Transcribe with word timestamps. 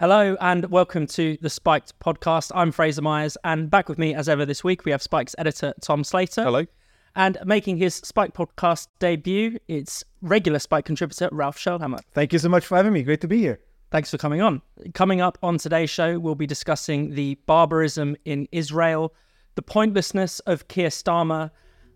Hello 0.00 0.36
and 0.40 0.68
welcome 0.72 1.06
to 1.06 1.38
the 1.40 1.48
Spiked 1.48 1.96
podcast. 2.00 2.50
I'm 2.52 2.72
Fraser 2.72 3.00
Myers, 3.00 3.36
and 3.44 3.70
back 3.70 3.88
with 3.88 3.96
me 3.96 4.12
as 4.12 4.28
ever 4.28 4.44
this 4.44 4.64
week 4.64 4.84
we 4.84 4.90
have 4.90 5.00
Spiked's 5.00 5.36
editor 5.38 5.72
Tom 5.80 6.02
Slater. 6.02 6.42
Hello. 6.42 6.66
And 7.14 7.38
making 7.44 7.76
his 7.76 7.94
Spiked 7.94 8.36
podcast 8.36 8.88
debut, 8.98 9.56
it's 9.68 10.02
regular 10.20 10.58
Spiked 10.58 10.88
contributor 10.88 11.28
Ralph 11.30 11.56
Schoellhammer. 11.56 12.00
Thank 12.12 12.32
you 12.32 12.40
so 12.40 12.48
much 12.48 12.66
for 12.66 12.76
having 12.76 12.92
me. 12.92 13.04
Great 13.04 13.20
to 13.20 13.28
be 13.28 13.38
here. 13.38 13.60
Thanks 13.92 14.10
for 14.10 14.18
coming 14.18 14.40
on. 14.40 14.62
Coming 14.94 15.20
up 15.20 15.38
on 15.44 15.58
today's 15.58 15.90
show, 15.90 16.18
we'll 16.18 16.34
be 16.34 16.48
discussing 16.48 17.14
the 17.14 17.36
barbarism 17.46 18.16
in 18.24 18.48
Israel, 18.50 19.14
the 19.54 19.62
pointlessness 19.62 20.40
of 20.40 20.66
Keir 20.66 20.88
Starmer, 20.88 21.52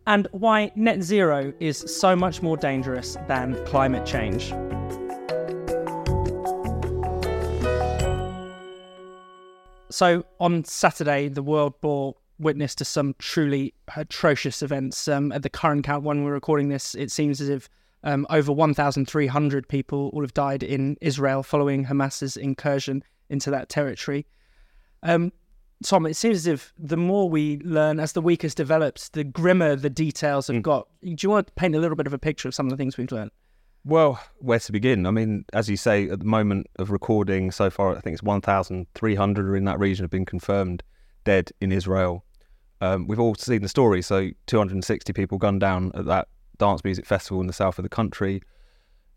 and 0.06 0.28
why 0.30 0.70
net 0.76 1.02
zero 1.02 1.52
is 1.58 1.78
so 1.78 2.14
much 2.14 2.42
more 2.42 2.56
dangerous 2.56 3.16
than 3.26 3.60
climate 3.66 4.06
change. 4.06 4.54
So 9.90 10.24
on 10.40 10.64
Saturday, 10.64 11.28
the 11.28 11.42
world 11.42 11.80
bore 11.80 12.14
witness 12.38 12.74
to 12.76 12.84
some 12.84 13.14
truly 13.18 13.74
atrocious 13.96 14.62
events. 14.62 15.08
Um, 15.08 15.32
at 15.32 15.42
the 15.42 15.50
current 15.50 15.84
count, 15.84 16.04
when 16.04 16.24
we're 16.24 16.32
recording 16.32 16.68
this, 16.68 16.94
it 16.94 17.10
seems 17.10 17.40
as 17.40 17.48
if 17.48 17.68
um, 18.04 18.26
over 18.30 18.52
1,300 18.52 19.68
people 19.68 20.10
will 20.12 20.22
have 20.22 20.34
died 20.34 20.62
in 20.62 20.96
Israel 21.00 21.42
following 21.42 21.84
Hamas's 21.84 22.36
incursion 22.36 23.02
into 23.28 23.50
that 23.50 23.68
territory. 23.68 24.26
Um, 25.02 25.32
Tom, 25.84 26.06
it 26.06 26.14
seems 26.14 26.38
as 26.38 26.46
if 26.46 26.72
the 26.78 26.96
more 26.96 27.28
we 27.28 27.58
learn, 27.58 28.00
as 28.00 28.12
the 28.12 28.20
week 28.20 28.42
has 28.42 28.54
developed, 28.54 29.12
the 29.12 29.24
grimmer 29.24 29.76
the 29.76 29.90
details 29.90 30.48
have 30.48 30.56
mm. 30.56 30.62
got. 30.62 30.88
Do 31.02 31.14
you 31.20 31.30
want 31.30 31.46
to 31.46 31.52
paint 31.54 31.76
a 31.76 31.78
little 31.78 31.96
bit 31.96 32.06
of 32.06 32.12
a 32.12 32.18
picture 32.18 32.48
of 32.48 32.54
some 32.54 32.66
of 32.66 32.70
the 32.70 32.76
things 32.76 32.96
we've 32.96 33.12
learned? 33.12 33.30
Well, 33.84 34.20
where 34.38 34.58
to 34.58 34.72
begin? 34.72 35.06
I 35.06 35.10
mean, 35.10 35.44
as 35.52 35.68
you 35.68 35.76
say, 35.76 36.08
at 36.10 36.18
the 36.18 36.24
moment 36.24 36.66
of 36.78 36.90
recording 36.90 37.50
so 37.50 37.70
far, 37.70 37.96
I 37.96 38.00
think 38.00 38.14
it's 38.14 38.22
1,300 38.22 39.48
or 39.48 39.56
in 39.56 39.64
that 39.64 39.78
region 39.78 40.04
have 40.04 40.10
been 40.10 40.26
confirmed 40.26 40.82
dead 41.24 41.50
in 41.60 41.72
Israel. 41.72 42.24
Um, 42.80 43.06
we've 43.06 43.20
all 43.20 43.34
seen 43.34 43.62
the 43.62 43.68
story. 43.68 44.02
So 44.02 44.30
260 44.46 45.12
people 45.12 45.38
gunned 45.38 45.60
down 45.60 45.90
at 45.94 46.04
that 46.06 46.28
dance 46.58 46.84
music 46.84 47.06
festival 47.06 47.40
in 47.40 47.46
the 47.46 47.52
south 47.52 47.78
of 47.78 47.82
the 47.82 47.88
country. 47.88 48.42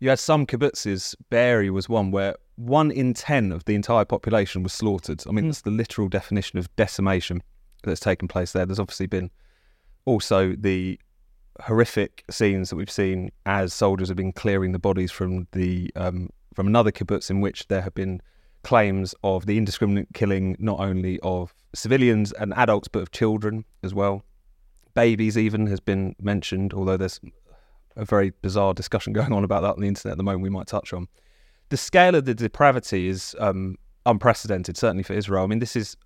You 0.00 0.08
had 0.08 0.18
some 0.18 0.46
kibbutzes. 0.46 1.14
Be'eri 1.30 1.70
was 1.70 1.88
one 1.88 2.10
where 2.10 2.34
one 2.56 2.90
in 2.90 3.14
ten 3.14 3.52
of 3.52 3.64
the 3.64 3.74
entire 3.74 4.04
population 4.04 4.62
was 4.62 4.72
slaughtered. 4.72 5.22
I 5.28 5.32
mean, 5.32 5.44
mm. 5.44 5.48
that's 5.48 5.62
the 5.62 5.70
literal 5.70 6.08
definition 6.08 6.58
of 6.58 6.74
decimation 6.76 7.42
that's 7.84 8.00
taken 8.00 8.28
place 8.28 8.52
there. 8.52 8.66
There's 8.66 8.80
obviously 8.80 9.06
been 9.06 9.30
also 10.04 10.54
the 10.58 10.98
horrific 11.60 12.24
scenes 12.30 12.70
that 12.70 12.76
we've 12.76 12.90
seen 12.90 13.30
as 13.46 13.72
soldiers 13.72 14.08
have 14.08 14.16
been 14.16 14.32
clearing 14.32 14.72
the 14.72 14.78
bodies 14.78 15.10
from 15.10 15.46
the 15.52 15.90
um, 15.96 16.30
from 16.54 16.66
another 16.66 16.90
kibbutz 16.90 17.30
in 17.30 17.40
which 17.40 17.68
there 17.68 17.82
have 17.82 17.94
been 17.94 18.20
claims 18.62 19.14
of 19.24 19.46
the 19.46 19.58
indiscriminate 19.58 20.08
killing 20.14 20.56
not 20.58 20.78
only 20.80 21.18
of 21.20 21.54
civilians 21.74 22.32
and 22.32 22.54
adults 22.54 22.88
but 22.88 23.02
of 23.02 23.10
children 23.10 23.64
as 23.82 23.94
well. 23.94 24.22
Babies 24.94 25.38
even 25.38 25.66
has 25.68 25.80
been 25.80 26.14
mentioned, 26.20 26.74
although 26.74 26.96
there's 26.96 27.20
a 27.96 28.04
very 28.04 28.32
bizarre 28.42 28.74
discussion 28.74 29.12
going 29.14 29.32
on 29.32 29.44
about 29.44 29.62
that 29.62 29.74
on 29.74 29.80
the 29.80 29.88
internet 29.88 30.12
at 30.12 30.18
the 30.18 30.24
moment. 30.24 30.42
We 30.42 30.50
might 30.50 30.66
touch 30.66 30.92
on 30.92 31.08
the 31.72 31.76
scale 31.78 32.14
of 32.14 32.26
the 32.26 32.34
depravity 32.34 33.08
is 33.08 33.34
um, 33.38 33.76
unprecedented, 34.04 34.76
certainly 34.76 35.02
for 35.02 35.14
Israel. 35.14 35.42
I 35.42 35.46
mean, 35.46 35.58
this 35.58 35.74
is 35.74 35.96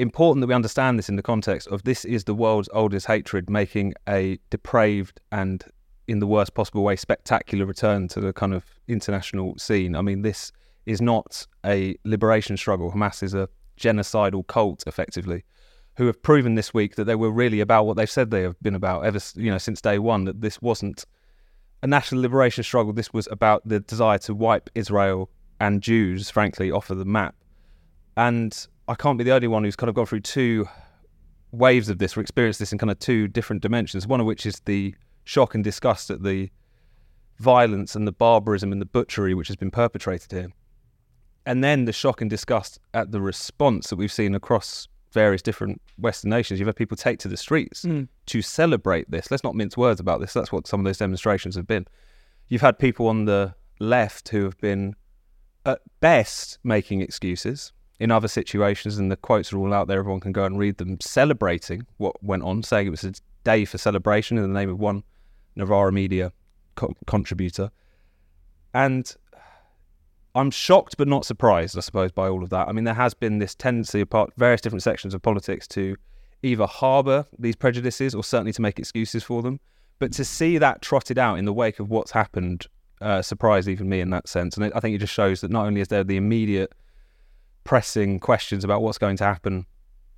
important 0.00 0.40
that 0.40 0.46
we 0.46 0.54
understand 0.54 0.98
this 0.98 1.08
in 1.08 1.16
the 1.16 1.22
context 1.22 1.68
of 1.68 1.84
this 1.84 2.04
is 2.04 2.24
the 2.24 2.34
world's 2.34 2.68
oldest 2.72 3.06
hatred 3.06 3.50
making 3.50 3.94
a 4.08 4.38
depraved 4.48 5.20
and 5.30 5.64
in 6.08 6.18
the 6.18 6.26
worst 6.26 6.54
possible 6.54 6.82
way 6.82 6.96
spectacular 6.96 7.66
return 7.66 8.08
to 8.08 8.20
the 8.20 8.32
kind 8.32 8.54
of 8.54 8.64
international 8.88 9.56
scene. 9.58 9.94
I 9.94 10.02
mean, 10.02 10.22
this 10.22 10.50
is 10.86 11.00
not 11.00 11.46
a 11.64 11.96
liberation 12.04 12.56
struggle. 12.56 12.90
Hamas 12.90 13.22
is 13.22 13.34
a 13.34 13.48
genocidal 13.78 14.46
cult, 14.46 14.84
effectively, 14.86 15.44
who 15.96 16.06
have 16.06 16.20
proven 16.22 16.54
this 16.54 16.74
week 16.74 16.96
that 16.96 17.04
they 17.04 17.14
were 17.14 17.30
really 17.30 17.60
about 17.60 17.84
what 17.84 17.96
they've 17.96 18.10
said 18.10 18.30
they 18.30 18.42
have 18.42 18.60
been 18.60 18.74
about 18.74 19.04
ever, 19.04 19.20
you 19.34 19.50
know, 19.50 19.58
since 19.58 19.80
day 19.80 19.98
one. 19.98 20.24
That 20.24 20.40
this 20.40 20.60
wasn't 20.60 21.04
a 21.82 21.86
national 21.86 22.22
liberation 22.22 22.64
struggle. 22.64 22.92
This 22.92 23.12
was 23.12 23.28
about 23.30 23.62
the 23.66 23.80
desire 23.80 24.18
to 24.18 24.34
wipe 24.34 24.70
Israel 24.74 25.30
and 25.60 25.82
Jews, 25.82 26.30
frankly, 26.30 26.70
off 26.70 26.90
of 26.90 26.98
the 26.98 27.04
map. 27.04 27.34
And 28.16 28.66
I 28.90 28.96
can't 28.96 29.16
be 29.16 29.22
the 29.22 29.30
only 29.30 29.46
one 29.46 29.62
who's 29.62 29.76
kind 29.76 29.88
of 29.88 29.94
gone 29.94 30.06
through 30.06 30.20
two 30.20 30.68
waves 31.52 31.88
of 31.88 31.98
this 31.98 32.16
or 32.16 32.20
experienced 32.20 32.58
this 32.58 32.72
in 32.72 32.78
kind 32.78 32.90
of 32.90 32.98
two 32.98 33.28
different 33.28 33.62
dimensions. 33.62 34.04
One 34.04 34.18
of 34.18 34.26
which 34.26 34.44
is 34.44 34.60
the 34.64 34.96
shock 35.22 35.54
and 35.54 35.62
disgust 35.62 36.10
at 36.10 36.24
the 36.24 36.50
violence 37.38 37.94
and 37.94 38.04
the 38.04 38.12
barbarism 38.12 38.72
and 38.72 38.80
the 38.80 38.86
butchery 38.86 39.32
which 39.32 39.46
has 39.46 39.54
been 39.54 39.70
perpetrated 39.70 40.32
here. 40.32 40.48
And 41.46 41.62
then 41.62 41.84
the 41.84 41.92
shock 41.92 42.20
and 42.20 42.28
disgust 42.28 42.80
at 42.92 43.12
the 43.12 43.20
response 43.20 43.90
that 43.90 43.96
we've 43.96 44.10
seen 44.10 44.34
across 44.34 44.88
various 45.12 45.40
different 45.40 45.80
Western 45.96 46.30
nations. 46.30 46.58
You've 46.58 46.66
had 46.66 46.74
people 46.74 46.96
take 46.96 47.20
to 47.20 47.28
the 47.28 47.36
streets 47.36 47.84
mm. 47.84 48.08
to 48.26 48.42
celebrate 48.42 49.08
this. 49.08 49.30
Let's 49.30 49.44
not 49.44 49.54
mince 49.54 49.76
words 49.76 50.00
about 50.00 50.20
this. 50.20 50.32
That's 50.32 50.50
what 50.50 50.66
some 50.66 50.80
of 50.80 50.84
those 50.84 50.98
demonstrations 50.98 51.54
have 51.54 51.68
been. 51.68 51.86
You've 52.48 52.60
had 52.60 52.76
people 52.76 53.06
on 53.06 53.26
the 53.26 53.54
left 53.78 54.30
who 54.30 54.42
have 54.42 54.58
been, 54.58 54.96
at 55.64 55.78
best, 56.00 56.58
making 56.64 57.02
excuses 57.02 57.72
in 58.00 58.10
other 58.10 58.28
situations, 58.28 58.98
and 58.98 59.12
the 59.12 59.16
quotes 59.16 59.52
are 59.52 59.58
all 59.58 59.74
out 59.74 59.86
there, 59.86 59.98
everyone 59.98 60.20
can 60.20 60.32
go 60.32 60.44
and 60.44 60.58
read 60.58 60.78
them, 60.78 60.98
celebrating 61.00 61.86
what 61.98 62.20
went 62.24 62.42
on, 62.42 62.62
saying 62.62 62.86
it 62.86 62.90
was 62.90 63.04
a 63.04 63.12
day 63.44 63.66
for 63.66 63.76
celebration 63.76 64.38
in 64.38 64.42
the 64.42 64.58
name 64.58 64.70
of 64.70 64.80
one 64.80 65.04
Novara 65.54 65.92
Media 65.92 66.32
co- 66.76 66.94
contributor. 67.06 67.70
And 68.72 69.14
I'm 70.34 70.50
shocked 70.50 70.96
but 70.96 71.08
not 71.08 71.26
surprised, 71.26 71.76
I 71.76 71.80
suppose, 71.80 72.10
by 72.10 72.26
all 72.26 72.42
of 72.42 72.48
that. 72.50 72.68
I 72.68 72.72
mean, 72.72 72.84
there 72.84 72.94
has 72.94 73.12
been 73.12 73.38
this 73.38 73.54
tendency 73.54 74.00
apart 74.00 74.32
various 74.38 74.62
different 74.62 74.82
sections 74.82 75.12
of 75.12 75.20
politics 75.20 75.68
to 75.68 75.94
either 76.42 76.66
harbour 76.66 77.26
these 77.38 77.56
prejudices 77.56 78.14
or 78.14 78.24
certainly 78.24 78.52
to 78.52 78.62
make 78.62 78.78
excuses 78.78 79.22
for 79.22 79.42
them. 79.42 79.60
But 79.98 80.12
to 80.12 80.24
see 80.24 80.56
that 80.56 80.80
trotted 80.80 81.18
out 81.18 81.38
in 81.38 81.44
the 81.44 81.52
wake 81.52 81.80
of 81.80 81.90
what's 81.90 82.12
happened 82.12 82.66
uh, 83.02 83.20
surprised 83.20 83.68
even 83.68 83.90
me 83.90 84.00
in 84.00 84.08
that 84.10 84.26
sense. 84.26 84.56
And 84.56 84.72
I 84.72 84.80
think 84.80 84.94
it 84.94 84.98
just 84.98 85.12
shows 85.12 85.42
that 85.42 85.50
not 85.50 85.66
only 85.66 85.82
is 85.82 85.88
there 85.88 86.04
the 86.04 86.16
immediate 86.16 86.72
pressing 87.64 88.18
questions 88.20 88.64
about 88.64 88.82
what's 88.82 88.98
going 88.98 89.16
to 89.16 89.24
happen 89.24 89.66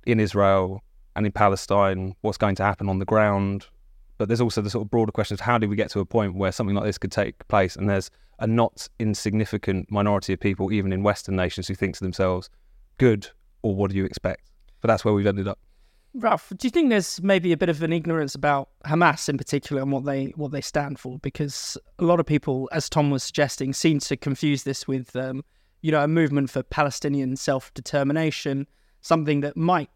in 0.05 0.19
Israel 0.19 0.81
and 1.15 1.25
in 1.25 1.31
Palestine, 1.31 2.15
what's 2.21 2.37
going 2.37 2.55
to 2.55 2.63
happen 2.63 2.89
on 2.89 2.99
the 2.99 3.05
ground. 3.05 3.67
But 4.17 4.27
there's 4.27 4.41
also 4.41 4.61
the 4.61 4.69
sort 4.69 4.85
of 4.85 4.91
broader 4.91 5.11
question 5.11 5.35
of 5.35 5.39
how 5.39 5.57
do 5.57 5.67
we 5.67 5.75
get 5.75 5.89
to 5.91 5.99
a 5.99 6.05
point 6.05 6.35
where 6.35 6.51
something 6.51 6.75
like 6.75 6.85
this 6.85 6.97
could 6.97 7.11
take 7.11 7.47
place? 7.47 7.75
And 7.75 7.89
there's 7.89 8.09
a 8.39 8.47
not 8.47 8.87
insignificant 8.99 9.91
minority 9.91 10.33
of 10.33 10.39
people, 10.39 10.71
even 10.71 10.93
in 10.93 11.03
Western 11.03 11.35
nations, 11.35 11.67
who 11.67 11.75
think 11.75 11.95
to 11.95 12.03
themselves, 12.03 12.49
good, 12.97 13.27
or 13.61 13.75
what 13.75 13.91
do 13.91 13.97
you 13.97 14.05
expect? 14.05 14.49
But 14.81 14.87
that's 14.87 15.03
where 15.03 15.13
we've 15.13 15.27
ended 15.27 15.47
up. 15.47 15.59
Ralph, 16.15 16.53
do 16.55 16.67
you 16.67 16.69
think 16.69 16.89
there's 16.89 17.21
maybe 17.23 17.53
a 17.53 17.57
bit 17.57 17.69
of 17.69 17.81
an 17.81 17.91
ignorance 17.91 18.35
about 18.35 18.69
Hamas 18.85 19.27
in 19.29 19.37
particular 19.37 19.81
and 19.81 19.91
what 19.91 20.05
they 20.05 20.25
what 20.35 20.51
they 20.51 20.61
stand 20.61 20.99
for? 20.99 21.17
Because 21.19 21.75
a 21.97 22.03
lot 22.03 22.19
of 22.19 22.27
people, 22.27 22.69
as 22.71 22.87
Tom 22.87 23.09
was 23.09 23.23
suggesting, 23.23 23.73
seem 23.73 23.97
to 23.99 24.15
confuse 24.15 24.61
this 24.63 24.87
with 24.87 25.15
um, 25.15 25.43
you 25.83 25.91
know, 25.91 26.01
a 26.01 26.07
movement 26.07 26.49
for 26.49 26.63
Palestinian 26.63 27.35
self 27.35 27.71
determination, 27.75 28.65
something 29.01 29.41
that 29.41 29.55
might, 29.55 29.89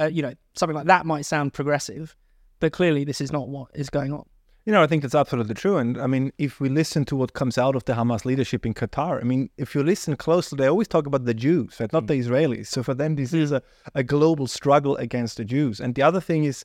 uh, 0.00 0.06
you 0.06 0.22
know, 0.22 0.34
something 0.54 0.74
like 0.74 0.86
that 0.86 1.06
might 1.06 1.26
sound 1.26 1.52
progressive, 1.52 2.16
but 2.58 2.72
clearly 2.72 3.04
this 3.04 3.20
is 3.20 3.30
not 3.30 3.48
what 3.48 3.68
is 3.74 3.90
going 3.90 4.12
on. 4.12 4.24
You 4.64 4.72
know, 4.72 4.82
I 4.82 4.86
think 4.86 5.02
that's 5.02 5.14
absolutely 5.14 5.54
true. 5.54 5.76
And 5.76 6.00
I 6.00 6.06
mean, 6.06 6.32
if 6.38 6.58
we 6.58 6.70
listen 6.70 7.04
to 7.04 7.16
what 7.16 7.34
comes 7.34 7.58
out 7.58 7.76
of 7.76 7.84
the 7.84 7.92
Hamas 7.92 8.24
leadership 8.24 8.64
in 8.64 8.72
Qatar, 8.72 9.20
I 9.20 9.24
mean, 9.24 9.50
if 9.58 9.74
you 9.74 9.82
listen 9.82 10.16
closely, 10.16 10.56
they 10.56 10.66
always 10.66 10.88
talk 10.88 11.06
about 11.06 11.26
the 11.26 11.34
Jews, 11.34 11.76
right? 11.78 11.92
not 11.92 12.04
mm. 12.04 12.08
the 12.08 12.14
Israelis. 12.14 12.68
So 12.68 12.82
for 12.82 12.94
them, 12.94 13.16
this 13.16 13.34
is 13.34 13.52
a, 13.52 13.62
a 13.94 14.02
global 14.02 14.46
struggle 14.46 14.96
against 14.96 15.36
the 15.36 15.44
Jews. 15.44 15.78
And 15.78 15.94
the 15.94 16.00
other 16.00 16.22
thing 16.22 16.44
is, 16.44 16.64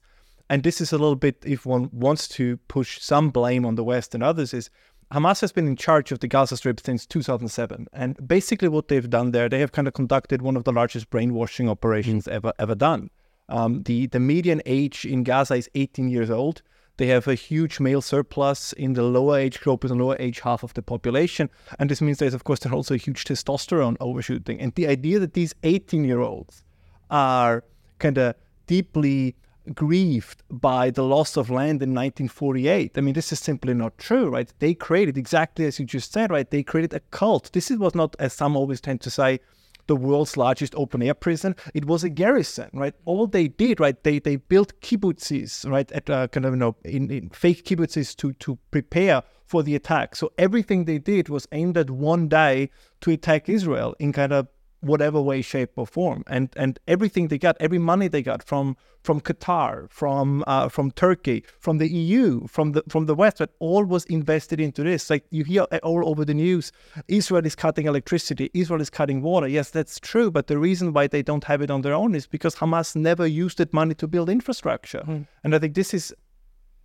and 0.49 0.63
this 0.63 0.79
is 0.79 0.93
a 0.93 0.97
little 0.97 1.17
bit, 1.17 1.43
if 1.45 1.65
one 1.65 1.89
wants 1.91 2.29
to 2.29 2.55
push 2.69 3.01
some 3.01 3.29
blame 3.29 3.65
on 3.65 3.75
the 3.75 3.83
West 3.83 4.15
and 4.15 4.23
others, 4.23 4.53
is 4.53 4.69
Hamas 5.11 5.41
has 5.41 5.51
been 5.51 5.67
in 5.67 5.75
charge 5.75 6.11
of 6.11 6.19
the 6.19 6.27
Gaza 6.27 6.55
Strip 6.55 6.79
since 6.79 7.05
2007, 7.07 7.87
and 7.93 8.27
basically 8.27 8.67
what 8.67 8.89
they've 8.89 9.09
done 9.09 9.31
there, 9.31 9.49
they 9.49 9.59
have 9.59 9.71
kind 9.71 9.87
of 9.87 9.95
conducted 9.95 10.43
one 10.43 10.55
of 10.55 10.65
the 10.65 10.71
largest 10.71 11.09
brainwashing 11.09 11.67
operations 11.67 12.25
mm. 12.25 12.31
ever 12.31 12.53
ever 12.59 12.75
done. 12.75 13.09
Um, 13.47 13.81
the 13.83 14.05
the 14.05 14.19
median 14.19 14.61
age 14.67 15.05
in 15.05 15.23
Gaza 15.23 15.55
is 15.55 15.69
18 15.73 16.09
years 16.09 16.29
old. 16.29 16.61
They 16.97 17.07
have 17.07 17.27
a 17.27 17.33
huge 17.33 17.79
male 17.79 18.01
surplus 18.01 18.73
in 18.73 18.93
the 18.93 19.01
lower 19.01 19.39
age 19.39 19.61
group, 19.61 19.83
in 19.83 19.89
the 19.89 19.95
lower 19.95 20.17
age 20.19 20.41
half 20.41 20.61
of 20.63 20.75
the 20.75 20.83
population, 20.83 21.49
and 21.79 21.89
this 21.89 22.01
means 22.01 22.19
there's 22.19 22.35
of 22.35 22.43
course 22.43 22.59
there's 22.59 22.73
also 22.73 22.93
a 22.93 22.97
huge 22.97 23.25
testosterone 23.25 23.97
overshooting. 23.99 24.61
And 24.61 24.75
the 24.75 24.87
idea 24.87 25.17
that 25.17 25.33
these 25.33 25.55
18 25.63 26.03
year 26.03 26.19
olds 26.19 26.63
are 27.09 27.63
kind 27.97 28.19
of 28.19 28.35
deeply 28.67 29.35
grieved 29.73 30.43
by 30.49 30.89
the 30.89 31.03
loss 31.03 31.37
of 31.37 31.49
land 31.49 31.81
in 31.81 31.93
1948. 31.93 32.97
I 32.97 33.01
mean, 33.01 33.13
this 33.13 33.31
is 33.31 33.39
simply 33.39 33.73
not 33.73 33.97
true, 33.97 34.29
right? 34.29 34.51
They 34.59 34.73
created, 34.73 35.17
exactly 35.17 35.65
as 35.65 35.79
you 35.79 35.85
just 35.85 36.11
said, 36.11 36.31
right? 36.31 36.49
They 36.49 36.63
created 36.63 36.93
a 36.93 36.99
cult. 37.11 37.51
This 37.53 37.69
was 37.69 37.95
not, 37.95 38.15
as 38.19 38.33
some 38.33 38.55
always 38.55 38.81
tend 38.81 39.01
to 39.01 39.11
say, 39.11 39.39
the 39.87 39.95
world's 39.95 40.37
largest 40.37 40.75
open 40.75 41.01
air 41.01 41.15
prison. 41.15 41.55
It 41.73 41.85
was 41.85 42.03
a 42.03 42.09
garrison, 42.09 42.69
right? 42.73 42.93
All 43.05 43.25
they 43.25 43.47
did, 43.47 43.79
right? 43.79 44.01
They 44.03 44.19
they 44.19 44.35
built 44.35 44.79
kibbutzes, 44.81 45.67
right? 45.67 45.91
At 45.91 46.09
uh, 46.09 46.27
kind 46.27 46.45
of 46.45 46.53
you 46.53 46.59
know 46.59 46.75
in, 46.85 47.09
in 47.09 47.29
fake 47.29 47.65
kibbutzes 47.65 48.15
to 48.17 48.33
to 48.33 48.59
prepare 48.69 49.23
for 49.47 49.63
the 49.63 49.75
attack. 49.75 50.15
So 50.15 50.31
everything 50.37 50.85
they 50.85 50.99
did 50.99 51.27
was 51.27 51.47
aimed 51.51 51.75
at 51.75 51.89
one 51.89 52.27
day 52.27 52.69
to 53.01 53.09
attack 53.09 53.49
Israel 53.49 53.95
in 53.97 54.13
kind 54.13 54.31
of 54.31 54.47
whatever 54.81 55.21
way, 55.21 55.41
shape, 55.41 55.71
or 55.75 55.87
form. 55.87 56.23
And 56.27 56.49
and 56.55 56.79
everything 56.87 57.27
they 57.27 57.37
got, 57.37 57.57
every 57.59 57.79
money 57.79 58.07
they 58.07 58.21
got 58.21 58.43
from 58.43 58.77
from 59.03 59.21
Qatar, 59.21 59.89
from 59.89 60.43
uh, 60.47 60.69
from 60.69 60.91
Turkey, 60.91 61.43
from 61.59 61.77
the 61.77 61.87
EU, 61.87 62.47
from 62.47 62.73
the 62.73 62.83
from 62.89 63.05
the 63.05 63.15
West, 63.15 63.37
that 63.37 63.51
all 63.59 63.85
was 63.85 64.05
invested 64.05 64.59
into 64.59 64.83
this. 64.83 65.09
Like 65.09 65.25
you 65.31 65.43
hear 65.43 65.63
all 65.83 66.07
over 66.07 66.25
the 66.25 66.33
news, 66.33 66.71
Israel 67.07 67.45
is 67.45 67.55
cutting 67.55 67.85
electricity, 67.85 68.49
Israel 68.53 68.81
is 68.81 68.89
cutting 68.89 69.21
water. 69.21 69.47
Yes, 69.47 69.69
that's 69.69 69.99
true. 69.99 70.31
But 70.31 70.47
the 70.47 70.57
reason 70.57 70.93
why 70.93 71.07
they 71.07 71.21
don't 71.21 71.43
have 71.45 71.61
it 71.61 71.71
on 71.71 71.81
their 71.81 71.93
own 71.93 72.15
is 72.15 72.27
because 72.27 72.55
Hamas 72.55 72.95
never 72.95 73.25
used 73.25 73.57
that 73.57 73.73
money 73.73 73.95
to 73.95 74.07
build 74.07 74.29
infrastructure. 74.29 75.03
Mm. 75.05 75.27
And 75.43 75.55
I 75.55 75.59
think 75.59 75.75
this 75.75 75.93
is 75.93 76.13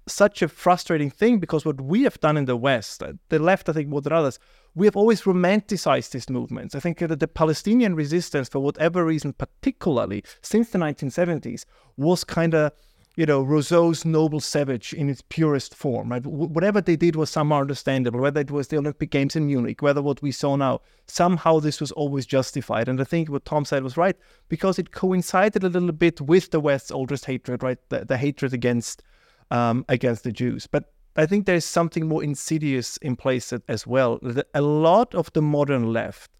such 0.06 0.42
a 0.42 0.48
frustrating 0.48 1.10
thing 1.10 1.38
because 1.38 1.64
what 1.64 1.80
we 1.80 2.02
have 2.02 2.20
done 2.20 2.36
in 2.36 2.44
the 2.44 2.56
West, 2.56 3.02
uh, 3.02 3.12
the 3.28 3.38
left, 3.38 3.68
I 3.68 3.72
think 3.72 3.88
more 3.88 4.02
than 4.02 4.12
others, 4.12 4.38
we 4.74 4.86
have 4.86 4.96
always 4.96 5.22
romanticized 5.22 6.10
these 6.10 6.28
movements. 6.28 6.74
I 6.74 6.80
think 6.80 6.98
that 6.98 7.20
the 7.20 7.28
Palestinian 7.28 7.94
resistance, 7.94 8.48
for 8.48 8.60
whatever 8.60 9.04
reason, 9.04 9.32
particularly 9.32 10.24
since 10.42 10.70
the 10.70 10.78
1970s, 10.78 11.64
was 11.96 12.24
kind 12.24 12.54
of, 12.54 12.72
you 13.16 13.24
know, 13.24 13.42
Rousseau's 13.42 14.04
noble 14.04 14.40
savage 14.40 14.92
in 14.92 15.08
its 15.08 15.22
purest 15.28 15.74
form. 15.74 16.10
Right? 16.10 16.26
whatever 16.26 16.80
they 16.80 16.96
did 16.96 17.16
was 17.16 17.30
somehow 17.30 17.60
understandable, 17.60 18.20
whether 18.20 18.40
it 18.40 18.50
was 18.50 18.68
the 18.68 18.78
Olympic 18.78 19.10
Games 19.10 19.36
in 19.36 19.46
Munich, 19.46 19.80
whether 19.80 20.02
what 20.02 20.20
we 20.20 20.32
saw 20.32 20.56
now, 20.56 20.80
somehow 21.06 21.60
this 21.60 21.80
was 21.80 21.92
always 21.92 22.26
justified. 22.26 22.88
And 22.88 23.00
I 23.00 23.04
think 23.04 23.30
what 23.30 23.44
Tom 23.44 23.64
said 23.64 23.84
was 23.84 23.96
right 23.96 24.16
because 24.48 24.78
it 24.78 24.90
coincided 24.90 25.62
a 25.62 25.68
little 25.68 25.92
bit 25.92 26.20
with 26.20 26.50
the 26.50 26.60
West's 26.60 26.90
oldest 26.90 27.24
hatred, 27.26 27.62
right? 27.62 27.78
The, 27.88 28.04
the 28.04 28.16
hatred 28.16 28.52
against 28.52 29.02
um, 29.50 29.84
against 29.88 30.24
the 30.24 30.32
Jews. 30.32 30.66
But 30.66 30.92
I 31.16 31.26
think 31.26 31.46
there's 31.46 31.64
something 31.64 32.08
more 32.08 32.24
insidious 32.24 32.96
in 32.98 33.16
place 33.16 33.52
as 33.68 33.86
well. 33.86 34.20
A 34.54 34.60
lot 34.60 35.14
of 35.14 35.32
the 35.32 35.42
modern 35.42 35.92
left 35.92 36.30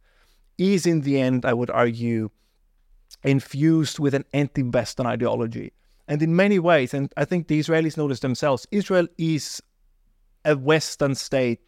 is, 0.59 0.87
in 0.87 1.03
the 1.03 1.21
end, 1.21 1.45
I 1.45 1.55
would 1.55 1.71
argue, 1.71 2.31
infused 3.23 3.99
with 3.99 4.15
an 4.15 4.25
anti 4.33 4.63
Western 4.63 5.07
ideology. 5.07 5.73
And 6.09 6.21
in 6.23 6.37
many 6.37 6.59
ways, 6.59 6.93
and 6.93 7.13
I 7.17 7.25
think 7.25 7.49
the 7.49 7.59
Israelis 7.59 7.97
notice 7.97 8.21
themselves, 8.21 8.67
Israel 8.71 9.07
is 9.17 9.63
a 10.45 10.57
Western 10.57 11.15
state 11.15 11.61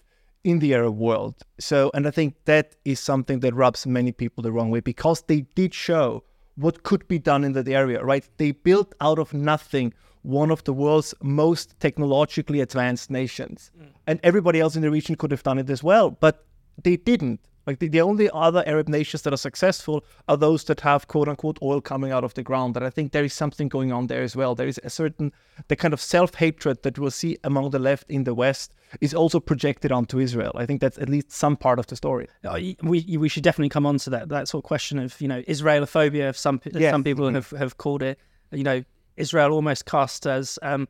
in 0.45 0.59
the 0.59 0.75
Arab 0.75 0.97
world. 0.97 1.35
So, 1.59 1.91
and 1.95 2.07
I 2.07 2.11
think 2.11 2.35
that 2.45 2.77
is 2.85 3.01
something 3.01 3.41
that 3.41 3.55
rubs 3.55 3.87
many 3.87 4.13
people 4.13 4.43
the 4.43 4.53
wrong 4.53 4.71
way 4.71 4.81
because 4.81 5.23
they 5.23 5.41
did 5.55 5.73
show 5.73 6.23
what 6.57 6.83
could 6.83 7.07
be 7.09 7.19
done 7.19 7.45
in 7.45 7.53
that 7.53 7.69
area, 7.69 8.03
right? 8.05 8.29
They 8.37 8.53
built 8.53 8.95
out 9.01 9.19
of 9.19 9.33
nothing 9.33 9.95
one 10.27 10.51
of 10.51 10.65
the 10.65 10.73
world's 10.73 11.15
most 11.23 11.79
technologically 11.79 12.61
advanced 12.61 13.11
nations. 13.11 13.71
Mm. 13.81 13.87
And 14.09 14.21
everybody 14.25 14.59
else 14.61 14.75
in 14.75 14.83
the 14.83 14.91
region 14.91 15.15
could 15.15 15.31
have 15.31 15.45
done 15.45 15.59
it 15.59 15.71
as 15.71 15.85
well, 15.85 16.11
but 16.11 16.45
they 16.83 16.97
didn't. 16.97 17.41
Like 17.65 17.81
the, 17.81 17.89
the 17.89 18.01
only 18.01 18.31
other 18.33 18.63
Arab 18.67 18.89
nations 18.89 19.23
that 19.23 19.33
are 19.33 19.37
successful 19.37 20.05
are 20.29 20.37
those 20.37 20.65
that 20.65 20.81
have 20.81 21.09
quote 21.09 21.29
unquote 21.29 21.59
oil 21.63 21.81
coming 21.81 22.13
out 22.13 22.23
of 22.23 22.35
the 22.35 22.43
ground. 22.43 22.77
And 22.77 22.85
I 22.85 22.91
think 22.91 23.11
there 23.13 23.25
is 23.25 23.35
something 23.35 23.69
going 23.69 23.93
on 23.93 24.07
there 24.07 24.23
as 24.23 24.37
well. 24.37 24.55
There 24.55 24.69
is 24.69 24.81
a 24.85 24.91
certain 24.91 25.33
the 25.69 25.75
kind 25.75 25.93
of 25.93 26.01
self 26.01 26.35
hatred 26.35 26.83
that 26.83 26.99
we'll 26.99 27.11
see 27.11 27.39
among 27.43 27.71
the 27.71 27.81
left 27.81 28.09
in 28.09 28.23
the 28.25 28.35
West 28.35 28.75
is 29.01 29.15
also 29.15 29.41
projected 29.41 29.91
onto 29.91 30.21
Israel. 30.21 30.53
I 30.55 30.65
think 30.65 30.81
that's 30.81 30.99
at 30.99 31.09
least 31.09 31.33
some 31.33 31.57
part 31.57 31.81
of 31.81 31.89
the 31.89 31.97
story. 31.97 32.29
Uh, 32.45 32.61
we 32.83 33.17
we 33.19 33.29
should 33.29 33.43
definitely 33.43 33.71
come 33.71 33.87
on 33.87 33.99
to 33.99 34.11
that 34.11 34.29
that 34.29 34.47
sort 34.47 34.65
of 34.65 34.69
question 34.69 35.01
of 35.01 35.21
you 35.21 35.29
know 35.29 35.43
Israelophobia. 35.43 36.37
Some 36.37 36.61
yes. 36.73 36.93
some 36.93 37.03
people 37.03 37.33
have 37.33 37.51
have 37.51 37.79
called 37.79 38.03
it. 38.03 38.19
You 38.53 38.63
know 38.63 38.85
Israel 39.17 39.53
almost 39.53 39.87
cast 39.87 40.27
as, 40.27 40.59
um, 40.63 40.89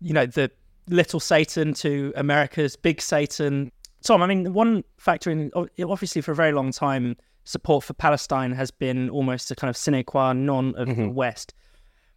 you 0.00 0.12
know, 0.12 0.26
the 0.26 0.50
little 0.88 1.20
Satan 1.20 1.74
to 1.74 2.12
America's 2.16 2.76
big 2.76 3.00
Satan. 3.00 3.72
Tom, 4.02 4.22
I 4.22 4.26
mean, 4.26 4.52
one 4.52 4.84
factor 4.98 5.30
in 5.30 5.50
obviously 5.54 6.20
for 6.20 6.32
a 6.32 6.34
very 6.34 6.52
long 6.52 6.72
time, 6.72 7.16
support 7.44 7.84
for 7.84 7.94
Palestine 7.94 8.52
has 8.52 8.70
been 8.70 9.10
almost 9.10 9.50
a 9.50 9.54
kind 9.54 9.68
of 9.68 9.76
sine 9.76 10.02
qua 10.04 10.32
non 10.32 10.74
of 10.76 10.88
mm-hmm. 10.88 11.02
the 11.02 11.10
West. 11.10 11.54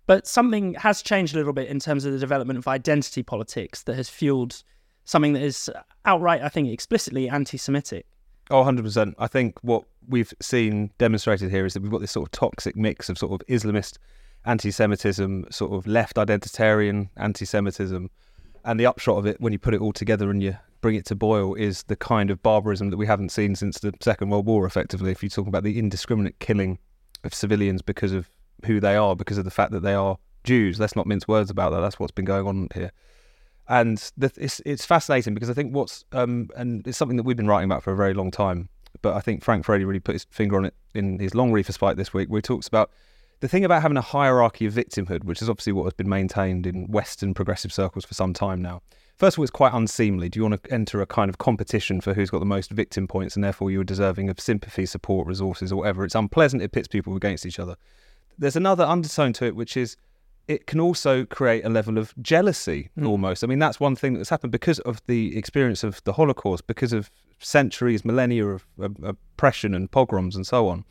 But 0.06 0.26
something 0.26 0.74
has 0.76 1.02
changed 1.02 1.36
a 1.36 1.38
little 1.38 1.54
bit 1.54 1.68
in 1.68 1.80
terms 1.80 2.06
of 2.06 2.14
the 2.14 2.20
development 2.20 2.58
of 2.58 2.68
identity 2.68 3.24
politics 3.24 3.84
that 3.84 3.96
has 3.96 4.08
fueled 4.08 4.64
something 5.04 5.34
that 5.34 5.42
is 5.42 5.70
outright, 6.06 6.42
I 6.42 6.50
think, 6.50 6.70
explicitly 6.70 7.30
anti 7.30 7.58
Semitic. 7.58 8.06
Oh, 8.50 8.64
100%. 8.64 9.14
I 9.20 9.28
think 9.28 9.58
what 9.62 9.84
we've 10.08 10.34
seen 10.42 10.92
demonstrated 10.98 11.50
here 11.52 11.66
is 11.66 11.74
that 11.74 11.84
we've 11.84 11.92
got 11.92 12.00
this 12.00 12.12
sort 12.12 12.28
of 12.28 12.32
toxic 12.32 12.78
mix 12.78 13.10
of 13.10 13.18
sort 13.18 13.34
of 13.34 13.46
Islamist 13.48 13.98
anti-Semitism, 14.48 15.46
sort 15.52 15.74
of 15.74 15.86
left 15.86 16.16
identitarian 16.16 17.10
anti-Semitism, 17.18 18.10
and 18.64 18.80
the 18.80 18.86
upshot 18.86 19.18
of 19.18 19.26
it, 19.26 19.40
when 19.40 19.54
you 19.54 19.60
put 19.60 19.74
it 19.74 19.82
all 19.82 19.94
together 19.94 20.32
and 20.32 20.42
you 20.42 20.58
bring 20.82 20.96
it 20.96 21.06
to 21.06 21.16
boil, 21.16 21.54
is 21.54 21.84
the 21.84 21.96
kind 21.96 22.32
of 22.32 22.42
barbarism 22.42 22.90
that 22.90 22.98
we 22.98 23.06
haven't 23.06 23.30
seen 23.30 23.56
since 23.56 23.80
the 23.80 23.94
Second 24.02 24.30
World 24.30 24.46
War. 24.46 24.66
Effectively, 24.66 25.12
if 25.12 25.22
you 25.22 25.30
talk 25.30 25.48
about 25.48 25.64
the 25.64 25.78
indiscriminate 25.78 26.40
killing 26.40 26.80
of 27.24 27.34
civilians 27.34 27.82
because 27.82 28.14
of 28.14 28.30
who 28.66 28.80
they 28.80 28.96
are, 28.96 29.16
because 29.16 29.38
of 29.38 29.46
the 29.46 29.52
fact 29.52 29.72
that 29.72 29.82
they 29.82 29.94
are 29.94 30.18
Jews, 30.44 30.80
let's 30.80 30.96
not 30.96 31.08
mince 31.08 31.28
words 31.28 31.50
about 31.50 31.72
that. 31.72 31.82
That's 31.82 32.00
what's 32.00 32.12
been 32.12 32.26
going 32.26 32.48
on 32.48 32.70
here. 32.74 32.92
And 33.68 33.98
the, 34.18 34.32
it's 34.38 34.62
it's 34.66 34.86
fascinating 34.86 35.34
because 35.34 35.50
I 35.50 35.54
think 35.54 35.76
what's 35.76 36.06
um, 36.14 36.50
and 36.56 36.88
it's 36.88 36.98
something 36.98 37.18
that 37.18 37.24
we've 37.24 37.36
been 37.36 37.48
writing 37.48 37.70
about 37.70 37.84
for 37.84 37.92
a 37.92 37.98
very 37.98 38.14
long 38.14 38.32
time. 38.32 38.70
But 39.02 39.16
I 39.16 39.20
think 39.20 39.44
Frank 39.44 39.66
Furedi 39.66 39.86
really 39.86 40.00
put 40.00 40.16
his 40.16 40.26
finger 40.30 40.56
on 40.56 40.66
it 40.66 40.74
in 40.96 41.20
his 41.20 41.36
long 41.36 41.52
reefer 41.52 41.74
spike 41.74 41.98
this 41.98 42.14
week, 42.14 42.30
where 42.30 42.40
he 42.40 42.44
talks 42.44 42.68
about 42.68 42.92
the 43.40 43.48
thing 43.48 43.66
about 43.66 43.82
having 43.82 43.98
a 43.98 44.02
hierarchy 44.02 44.66
of 44.66 44.74
victimhood, 44.74 45.24
which 45.24 45.42
is 45.42 45.50
obviously 45.50 45.74
what 45.74 45.84
has 45.84 45.94
been 45.94 46.10
maintained 46.10 46.66
in 46.66 46.88
Western 46.88 47.34
progressive 47.34 47.72
circles 47.72 48.06
for 48.06 48.14
some 48.14 48.34
time 48.34 48.62
now. 48.62 48.82
First 49.16 49.36
of 49.36 49.40
all, 49.40 49.44
it's 49.44 49.52
quite 49.52 49.74
unseemly. 49.74 50.30
Do 50.30 50.40
you 50.40 50.44
want 50.44 50.64
to 50.64 50.72
enter 50.72 51.02
a 51.02 51.08
kind 51.08 51.30
of 51.30 51.40
competition 51.40 52.02
for 52.02 52.14
who's 52.14 52.30
got 52.30 52.40
the 52.40 52.46
most 52.46 52.70
victim 52.70 53.08
points 53.08 53.36
and 53.36 53.44
therefore 53.44 53.72
you're 53.72 53.84
deserving 53.84 54.30
of 54.30 54.40
sympathy, 54.40 54.86
support, 54.86 55.28
resources, 55.28 55.72
or 55.72 55.78
whatever? 55.78 56.06
It's 56.06 56.16
unpleasant. 56.16 56.62
It 56.62 56.72
pits 56.72 56.88
people 56.88 57.16
against 57.16 57.46
each 57.46 57.60
other. 57.60 57.76
There's 58.38 58.56
another 58.56 58.84
undertone 58.84 59.34
to 59.34 59.46
it, 59.46 59.56
which 59.56 59.76
is 59.76 59.98
it 60.48 60.66
can 60.68 60.80
also 60.80 61.26
create 61.26 61.66
a 61.66 61.70
level 61.70 61.98
of 61.98 62.14
jealousy 62.22 62.90
mm. 62.98 63.08
almost. 63.08 63.44
I 63.44 63.48
mean, 63.48 63.60
that's 63.60 63.80
one 63.80 63.96
thing 63.96 64.14
that's 64.14 64.30
happened 64.30 64.52
because 64.52 64.80
of 64.80 65.02
the 65.08 65.36
experience 65.38 65.84
of 65.84 66.02
the 66.04 66.14
Holocaust, 66.14 66.68
because 66.68 66.94
of 66.94 67.10
centuries, 67.40 68.06
millennia 68.06 68.46
of, 68.48 68.66
of 68.80 68.96
oppression 69.04 69.74
and 69.74 69.92
pogroms 69.92 70.36
and 70.36 70.46
so 70.46 70.68
on. 70.68 70.86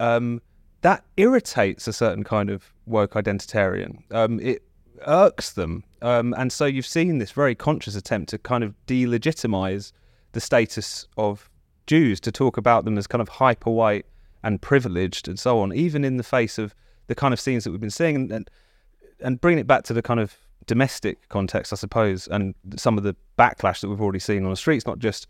Um, 0.00 0.42
that 0.82 1.04
irritates 1.16 1.86
a 1.86 1.92
certain 1.92 2.24
kind 2.24 2.50
of 2.50 2.72
woke 2.86 3.12
identitarian. 3.12 4.02
Um, 4.12 4.40
it 4.40 4.62
irks 5.06 5.52
them. 5.52 5.84
Um, 6.02 6.34
and 6.36 6.52
so 6.52 6.66
you've 6.66 6.86
seen 6.86 7.18
this 7.18 7.30
very 7.30 7.54
conscious 7.54 7.94
attempt 7.94 8.30
to 8.30 8.38
kind 8.38 8.64
of 8.64 8.74
delegitimize 8.86 9.92
the 10.32 10.40
status 10.40 11.06
of 11.16 11.50
Jews, 11.86 12.20
to 12.20 12.32
talk 12.32 12.56
about 12.56 12.84
them 12.84 12.96
as 12.96 13.06
kind 13.06 13.20
of 13.20 13.28
hyper 13.28 13.70
white 13.70 14.06
and 14.42 14.62
privileged 14.62 15.28
and 15.28 15.38
so 15.38 15.58
on, 15.60 15.74
even 15.74 16.04
in 16.04 16.16
the 16.16 16.22
face 16.22 16.56
of 16.58 16.74
the 17.08 17.14
kind 17.14 17.34
of 17.34 17.40
scenes 17.40 17.64
that 17.64 17.72
we've 17.72 17.80
been 17.80 17.90
seeing. 17.90 18.16
And, 18.16 18.32
and, 18.32 18.50
and 19.20 19.40
bringing 19.40 19.58
it 19.58 19.66
back 19.66 19.84
to 19.84 19.92
the 19.92 20.02
kind 20.02 20.20
of 20.20 20.36
domestic 20.66 21.28
context, 21.28 21.72
I 21.72 21.76
suppose, 21.76 22.26
and 22.28 22.54
some 22.76 22.96
of 22.96 23.04
the 23.04 23.16
backlash 23.38 23.80
that 23.80 23.88
we've 23.88 24.00
already 24.00 24.18
seen 24.18 24.44
on 24.44 24.50
the 24.50 24.56
streets, 24.56 24.86
not 24.86 24.98
just 24.98 25.26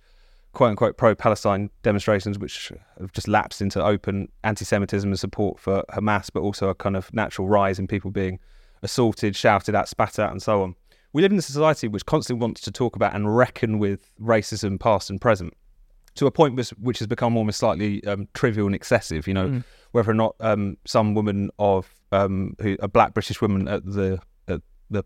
quote 0.52 0.70
unquote 0.70 0.96
pro 0.96 1.14
Palestine 1.14 1.70
demonstrations, 1.82 2.38
which 2.38 2.72
have 2.98 3.12
just 3.12 3.28
lapsed 3.28 3.60
into 3.60 3.82
open 3.82 4.28
anti 4.44 4.64
Semitism 4.64 5.08
and 5.08 5.18
support 5.18 5.58
for 5.58 5.84
Hamas, 5.90 6.30
but 6.32 6.40
also 6.40 6.68
a 6.68 6.74
kind 6.74 6.96
of 6.96 7.12
natural 7.12 7.48
rise 7.48 7.78
in 7.78 7.86
people 7.86 8.10
being 8.10 8.38
assaulted, 8.82 9.36
shouted 9.36 9.74
at, 9.74 9.88
spat 9.88 10.18
at, 10.18 10.30
and 10.30 10.42
so 10.42 10.62
on. 10.62 10.74
We 11.12 11.22
live 11.22 11.32
in 11.32 11.38
a 11.38 11.42
society 11.42 11.88
which 11.88 12.06
constantly 12.06 12.40
wants 12.40 12.60
to 12.62 12.70
talk 12.70 12.96
about 12.96 13.14
and 13.14 13.36
reckon 13.36 13.78
with 13.78 14.10
racism 14.20 14.78
past 14.78 15.10
and 15.10 15.20
present 15.20 15.54
to 16.14 16.26
a 16.26 16.30
point 16.30 16.60
which 16.78 16.98
has 16.98 17.06
become 17.06 17.36
almost 17.36 17.58
slightly 17.58 18.04
um, 18.04 18.28
trivial 18.34 18.66
and 18.66 18.74
excessive. 18.74 19.26
You 19.26 19.34
know, 19.34 19.48
mm. 19.48 19.64
whether 19.92 20.10
or 20.10 20.14
not 20.14 20.36
um, 20.40 20.76
some 20.86 21.14
woman 21.14 21.50
of 21.58 21.92
um, 22.12 22.54
who, 22.60 22.76
a 22.80 22.88
black 22.88 23.14
British 23.14 23.40
woman 23.40 23.68
at 23.68 23.84
the 23.84 24.20
at 24.48 24.60
the 24.90 25.04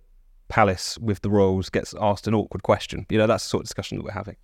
palace 0.49 0.99
with 0.99 1.21
the 1.21 1.31
royals 1.31 1.71
gets 1.71 1.95
asked 2.01 2.27
an 2.27 2.35
awkward 2.35 2.63
question. 2.63 3.07
You 3.11 3.19
know, 3.19 3.27
that's 3.27 3.45
the 3.45 3.49
sort 3.49 3.61
of 3.63 3.67
discussion 3.67 3.99
that 3.99 4.05
we're 4.05 4.13
having. 4.13 4.37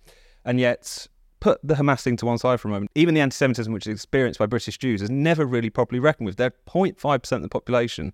And 0.43 0.59
yet, 0.59 1.07
put 1.41 1.59
the 1.63 1.73
Hamas 1.73 2.01
thing 2.03 2.15
to 2.17 2.25
one 2.25 2.37
side 2.37 2.61
for 2.61 2.69
a 2.69 2.71
moment. 2.71 2.91
Even 2.95 3.13
the 3.13 3.19
anti 3.19 3.33
Semitism 3.33 3.73
which 3.73 3.85
is 3.85 3.93
experienced 3.93 4.39
by 4.39 4.45
British 4.45 4.77
Jews 4.77 5.01
is 5.01 5.09
never 5.09 5.45
really 5.45 5.69
properly 5.69 5.99
reckoned 5.99 6.27
with. 6.27 6.37
They're 6.37 6.53
0.5% 6.69 7.31
of 7.33 7.41
the 7.41 7.49
population. 7.49 8.13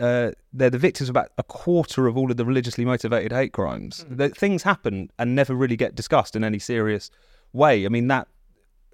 Uh, 0.00 0.30
they're 0.52 0.70
the 0.70 0.78
victims 0.78 1.08
of 1.08 1.14
about 1.16 1.30
a 1.38 1.42
quarter 1.42 2.06
of 2.06 2.16
all 2.16 2.30
of 2.30 2.36
the 2.36 2.44
religiously 2.44 2.84
motivated 2.84 3.32
hate 3.32 3.52
crimes. 3.52 4.06
Mm. 4.08 4.36
things 4.36 4.62
happen 4.62 5.10
and 5.18 5.34
never 5.34 5.54
really 5.54 5.76
get 5.76 5.96
discussed 5.96 6.36
in 6.36 6.44
any 6.44 6.60
serious 6.60 7.10
way. 7.52 7.84
I 7.84 7.88
mean, 7.88 8.06
that 8.06 8.28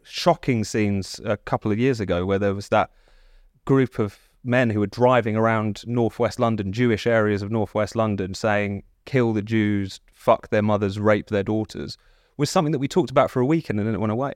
shocking 0.03 0.65
scenes 0.65 1.21
a 1.25 1.37
couple 1.37 1.71
of 1.71 1.79
years 1.79 2.01
ago 2.01 2.25
where 2.25 2.39
there 2.39 2.55
was 2.55 2.71
that 2.71 2.91
group 3.67 3.99
of 3.99 4.19
men 4.43 4.71
who 4.71 4.81
were 4.81 4.87
driving 4.87 5.37
around 5.37 5.83
northwest 5.87 6.41
London, 6.41 6.73
Jewish 6.73 7.07
areas 7.07 7.43
of 7.43 7.51
northwest 7.51 7.95
London, 7.95 8.33
saying, 8.33 8.85
kill 9.05 9.35
the 9.35 9.43
Jews, 9.43 10.01
fuck 10.15 10.49
their 10.49 10.63
mothers, 10.63 10.99
rape 10.99 11.27
their 11.27 11.43
daughters 11.43 11.99
was 12.39 12.49
something 12.49 12.73
that 12.73 12.79
we 12.79 12.89
talked 12.89 13.11
about 13.11 13.31
for 13.31 13.41
a 13.41 13.47
week 13.47 13.69
and 13.69 13.79
then 13.79 13.93
it 13.93 14.01
went 14.01 14.13
away. 14.13 14.33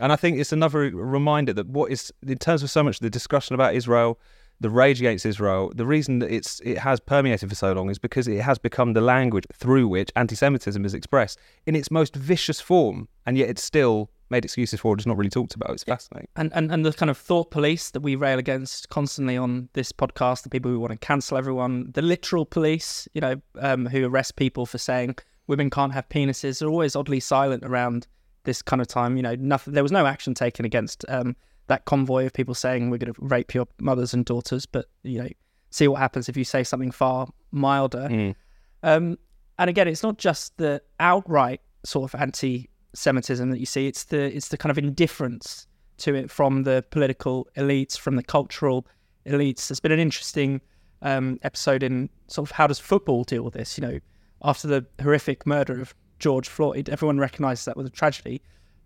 And 0.00 0.12
I 0.12 0.16
think 0.16 0.38
it's 0.38 0.52
another 0.52 0.90
reminder 0.90 1.52
that 1.52 1.68
what 1.68 1.92
is, 1.92 2.12
in 2.26 2.38
terms 2.38 2.62
of 2.62 2.70
so 2.70 2.82
much 2.82 2.98
the 2.98 3.10
discussion 3.10 3.54
about 3.54 3.74
Israel, 3.74 4.18
the 4.60 4.70
rage 4.70 5.00
against 5.00 5.26
Israel, 5.26 5.72
the 5.74 5.86
reason 5.86 6.20
that 6.20 6.32
it's 6.32 6.60
it 6.60 6.78
has 6.78 7.00
permeated 7.00 7.48
for 7.48 7.54
so 7.54 7.72
long 7.72 7.90
is 7.90 7.98
because 7.98 8.26
it 8.28 8.40
has 8.40 8.58
become 8.58 8.92
the 8.92 9.00
language 9.00 9.44
through 9.52 9.88
which 9.88 10.10
anti-Semitism 10.16 10.84
is 10.84 10.94
expressed 10.94 11.38
in 11.66 11.76
its 11.76 11.90
most 11.90 12.14
vicious 12.16 12.60
form, 12.60 13.08
and 13.26 13.36
yet 13.36 13.48
it's 13.48 13.62
still 13.62 14.10
made 14.30 14.44
excuses 14.44 14.80
for. 14.80 14.94
It's 14.94 15.06
not 15.06 15.16
really 15.16 15.30
talked 15.30 15.54
about. 15.54 15.70
It's 15.70 15.84
fascinating. 15.84 16.28
And, 16.36 16.52
and 16.54 16.72
and 16.72 16.84
the 16.84 16.92
kind 16.92 17.10
of 17.10 17.18
thought 17.18 17.50
police 17.50 17.90
that 17.90 18.00
we 18.00 18.14
rail 18.16 18.38
against 18.38 18.88
constantly 18.88 19.36
on 19.36 19.68
this 19.74 19.92
podcast, 19.92 20.44
the 20.44 20.50
people 20.50 20.70
who 20.70 20.80
want 20.80 20.92
to 20.92 20.98
cancel 20.98 21.36
everyone, 21.36 21.90
the 21.92 22.02
literal 22.02 22.46
police, 22.46 23.08
you 23.12 23.20
know, 23.20 23.42
um, 23.60 23.86
who 23.86 24.06
arrest 24.06 24.36
people 24.36 24.66
for 24.66 24.78
saying 24.78 25.16
women 25.46 25.70
can't 25.70 25.92
have 25.92 26.08
penises, 26.08 26.58
They're 26.58 26.68
always 26.68 26.96
oddly 26.96 27.20
silent 27.20 27.64
around 27.64 28.06
this 28.44 28.62
kind 28.62 28.80
of 28.80 28.88
time. 28.88 29.16
You 29.16 29.22
know, 29.22 29.34
nothing. 29.36 29.74
There 29.74 29.82
was 29.82 29.92
no 29.92 30.06
action 30.06 30.34
taken 30.34 30.64
against 30.64 31.04
um, 31.08 31.36
that 31.66 31.84
convoy 31.84 32.26
of 32.26 32.32
people 32.32 32.54
saying 32.54 32.90
we're 32.90 32.98
going 32.98 33.12
to 33.12 33.20
rape 33.20 33.54
your 33.54 33.66
mothers 33.80 34.14
and 34.14 34.24
daughters, 34.24 34.66
but 34.66 34.86
you 35.02 35.22
know, 35.22 35.28
see 35.70 35.88
what 35.88 36.00
happens 36.00 36.28
if 36.28 36.36
you 36.36 36.44
say 36.44 36.62
something 36.64 36.90
far 36.90 37.28
milder. 37.50 38.08
Mm. 38.10 38.34
Um, 38.82 39.18
and 39.58 39.70
again, 39.70 39.88
it's 39.88 40.02
not 40.02 40.18
just 40.18 40.56
the 40.56 40.82
outright 41.00 41.60
sort 41.84 42.12
of 42.12 42.20
anti-Semitism 42.20 43.50
that 43.50 43.58
you 43.58 43.66
see; 43.66 43.86
it's 43.86 44.04
the 44.04 44.34
it's 44.34 44.48
the 44.48 44.56
kind 44.56 44.70
of 44.70 44.78
indifference 44.78 45.66
to 45.98 46.14
it 46.14 46.30
from 46.30 46.64
the 46.64 46.84
political 46.90 47.46
elites, 47.56 47.98
from 47.98 48.16
the 48.16 48.22
cultural 48.22 48.86
elites. 49.26 49.68
There's 49.68 49.80
been 49.80 49.92
an 49.92 50.00
interesting 50.00 50.60
um, 51.02 51.38
episode 51.42 51.82
in 51.82 52.10
sort 52.26 52.48
of 52.48 52.56
how 52.56 52.66
does 52.66 52.78
football 52.78 53.24
deal 53.24 53.42
with 53.42 53.54
this? 53.54 53.78
You 53.78 53.82
know, 53.86 53.98
after 54.44 54.68
the 54.68 54.86
horrific 55.02 55.46
murder 55.46 55.80
of 55.80 55.94
George 56.18 56.48
Floyd, 56.48 56.88
everyone 56.88 57.18
recognises 57.18 57.64
that 57.64 57.76
was 57.76 57.86
a 57.86 57.90
tragedy, 57.90 58.40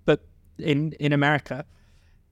but 0.05 0.25
in 0.59 0.93
in 0.95 1.13
America, 1.13 1.65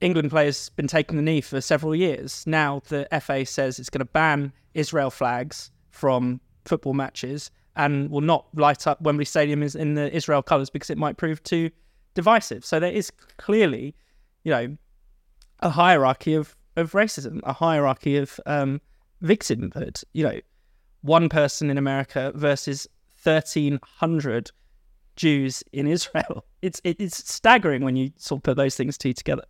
England 0.00 0.30
players 0.30 0.70
been 0.70 0.86
taking 0.86 1.16
the 1.16 1.22
knee 1.22 1.40
for 1.40 1.60
several 1.60 1.94
years. 1.94 2.46
Now 2.46 2.80
the 2.88 3.06
FA 3.20 3.44
says 3.44 3.78
it's 3.78 3.90
going 3.90 4.00
to 4.00 4.04
ban 4.04 4.52
Israel 4.74 5.10
flags 5.10 5.70
from 5.90 6.40
football 6.64 6.94
matches 6.94 7.50
and 7.76 8.10
will 8.10 8.20
not 8.20 8.46
light 8.54 8.86
up 8.86 9.00
Wembley 9.02 9.24
Stadium 9.24 9.62
in 9.62 9.94
the 9.94 10.14
Israel 10.14 10.42
colours 10.42 10.70
because 10.70 10.90
it 10.90 10.98
might 10.98 11.16
prove 11.16 11.42
too 11.42 11.70
divisive. 12.14 12.64
So 12.64 12.80
there 12.80 12.92
is 12.92 13.10
clearly, 13.36 13.94
you 14.44 14.50
know, 14.50 14.76
a 15.60 15.70
hierarchy 15.70 16.34
of, 16.34 16.56
of 16.76 16.92
racism, 16.92 17.40
a 17.44 17.52
hierarchy 17.52 18.16
of 18.16 18.40
um, 18.46 18.80
victimhood. 19.22 20.02
You 20.12 20.24
know, 20.24 20.40
one 21.02 21.28
person 21.28 21.70
in 21.70 21.78
America 21.78 22.32
versus 22.34 22.88
1,300 23.26 24.50
Jews 25.16 25.62
in 25.72 25.86
Israel. 25.86 26.44
It's 26.62 26.80
it, 26.82 26.96
it's 26.98 27.32
staggering 27.32 27.84
when 27.84 27.94
you 27.94 28.10
sort 28.16 28.40
of 28.40 28.42
put 28.42 28.56
those 28.56 28.74
things 28.74 28.98
two 28.98 29.12
together. 29.12 29.44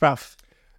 Ralph. 0.00 0.36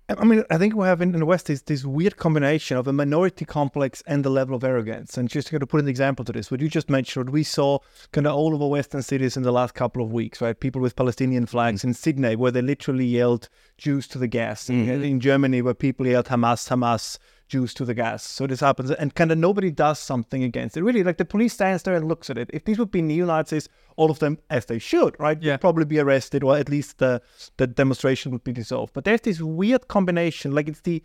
I 0.08 0.24
mean, 0.24 0.44
I 0.52 0.58
think 0.58 0.76
we 0.76 0.86
have 0.86 1.02
in, 1.02 1.14
in 1.14 1.22
the 1.22 1.26
West 1.26 1.50
is 1.50 1.64
this 1.64 1.84
weird 1.84 2.18
combination 2.18 2.78
of 2.78 2.88
a 2.88 2.94
minority 2.94 3.44
complex 3.44 4.04
and 4.06 4.24
the 4.24 4.30
level 4.30 4.56
of 4.56 4.64
arrogance. 4.64 5.18
And 5.18 5.28
just 5.28 5.48
to 5.48 5.60
put 5.66 5.82
an 5.82 5.88
example 5.88 6.24
to 6.26 6.32
this, 6.32 6.52
what 6.52 6.62
you 6.62 6.70
just 6.70 6.92
mentioned, 6.92 7.32
we 7.32 7.44
saw 7.44 7.80
kind 8.12 8.28
of 8.28 8.36
all 8.36 8.54
over 8.54 8.68
Western 8.68 9.02
cities 9.02 9.36
in 9.36 9.44
the 9.44 9.52
last 9.52 9.74
couple 9.74 10.04
of 10.04 10.12
weeks, 10.12 10.42
right? 10.42 10.60
People 10.60 10.82
with 10.82 10.96
Palestinian 10.96 11.48
flags 11.48 11.80
mm-hmm. 11.80 11.88
in 11.90 11.94
Sydney, 11.96 12.36
where 12.36 12.52
they 12.52 12.62
literally 12.62 13.06
yelled 13.06 13.50
Jews 13.80 14.08
to 14.10 14.20
the 14.20 14.28
gas. 14.28 14.66
Mm-hmm. 14.66 15.04
In 15.04 15.20
Germany, 15.20 15.64
where 15.64 15.74
people 15.74 16.06
yelled 16.06 16.28
Hamas, 16.28 16.70
Hamas. 16.70 17.18
Jews 17.48 17.74
to 17.76 17.86
the 17.86 17.94
gas. 17.94 18.24
So 18.24 18.48
this 18.48 18.60
happens, 18.60 18.92
and 18.92 19.14
kind 19.14 19.32
of 19.32 19.38
nobody 19.38 19.72
does 19.72 20.00
something 20.00 20.44
against 20.44 20.78
it. 20.78 20.84
Really, 20.84 21.04
like 21.04 21.18
the 21.18 21.26
police 21.26 21.54
stands 21.54 21.84
there 21.84 21.96
and 21.96 22.08
looks 22.08 22.30
at 22.30 22.38
it. 22.38 22.50
If 22.54 22.66
these 22.66 22.80
would 22.80 22.92
be 22.92 23.02
neo 23.02 23.26
Nazis, 23.26 23.70
all 23.96 24.12
of 24.12 24.20
them, 24.20 24.40
as 24.50 24.66
they 24.66 24.80
should, 24.80 25.16
right, 25.20 25.42
yeah. 25.42 25.58
probably 25.58 25.86
be 25.86 26.00
arrested, 26.00 26.44
or 26.44 26.58
at 26.58 26.70
least 26.70 26.98
the 26.98 27.22
the 27.58 27.68
demonstration 27.68 28.32
would 28.32 28.44
be 28.44 28.54
dissolved. 28.54 28.94
But 28.94 29.06
there's 29.06 29.22
this 29.22 29.42
weird 29.42 29.88
combination, 29.88 30.54
like 30.54 30.68
it's 30.68 30.82
the 30.82 31.04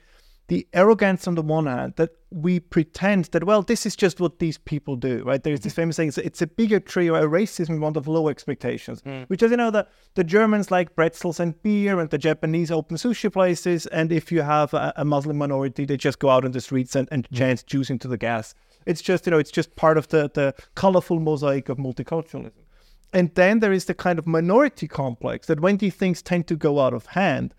the 0.50 0.66
arrogance 0.72 1.28
on 1.28 1.36
the 1.36 1.42
one 1.42 1.66
hand 1.66 1.94
that 1.94 2.10
we 2.30 2.58
pretend 2.58 3.26
that 3.26 3.44
well 3.44 3.62
this 3.62 3.86
is 3.86 3.94
just 3.94 4.18
what 4.18 4.40
these 4.40 4.58
people 4.58 4.96
do 4.96 5.22
right 5.22 5.44
there's 5.44 5.60
this 5.60 5.72
mm-hmm. 5.72 5.82
famous 5.82 5.96
saying 5.96 6.08
it's, 6.08 6.18
it's 6.18 6.42
a 6.42 6.46
bigotry 6.46 7.08
or 7.08 7.20
a 7.20 7.28
racism 7.28 7.78
one 7.78 7.96
of 7.96 8.08
low 8.08 8.28
expectations 8.28 9.00
mm. 9.02 9.24
which 9.28 9.44
is 9.44 9.52
you 9.52 9.56
know 9.56 9.70
the, 9.70 9.86
the 10.16 10.24
germans 10.24 10.68
like 10.68 10.96
pretzels 10.96 11.38
and 11.38 11.60
beer 11.62 12.00
and 12.00 12.10
the 12.10 12.18
japanese 12.18 12.72
open 12.72 12.96
sushi 12.96 13.32
places 13.32 13.86
and 13.86 14.10
if 14.10 14.32
you 14.32 14.42
have 14.42 14.74
a, 14.74 14.92
a 14.96 15.04
muslim 15.04 15.38
minority 15.38 15.84
they 15.84 15.96
just 15.96 16.18
go 16.18 16.28
out 16.28 16.44
in 16.44 16.50
the 16.50 16.60
streets 16.60 16.96
and, 16.96 17.06
and 17.12 17.28
mm. 17.28 17.36
chant 17.36 17.64
juice 17.66 17.88
into 17.88 18.08
the 18.08 18.18
gas 18.18 18.52
it's 18.86 19.00
just 19.00 19.26
you 19.26 19.30
know 19.30 19.38
it's 19.38 19.52
just 19.52 19.76
part 19.76 19.96
of 19.96 20.08
the 20.08 20.28
the 20.34 20.52
colorful 20.74 21.20
mosaic 21.20 21.68
of 21.68 21.78
multiculturalism 21.78 22.64
and 23.12 23.32
then 23.36 23.60
there 23.60 23.72
is 23.72 23.84
the 23.84 23.94
kind 23.94 24.18
of 24.18 24.26
minority 24.26 24.88
complex 24.88 25.46
that 25.46 25.60
when 25.60 25.76
these 25.76 25.94
things 25.94 26.22
tend 26.22 26.48
to 26.48 26.56
go 26.56 26.80
out 26.80 26.92
of 26.92 27.06
hand 27.06 27.54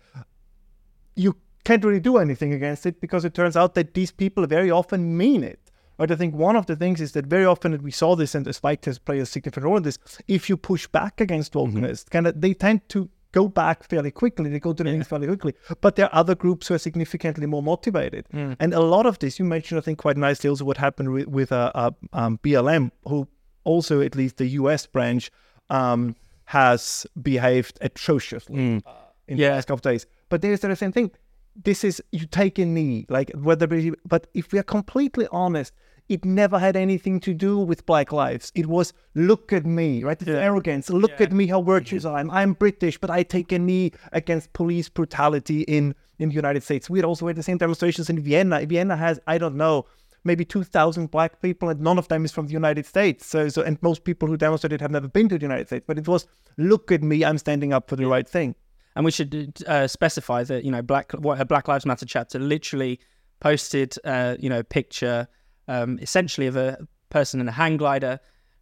you 1.14 1.36
can't 1.64 1.84
really 1.84 2.00
do 2.00 2.16
anything 2.18 2.52
against 2.52 2.86
it 2.86 3.00
because 3.00 3.24
it 3.24 3.34
turns 3.34 3.56
out 3.56 3.74
that 3.74 3.94
these 3.94 4.10
people 4.10 4.46
very 4.46 4.70
often 4.70 5.16
mean 5.16 5.44
it. 5.44 5.60
Right? 5.98 6.10
I 6.10 6.16
think 6.16 6.34
one 6.34 6.56
of 6.56 6.66
the 6.66 6.76
things 6.76 7.00
is 7.00 7.12
that 7.12 7.26
very 7.26 7.44
often 7.44 7.80
we 7.82 7.90
saw 7.90 8.16
this 8.16 8.34
and 8.34 8.44
the 8.44 8.52
spike 8.52 8.80
test 8.80 9.04
play 9.04 9.18
a 9.20 9.26
significant 9.26 9.64
role 9.64 9.76
in 9.76 9.82
this. 9.82 9.98
If 10.26 10.48
you 10.48 10.56
push 10.56 10.86
back 10.86 11.20
against 11.20 11.52
wokeness, 11.52 12.04
mm-hmm. 12.04 12.10
kind 12.10 12.26
of 12.26 12.40
they 12.40 12.54
tend 12.54 12.88
to 12.90 13.08
go 13.32 13.48
back 13.48 13.84
fairly 13.84 14.10
quickly. 14.10 14.50
They 14.50 14.60
go 14.60 14.72
to 14.72 14.84
the 14.84 14.90
yeah. 14.90 15.02
fairly 15.02 15.26
quickly. 15.26 15.54
But 15.80 15.96
there 15.96 16.06
are 16.06 16.14
other 16.14 16.34
groups 16.34 16.68
who 16.68 16.74
are 16.74 16.78
significantly 16.78 17.46
more 17.46 17.62
motivated. 17.62 18.26
Mm. 18.32 18.56
And 18.60 18.74
a 18.74 18.80
lot 18.80 19.06
of 19.06 19.18
this, 19.18 19.38
you 19.38 19.44
mentioned, 19.44 19.78
I 19.78 19.82
think, 19.82 19.98
quite 19.98 20.16
nicely 20.16 20.50
also 20.50 20.64
what 20.64 20.76
happened 20.76 21.10
with, 21.10 21.26
with 21.28 21.52
uh, 21.52 21.72
uh, 21.74 21.90
um, 22.12 22.38
BLM, 22.42 22.90
who 23.06 23.26
also, 23.64 24.00
at 24.00 24.14
least 24.14 24.36
the 24.36 24.46
US 24.46 24.86
branch, 24.86 25.30
um, 25.70 26.14
has 26.44 27.06
behaved 27.22 27.78
atrociously 27.80 28.56
mm. 28.56 28.82
uh, 28.86 28.90
in 29.28 29.38
yeah. 29.38 29.48
the 29.48 29.54
last 29.54 29.68
couple 29.68 29.78
of 29.78 29.82
days. 29.82 30.06
But 30.28 30.42
there's 30.42 30.60
the 30.60 30.76
same 30.76 30.92
thing 30.92 31.10
this 31.54 31.84
is 31.84 32.02
you 32.12 32.26
take 32.26 32.58
a 32.58 32.64
knee, 32.64 33.06
like 33.08 33.30
whether, 33.32 33.66
but 34.06 34.26
if 34.34 34.52
we 34.52 34.58
are 34.58 34.64
completely 34.64 35.26
honest, 35.30 35.72
it 36.08 36.24
never 36.24 36.58
had 36.58 36.76
anything 36.76 37.20
to 37.20 37.32
do 37.32 37.58
with 37.58 37.86
black 37.86 38.12
lives. 38.12 38.52
It 38.54 38.66
was 38.66 38.92
look 39.14 39.52
at 39.52 39.64
me, 39.64 40.02
right? 40.02 40.20
It's 40.20 40.28
yeah. 40.28 40.36
arrogance. 40.36 40.90
Look 40.90 41.12
yeah. 41.12 41.24
at 41.24 41.32
me, 41.32 41.46
how 41.46 41.62
virtuous 41.62 42.04
I 42.04 42.20
am. 42.20 42.30
I'm 42.30 42.52
British, 42.54 42.98
but 42.98 43.10
I 43.10 43.22
take 43.22 43.52
a 43.52 43.58
knee 43.58 43.92
against 44.12 44.52
police 44.52 44.88
brutality 44.88 45.62
in 45.62 45.94
in 46.18 46.28
the 46.28 46.34
United 46.34 46.62
States. 46.62 46.88
We 46.88 46.98
had 46.98 47.04
also 47.04 47.26
had 47.26 47.36
the 47.36 47.42
same 47.42 47.58
demonstrations 47.58 48.08
in 48.10 48.20
Vienna. 48.20 48.64
Vienna 48.66 48.96
has, 48.96 49.18
I 49.26 49.38
don't 49.38 49.56
know, 49.56 49.86
maybe 50.24 50.44
2,000 50.44 51.10
black 51.10 51.40
people, 51.42 51.68
and 51.68 51.80
none 51.80 51.98
of 51.98 52.08
them 52.08 52.24
is 52.24 52.32
from 52.32 52.46
the 52.46 52.52
United 52.52 52.86
States. 52.86 53.26
So, 53.26 53.48
so, 53.48 53.62
and 53.62 53.80
most 53.82 54.04
people 54.04 54.28
who 54.28 54.36
demonstrated 54.36 54.80
have 54.80 54.90
never 54.90 55.08
been 55.08 55.28
to 55.28 55.38
the 55.38 55.42
United 55.42 55.66
States. 55.66 55.84
But 55.86 55.98
it 55.98 56.06
was, 56.06 56.26
look 56.56 56.92
at 56.92 57.02
me, 57.02 57.24
I'm 57.24 57.38
standing 57.38 57.72
up 57.72 57.88
for 57.88 57.96
the 57.96 58.06
right 58.06 58.28
thing. 58.28 58.54
And 58.94 59.04
we 59.04 59.10
should 59.10 59.54
uh, 59.66 59.88
specify 59.88 60.44
that 60.44 60.64
you 60.64 60.70
know 60.70 60.82
Black 60.82 61.12
what 61.12 61.40
a 61.40 61.44
Black 61.44 61.68
Lives 61.68 61.86
Matter 61.86 62.06
chapter 62.06 62.38
literally 62.38 63.00
posted 63.40 63.94
uh, 64.04 64.36
you 64.38 64.48
know 64.48 64.62
picture 64.62 65.28
um, 65.68 65.98
essentially 66.00 66.46
of 66.46 66.56
a 66.56 66.78
person 67.10 67.40
in 67.40 67.48
a 67.48 67.52
hang 67.52 67.76
glider 67.76 68.20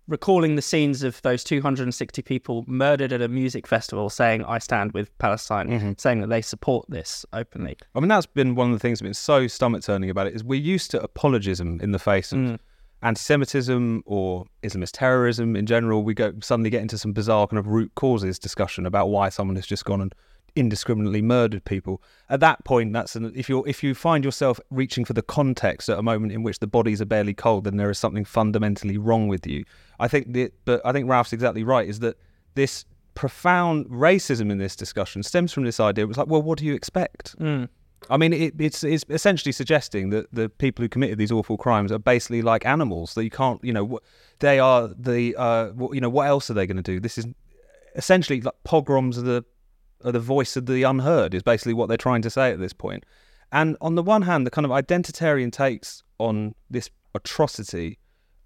recalling 0.09 0.57
the 0.57 0.63
scenes 0.63 1.05
of 1.05 1.23
those 1.23 1.45
260 1.45 2.21
people 2.23 2.65
murdered 2.67 3.13
at 3.13 3.23
a 3.23 3.29
music 3.29 3.65
festival 3.65 4.11
saying 4.11 4.45
I 4.45 4.59
stand 4.59 4.91
with 4.93 5.17
Palestine 5.19 5.69
mm-hmm. 5.69 5.93
saying 5.99 6.21
that 6.23 6.27
they 6.27 6.43
support 6.43 6.85
this 6.89 7.25
openly. 7.33 7.77
I 7.95 8.01
mean 8.01 8.09
that's 8.09 8.27
been 8.27 8.57
one 8.57 8.69
of 8.69 8.73
the 8.73 8.81
things 8.81 8.99
that's 8.99 9.07
been 9.07 9.15
so 9.15 9.47
stomach 9.47 9.83
turning 9.85 10.11
about 10.11 10.27
it 10.27 10.35
is 10.35 10.43
we're 10.43 10.61
used 10.61 10.91
to 10.93 11.03
apologism 11.03 11.81
in 11.81 11.93
the 11.93 11.99
face 11.99 12.33
of 12.33 12.39
mm 12.39 12.59
anti-Semitism 13.03 14.03
or 14.07 14.45
Islamist 14.63 14.93
terrorism 14.93 15.57
in 15.57 15.67
general, 15.67 16.03
we 16.03 16.15
go 16.15 16.33
suddenly 16.41 16.71
get 16.71 16.83
into 16.83 16.99
some 16.99 17.13
bizarre 17.13 17.47
kind 17.47 17.59
of 17.59 17.67
root 17.67 17.93
causes 17.95 18.39
discussion 18.39 18.87
about 18.87 19.09
why 19.09 19.29
someone 19.29 19.57
has 19.57 19.67
just 19.67 19.85
gone 19.85 20.01
and 20.01 20.15
indiscriminately 20.57 21.23
murdered 21.23 21.65
people. 21.65 22.03
At 22.29 22.41
that 22.41 22.65
point, 22.65 22.93
that's 22.93 23.17
an, 23.17 23.33
if 23.35 23.49
you 23.49 23.65
if 23.65 23.83
you 23.83 23.95
find 23.95 24.25
yourself 24.25 24.61
reaching 24.71 25.05
for 25.05 25.13
the 25.13 25.23
context 25.23 25.89
at 25.89 25.99
a 25.99 26.03
moment 26.03 26.33
in 26.33 26.43
which 26.43 26.59
the 26.59 26.67
bodies 26.67 27.01
are 27.01 27.07
barely 27.07 27.35
cold, 27.35 27.65
then 27.65 27.77
there 27.77 27.91
is 27.91 27.99
something 27.99 28.25
fundamentally 28.25 28.99
wrong 28.99 29.29
with 29.29 29.47
you. 29.47 29.65
I 29.99 30.09
think 30.09 30.33
that, 30.33 30.53
but 30.65 30.81
I 30.85 30.93
think 30.93 31.09
Ralph's 31.09 31.33
exactly 31.33 31.65
right. 31.65 31.89
Is 31.89 32.01
that 32.01 32.17
this 32.55 32.85
profound 33.15 33.87
racism 33.87 34.51
in 34.51 34.59
this 34.59 34.77
discussion 34.77 35.23
stems 35.23 35.53
from 35.53 35.65
this 35.65 35.81
idea. 35.81 36.05
It 36.05 36.09
was 36.09 36.17
like, 36.17 36.29
well, 36.29 36.43
what 36.43 36.59
do 36.59 36.65
you 36.65 36.75
expect? 36.75 37.39
Mm. 37.39 37.69
I 38.09 38.17
mean, 38.17 38.33
it, 38.33 38.55
it's, 38.59 38.83
it's 38.83 39.05
essentially 39.09 39.53
suggesting 39.53 40.11
that 40.11 40.27
the 40.33 40.49
people 40.49 40.83
who 40.83 40.89
committed 40.89 41.19
these 41.19 41.31
awful 41.31 41.57
crimes 41.57 41.93
are 41.93 41.99
basically 41.99 42.43
like 42.43 42.65
animals 42.65 43.15
that 43.15 43.25
you 43.25 43.31
can't, 43.31 43.63
you 43.63 43.73
know, 43.73 44.01
they 44.39 44.59
are 44.59 44.89
the, 44.89 45.37
uh, 45.37 45.73
you 45.93 46.01
know, 46.01 46.09
what 46.09 46.27
else 46.27 46.51
are 46.51 46.55
they 46.55 46.67
going 46.67 46.79
to 46.79 46.83
do? 46.83 46.99
This 46.99 47.19
is 47.19 47.27
essentially 47.95 48.41
like 48.41 48.55
pogroms 48.65 49.19
are 49.19 49.23
the, 49.23 49.45
are 50.05 50.13
the 50.13 50.21
voice 50.21 50.57
of 50.57 50.67
the 50.67 50.83
unheard 50.83 51.35
is 51.35 51.43
basically 51.43 51.75
what 51.75 51.89
they're 51.89 51.99
trying 51.99 52.23
to 52.23 52.31
say 52.31 52.51
at 52.51 52.59
this 52.59 52.73
point. 52.73 53.05
And 53.53 53.77
on 53.81 53.97
the 53.97 54.03
one 54.03 54.23
hand, 54.23 54.47
the 54.47 54.51
kind 54.51 54.65
of 54.65 54.71
identitarian 54.71 55.53
takes 55.53 56.03
on 56.19 56.55
this 56.71 56.89
atrocity 57.15 57.99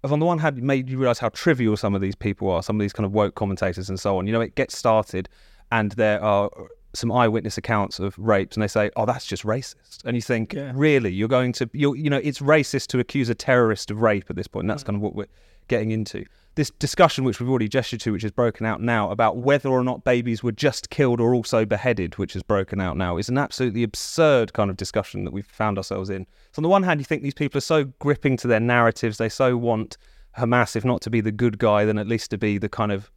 of 0.03 0.13
on 0.13 0.19
the 0.19 0.25
one 0.25 0.39
hand 0.39 0.61
made 0.61 0.89
you 0.89 0.97
realize 0.97 1.19
how 1.19 1.29
trivial 1.29 1.77
some 1.77 1.95
of 1.95 2.01
these 2.01 2.15
people 2.15 2.49
are, 2.51 2.61
some 2.61 2.75
of 2.75 2.81
these 2.81 2.93
kind 2.93 3.05
of 3.05 3.13
woke 3.13 3.35
commentators 3.35 3.89
and 3.89 3.99
so 3.99 4.17
on. 4.17 4.27
You 4.27 4.33
know, 4.33 4.41
it 4.41 4.55
gets 4.55 4.77
started 4.77 5.29
and 5.71 5.91
there 5.93 6.21
are 6.21 6.49
some 6.95 7.11
eyewitness 7.11 7.57
accounts 7.57 7.99
of 7.99 8.17
rapes 8.17 8.55
and 8.55 8.63
they 8.63 8.67
say, 8.67 8.89
"Oh, 8.95 9.05
that's 9.05 9.25
just 9.25 9.43
racist," 9.43 10.03
and 10.05 10.15
you 10.15 10.21
think, 10.21 10.53
yeah. 10.53 10.71
really, 10.75 11.11
you're 11.11 11.27
going 11.27 11.51
to, 11.53 11.69
you 11.73 11.95
you 11.95 12.09
know, 12.09 12.21
it's 12.23 12.39
racist 12.39 12.87
to 12.87 12.99
accuse 12.99 13.29
a 13.29 13.35
terrorist 13.35 13.91
of 13.91 14.01
rape 14.01 14.25
at 14.29 14.35
this 14.35 14.47
point. 14.47 14.63
And 14.63 14.69
that's 14.69 14.83
mm. 14.83 14.87
kind 14.87 14.95
of 14.97 15.01
what 15.01 15.15
we're 15.15 15.27
getting 15.67 15.91
into. 15.91 16.25
This 16.55 16.69
discussion, 16.69 17.25
which 17.25 17.41
we've 17.41 17.49
already 17.49 17.67
gestured 17.67 17.99
to, 18.01 18.13
which 18.13 18.23
is 18.23 18.31
broken 18.31 18.65
out 18.65 18.81
now, 18.81 19.11
about 19.11 19.37
whether 19.37 19.69
or 19.69 19.83
not 19.83 20.05
babies 20.05 20.41
were 20.41 20.53
just 20.53 20.89
killed 20.89 21.19
or 21.19 21.35
also 21.35 21.65
beheaded, 21.65 22.17
which 22.17 22.33
is 22.33 22.43
broken 22.43 22.79
out 22.79 22.95
now, 22.95 23.17
is 23.17 23.27
an 23.27 23.37
absolutely 23.37 23.83
absurd 23.83 24.53
kind 24.53 24.69
of 24.69 24.77
discussion 24.77 25.25
that 25.25 25.33
we've 25.33 25.45
found 25.45 25.77
ourselves 25.77 26.09
in. 26.09 26.25
So, 26.53 26.59
on 26.59 26.63
the 26.63 26.69
one 26.69 26.83
hand, 26.83 27.01
you 27.01 27.05
think 27.05 27.23
these 27.23 27.33
people 27.33 27.57
are 27.57 27.61
so 27.61 27.85
gripping 27.99 28.37
to 28.37 28.47
their 28.47 28.61
narratives, 28.61 29.17
they 29.17 29.27
so 29.27 29.57
want 29.57 29.97
Hamas, 30.37 30.75
if 30.75 30.85
not 30.85 31.01
to 31.01 31.09
be 31.09 31.21
the 31.21 31.31
good 31.31 31.57
guy, 31.57 31.83
then 31.83 31.97
at 31.97 32.07
least 32.07 32.31
to 32.31 32.37
be 32.37 32.57
the 32.57 32.69
kind 32.69 32.91
of 32.91 33.11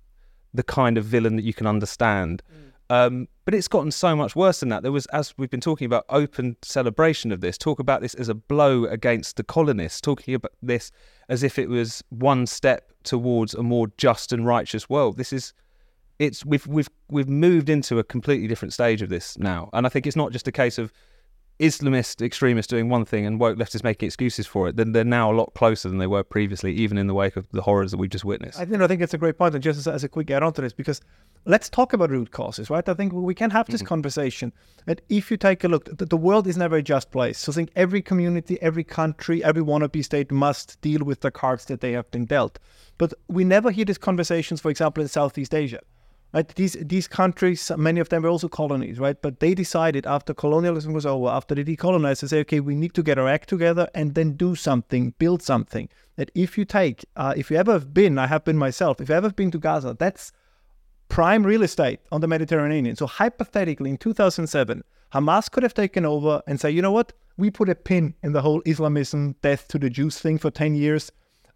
the 0.54 0.62
kind 0.62 0.96
of 0.96 1.04
villain 1.04 1.36
that 1.36 1.44
you 1.44 1.54
can 1.54 1.66
understand. 1.66 2.42
Mm. 2.50 2.67
Um, 2.90 3.28
but 3.44 3.54
it's 3.54 3.68
gotten 3.68 3.90
so 3.90 4.16
much 4.16 4.34
worse 4.34 4.60
than 4.60 4.68
that. 4.70 4.82
There 4.82 4.92
was, 4.92 5.06
as 5.06 5.34
we've 5.36 5.50
been 5.50 5.60
talking 5.60 5.86
about, 5.86 6.04
open 6.08 6.56
celebration 6.62 7.32
of 7.32 7.40
this. 7.40 7.58
Talk 7.58 7.78
about 7.80 8.00
this 8.00 8.14
as 8.14 8.28
a 8.28 8.34
blow 8.34 8.84
against 8.84 9.36
the 9.36 9.44
colonists. 9.44 10.00
Talking 10.00 10.34
about 10.34 10.52
this 10.62 10.90
as 11.28 11.42
if 11.42 11.58
it 11.58 11.68
was 11.68 12.02
one 12.08 12.46
step 12.46 12.92
towards 13.04 13.54
a 13.54 13.62
more 13.62 13.88
just 13.98 14.32
and 14.32 14.46
righteous 14.46 14.88
world. 14.88 15.16
This 15.16 15.32
is, 15.32 15.52
it's 16.18 16.44
we've 16.44 16.66
we've 16.66 16.90
we've 17.08 17.28
moved 17.28 17.68
into 17.68 17.98
a 17.98 18.04
completely 18.04 18.48
different 18.48 18.72
stage 18.72 19.02
of 19.02 19.08
this 19.08 19.38
now, 19.38 19.70
and 19.72 19.86
I 19.86 19.88
think 19.88 20.06
it's 20.06 20.16
not 20.16 20.32
just 20.32 20.48
a 20.48 20.52
case 20.52 20.78
of 20.78 20.92
Islamist 21.58 22.22
extremists 22.22 22.70
doing 22.70 22.88
one 22.88 23.04
thing 23.04 23.26
and 23.26 23.40
woke 23.40 23.58
leftists 23.58 23.82
making 23.82 24.06
excuses 24.06 24.46
for 24.46 24.68
it, 24.68 24.76
then 24.76 24.92
they're 24.92 25.04
now 25.04 25.32
a 25.32 25.34
lot 25.34 25.54
closer 25.54 25.88
than 25.88 25.98
they 25.98 26.06
were 26.06 26.22
previously, 26.22 26.72
even 26.74 26.96
in 26.96 27.08
the 27.08 27.14
wake 27.14 27.36
of 27.36 27.50
the 27.50 27.62
horrors 27.62 27.90
that 27.90 27.96
we've 27.96 28.10
just 28.10 28.24
witnessed. 28.24 28.60
I 28.60 28.64
think, 28.64 28.80
I 28.80 28.86
think 28.86 29.02
it's 29.02 29.14
a 29.14 29.18
great 29.18 29.36
point, 29.36 29.54
and 29.54 29.62
just 29.62 29.78
as, 29.78 29.88
as 29.88 30.04
a 30.04 30.08
quick 30.08 30.30
add 30.30 30.44
on 30.44 30.52
to 30.52 30.60
this, 30.60 30.72
because 30.72 31.00
let's 31.46 31.68
talk 31.68 31.92
about 31.92 32.10
root 32.10 32.30
causes, 32.30 32.70
right? 32.70 32.88
I 32.88 32.94
think 32.94 33.12
we 33.12 33.34
can 33.34 33.50
have 33.50 33.66
this 33.66 33.80
mm-hmm. 33.80 33.88
conversation. 33.88 34.52
And 34.86 35.00
if 35.08 35.30
you 35.30 35.36
take 35.36 35.64
a 35.64 35.68
look, 35.68 35.96
the, 35.96 36.06
the, 36.06 36.16
world 36.16 36.46
is 36.46 36.56
never 36.56 36.76
a 36.76 36.82
just 36.82 37.10
place. 37.10 37.38
So 37.38 37.50
I 37.50 37.54
think 37.56 37.70
every 37.74 38.02
community, 38.02 38.60
every 38.62 38.84
country, 38.84 39.42
every 39.42 39.62
wannabe 39.62 40.04
state 40.04 40.30
must 40.30 40.80
deal 40.80 41.02
with 41.02 41.20
the 41.20 41.30
cards 41.30 41.64
that 41.66 41.80
they 41.80 41.92
have 41.92 42.08
been 42.12 42.26
dealt. 42.26 42.58
But 42.98 43.14
we 43.28 43.44
never 43.44 43.70
hear 43.70 43.84
these 43.84 43.98
conversations, 43.98 44.60
for 44.60 44.70
example, 44.70 45.02
in 45.02 45.08
Southeast 45.08 45.54
Asia 45.54 45.80
Right? 46.32 46.46
These 46.46 46.76
these 46.80 47.08
countries, 47.08 47.70
many 47.76 48.00
of 48.00 48.10
them 48.10 48.22
were 48.22 48.28
also 48.28 48.48
colonies, 48.48 48.98
right? 48.98 49.20
But 49.20 49.40
they 49.40 49.54
decided 49.54 50.06
after 50.06 50.34
colonialism 50.34 50.92
was 50.92 51.06
over, 51.06 51.28
after 51.28 51.54
they 51.54 51.64
decolonized, 51.64 52.20
to 52.20 52.28
say, 52.28 52.40
okay, 52.40 52.60
we 52.60 52.74
need 52.74 52.92
to 52.94 53.02
get 53.02 53.18
our 53.18 53.28
act 53.28 53.48
together 53.48 53.88
and 53.94 54.14
then 54.14 54.32
do 54.32 54.54
something, 54.54 55.14
build 55.18 55.42
something. 55.42 55.88
That 56.16 56.30
if 56.34 56.58
you 56.58 56.66
take, 56.66 57.06
uh, 57.16 57.32
if 57.36 57.50
you 57.50 57.56
ever 57.56 57.72
have 57.72 57.94
been, 57.94 58.18
I 58.18 58.26
have 58.26 58.44
been 58.44 58.58
myself, 58.58 59.00
if 59.00 59.08
you 59.08 59.14
ever 59.14 59.28
have 59.28 59.36
been 59.36 59.50
to 59.52 59.58
Gaza, 59.58 59.96
that's 59.98 60.32
prime 61.08 61.44
real 61.44 61.62
estate 61.62 62.00
on 62.12 62.20
the 62.20 62.28
Mediterranean. 62.28 62.94
So 62.96 63.06
hypothetically, 63.06 63.88
in 63.88 63.96
2007, 63.96 64.84
Hamas 65.14 65.50
could 65.50 65.62
have 65.62 65.72
taken 65.72 66.04
over 66.04 66.42
and 66.46 66.60
say, 66.60 66.70
you 66.70 66.82
know 66.82 66.92
what? 66.92 67.14
We 67.38 67.50
put 67.50 67.70
a 67.70 67.74
pin 67.74 68.14
in 68.22 68.32
the 68.32 68.42
whole 68.42 68.60
Islamism, 68.66 69.36
death 69.40 69.66
to 69.68 69.78
the 69.78 69.88
Jews 69.88 70.18
thing 70.18 70.36
for 70.36 70.50
10 70.50 70.74
years, 70.74 71.10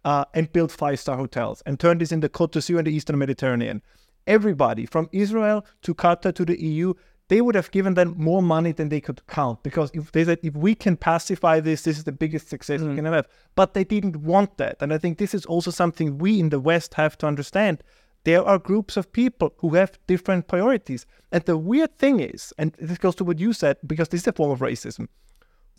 uh, 0.05 0.25
and 0.33 0.51
built 0.51 0.71
five-star 0.71 1.17
hotels 1.17 1.61
and 1.65 1.79
turned 1.79 2.01
this 2.01 2.11
into 2.11 2.27
Côte 2.29 2.51
d'Azur 2.51 2.79
and 2.79 2.87
the 2.87 2.91
Eastern 2.93 3.17
Mediterranean 3.19 3.81
everybody 4.27 4.85
from 4.85 5.09
Israel 5.11 5.65
to 5.81 5.93
Qatar 5.93 6.33
to 6.35 6.45
the 6.45 6.61
EU, 6.61 6.93
they 7.29 7.41
would 7.41 7.55
have 7.55 7.71
given 7.71 7.93
them 7.93 8.15
more 8.17 8.43
money 8.43 8.71
than 8.71 8.89
they 8.89 9.01
could 9.01 9.25
count 9.27 9.63
because 9.63 9.89
if 9.93 10.11
they 10.11 10.23
said 10.25 10.39
if 10.43 10.55
we 10.55 10.75
can 10.75 10.97
pacify 10.97 11.59
this, 11.59 11.83
this 11.83 11.97
is 11.97 12.03
the 12.03 12.11
biggest 12.11 12.49
success 12.49 12.81
mm. 12.81 12.89
we 12.89 12.95
can 12.95 13.05
have. 13.05 13.27
But 13.55 13.73
they 13.73 13.83
didn't 13.83 14.17
want 14.17 14.57
that, 14.57 14.77
and 14.81 14.93
I 14.93 14.97
think 14.97 15.17
this 15.17 15.33
is 15.33 15.45
also 15.45 15.71
something 15.71 16.17
we 16.17 16.39
in 16.39 16.49
the 16.49 16.59
West 16.59 16.93
have 16.95 17.17
to 17.19 17.27
understand. 17.27 17.83
There 18.25 18.43
are 18.43 18.57
groups 18.57 18.95
of 18.95 19.11
people 19.11 19.53
who 19.57 19.75
have 19.75 19.97
different 20.07 20.47
priorities, 20.47 21.05
and 21.31 21.43
the 21.43 21.57
weird 21.57 21.97
thing 21.97 22.19
is, 22.19 22.53
and 22.57 22.73
this 22.73 22.97
goes 22.97 23.15
to 23.15 23.23
what 23.23 23.39
you 23.39 23.53
said 23.53 23.77
because 23.85 24.09
this 24.09 24.21
is 24.21 24.27
a 24.27 24.33
form 24.33 24.51
of 24.51 24.59
racism. 24.59 25.07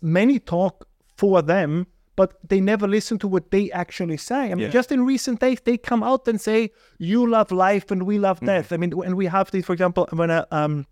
Many 0.01 0.39
talk 0.39 0.87
for 1.15 1.41
them 1.41 1.87
but 2.15 2.33
they 2.47 2.61
never 2.61 2.87
listen 2.87 3.19
to 3.19 3.27
what 3.27 3.51
they 3.51 3.71
actually 3.71 4.17
say. 4.17 4.51
I 4.51 4.55
mean, 4.55 4.59
yeah. 4.59 4.69
just 4.69 4.91
in 4.91 5.05
recent 5.05 5.39
days, 5.39 5.59
they 5.61 5.77
come 5.77 6.03
out 6.03 6.27
and 6.27 6.39
say, 6.39 6.71
"You 6.97 7.27
love 7.29 7.51
life 7.51 7.91
and 7.91 8.03
we 8.03 8.17
love 8.17 8.39
mm. 8.39 8.47
death." 8.47 8.71
I 8.71 8.77
mean, 8.77 8.93
and 9.03 9.15
we 9.15 9.25
have 9.25 9.51
this, 9.51 9.65
for 9.65 9.73
example, 9.73 10.07
when 10.11 10.29
a, 10.29 10.47
um, 10.51 10.85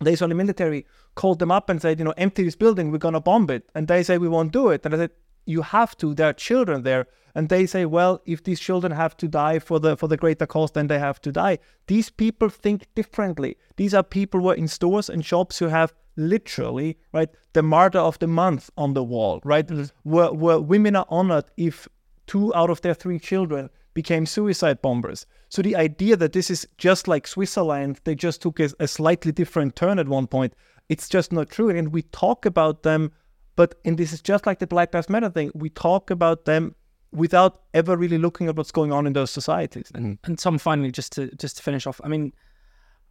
the 0.00 0.10
Israeli 0.10 0.34
military 0.34 0.86
called 1.14 1.38
them 1.38 1.50
up 1.50 1.70
and 1.70 1.80
said, 1.80 1.98
"You 1.98 2.04
know, 2.04 2.14
empty 2.16 2.44
this 2.44 2.56
building, 2.56 2.90
we're 2.90 2.98
gonna 2.98 3.20
bomb 3.20 3.48
it," 3.50 3.70
and 3.74 3.88
they 3.88 4.02
say, 4.02 4.18
"We 4.18 4.28
won't 4.28 4.52
do 4.52 4.68
it," 4.68 4.84
and 4.84 4.94
I 4.94 4.98
said, 4.98 5.10
"You 5.46 5.62
have 5.62 5.96
to. 5.98 6.14
There 6.14 6.28
are 6.28 6.34
children 6.34 6.82
there." 6.82 7.06
And 7.34 7.48
they 7.48 7.64
say, 7.64 7.86
"Well, 7.86 8.20
if 8.26 8.44
these 8.44 8.60
children 8.60 8.92
have 8.92 9.16
to 9.16 9.26
die 9.26 9.58
for 9.58 9.80
the 9.80 9.96
for 9.96 10.06
the 10.06 10.18
greater 10.18 10.46
cause, 10.46 10.72
then 10.72 10.88
they 10.88 10.98
have 10.98 11.20
to 11.22 11.32
die." 11.32 11.58
These 11.86 12.10
people 12.10 12.50
think 12.50 12.88
differently. 12.94 13.56
These 13.76 13.94
are 13.94 14.02
people 14.02 14.40
who 14.40 14.48
are 14.50 14.54
in 14.54 14.68
stores 14.68 15.08
and 15.08 15.24
shops 15.24 15.58
who 15.58 15.68
have 15.68 15.94
literally, 16.16 16.98
right, 17.12 17.28
the 17.52 17.62
martyr 17.62 17.98
of 17.98 18.18
the 18.18 18.26
month 18.26 18.70
on 18.76 18.94
the 18.94 19.02
wall, 19.02 19.40
right? 19.44 19.66
Mm-hmm. 19.66 19.84
Where, 20.02 20.32
where 20.32 20.60
women 20.60 20.96
are 20.96 21.06
honored 21.08 21.44
if 21.56 21.88
two 22.26 22.54
out 22.54 22.70
of 22.70 22.80
their 22.82 22.94
three 22.94 23.18
children 23.18 23.70
became 23.94 24.26
suicide 24.26 24.80
bombers. 24.82 25.26
So 25.48 25.62
the 25.62 25.76
idea 25.76 26.16
that 26.16 26.32
this 26.32 26.50
is 26.50 26.66
just 26.78 27.08
like 27.08 27.26
Switzerland, 27.26 28.00
they 28.04 28.14
just 28.14 28.40
took 28.40 28.58
a, 28.60 28.70
a 28.80 28.88
slightly 28.88 29.32
different 29.32 29.76
turn 29.76 29.98
at 29.98 30.08
one 30.08 30.26
point, 30.26 30.54
it's 30.88 31.08
just 31.08 31.32
not 31.32 31.50
true. 31.50 31.70
And 31.70 31.92
we 31.92 32.02
talk 32.02 32.46
about 32.46 32.82
them, 32.82 33.12
but 33.56 33.74
and 33.84 33.98
this 33.98 34.12
is 34.12 34.22
just 34.22 34.46
like 34.46 34.58
the 34.58 34.66
Black 34.66 34.94
Lives 34.94 35.10
Matter 35.10 35.30
thing, 35.30 35.50
we 35.54 35.68
talk 35.68 36.10
about 36.10 36.44
them 36.44 36.74
without 37.12 37.62
ever 37.74 37.96
really 37.96 38.18
looking 38.18 38.48
at 38.48 38.56
what's 38.56 38.72
going 38.72 38.92
on 38.92 39.06
in 39.06 39.12
those 39.12 39.30
societies. 39.30 39.92
And, 39.94 40.18
and 40.24 40.38
Tom, 40.38 40.58
finally, 40.58 40.90
just 40.90 41.12
to 41.12 41.30
just 41.36 41.58
to 41.58 41.62
finish 41.62 41.86
off, 41.86 42.00
I 42.02 42.08
mean, 42.08 42.32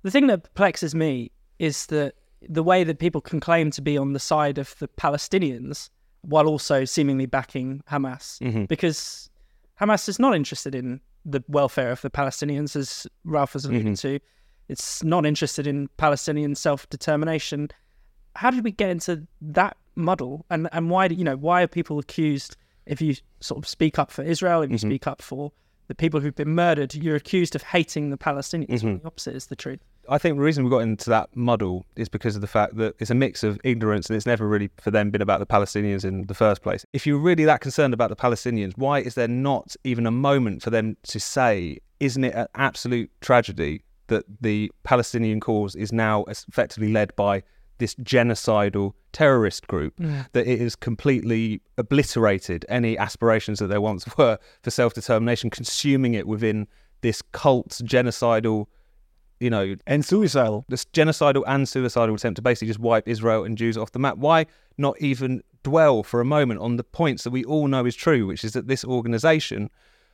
the 0.02 0.12
thing 0.12 0.28
that 0.28 0.44
perplexes 0.44 0.96
me 0.96 1.32
is 1.60 1.86
that 1.88 2.16
the 2.48 2.64
way 2.64 2.84
that 2.84 3.00
people 3.00 3.22
can 3.22 3.40
claim 3.40 3.72
to 3.72 3.82
be 3.82 3.98
on 3.98 4.14
the 4.14 4.20
side 4.20 4.58
of 4.58 4.76
the 4.80 4.88
Palestinians 4.88 5.90
while 6.22 6.48
also 6.48 6.86
seemingly 6.86 7.26
backing 7.26 7.84
Hamas, 7.90 8.40
mm-hmm. 8.40 8.66
because 8.66 9.30
Hamas 9.80 10.08
is 10.08 10.20
not 10.20 10.36
interested 10.36 10.76
in 10.76 11.02
the 11.26 11.44
welfare 11.48 11.92
of 11.92 12.02
the 12.02 12.10
Palestinians, 12.10 12.76
as 12.76 13.08
Ralph 13.26 13.54
has 13.54 13.66
alluded 13.66 13.94
mm-hmm. 13.94 14.16
to. 14.16 14.20
It's 14.70 15.04
not 15.04 15.26
interested 15.26 15.68
in 15.68 15.90
Palestinian 15.98 16.56
self 16.56 16.90
determination. 16.90 17.70
How 18.36 18.52
did 18.52 18.64
we 18.64 18.72
get 18.72 18.90
into 18.90 19.28
that 19.42 19.78
muddle? 19.96 20.46
And 20.50 20.70
and 20.72 20.90
why 20.90 21.08
do 21.08 21.16
you 21.16 21.24
know 21.24 21.36
why 21.36 21.64
are 21.64 21.68
people 21.68 22.00
accused 22.00 22.56
if 22.86 23.02
you 23.02 23.16
sort 23.40 23.58
of 23.64 23.68
speak 23.68 24.00
up 24.00 24.12
for 24.12 24.24
Israel, 24.24 24.62
if 24.62 24.70
you 24.70 24.78
mm-hmm. 24.78 24.90
speak 24.90 25.08
up 25.08 25.22
for 25.22 25.52
the 25.92 25.96
people 25.96 26.22
who've 26.22 26.34
been 26.34 26.56
murdered, 26.56 26.96
you're 26.96 27.18
accused 27.18 27.54
of 27.54 27.64
hating 27.64 28.12
the 28.12 28.18
Palestinians. 28.18 28.82
Mm-hmm. 28.82 29.00
the 29.00 29.06
opposite 29.06 29.36
is 29.36 29.48
the 29.48 29.58
truth. 29.58 29.82
I 30.08 30.18
think 30.18 30.38
the 30.38 30.42
reason 30.42 30.64
we 30.64 30.70
got 30.70 30.80
into 30.80 31.10
that 31.10 31.36
muddle 31.36 31.86
is 31.98 32.08
because 32.08 32.34
of 32.34 32.40
the 32.42 32.48
fact 32.48 32.78
that 32.78 32.96
it's 33.00 33.12
a 33.12 33.16
mix 33.16 33.44
of 33.44 33.60
ignorance 33.66 34.08
and 34.08 34.16
it's 34.16 34.26
never 34.26 34.48
really 34.48 34.70
for 34.78 34.90
them 34.90 35.12
been 35.12 35.22
about 35.22 35.42
the 35.42 35.46
Palestinians 35.46 36.06
in 36.06 36.28
the 36.28 36.34
first 36.34 36.62
place. 36.62 36.86
If 36.94 37.06
you're 37.06 37.18
really 37.18 37.44
that 37.44 37.60
concerned 37.60 37.94
about 37.94 38.10
the 38.10 38.16
Palestinians, 38.16 38.72
why 38.78 39.00
is 39.00 39.16
there 39.16 39.28
not 39.28 39.76
even 39.84 40.06
a 40.06 40.12
moment 40.12 40.64
for 40.64 40.70
them 40.70 40.96
to 41.04 41.20
say, 41.20 41.80
isn't 42.00 42.24
it 42.24 42.36
an 42.36 42.48
absolute 42.56 43.12
tragedy 43.20 43.84
that 44.08 44.24
the 44.40 44.72
Palestinian 44.84 45.42
cause 45.42 45.76
is 45.76 45.92
now 45.92 46.24
effectively 46.24 46.94
led 46.94 47.14
by 47.18 47.44
this 47.82 47.96
genocidal 47.96 48.94
terrorist 49.12 49.68
group 49.68 49.96
yeah. 49.98 50.26
that 50.34 50.48
it 50.48 50.60
has 50.60 50.76
completely 50.76 51.60
obliterated 51.80 52.64
any 52.70 52.96
aspirations 52.96 53.58
that 53.58 53.68
there 53.68 53.82
once 53.82 54.06
were 54.18 54.38
for 54.62 54.70
self-determination 54.70 55.50
consuming 55.50 56.14
it 56.14 56.28
within 56.28 56.68
this 57.02 57.24
cult 57.34 57.70
genocidal 57.84 58.68
you 59.40 59.50
know, 59.50 59.76
and 59.88 60.06
suicidal. 60.06 60.64
This 60.70 60.86
genocidal 60.86 61.44
and 61.48 61.68
suicidal 61.68 62.14
attempt 62.14 62.36
to 62.36 62.44
basically 62.44 62.68
just 62.68 62.80
wipe 62.80 63.08
Israel 63.08 63.44
and 63.44 63.58
Jews 63.58 63.76
off 63.76 63.92
the 63.92 63.98
map. 63.98 64.18
Why 64.18 64.46
not 64.78 65.02
even 65.02 65.42
dwell 65.64 66.04
for 66.04 66.22
a 66.22 66.26
moment 66.26 66.60
on 66.60 66.78
the 66.78 66.84
points 66.84 67.24
that 67.24 67.32
we 67.32 67.44
all 67.46 67.68
know 67.68 67.88
is 67.88 67.96
true, 67.96 68.28
which 68.28 68.44
is 68.44 68.54
that 68.54 68.68
this 68.68 68.86
organization, 68.86 69.72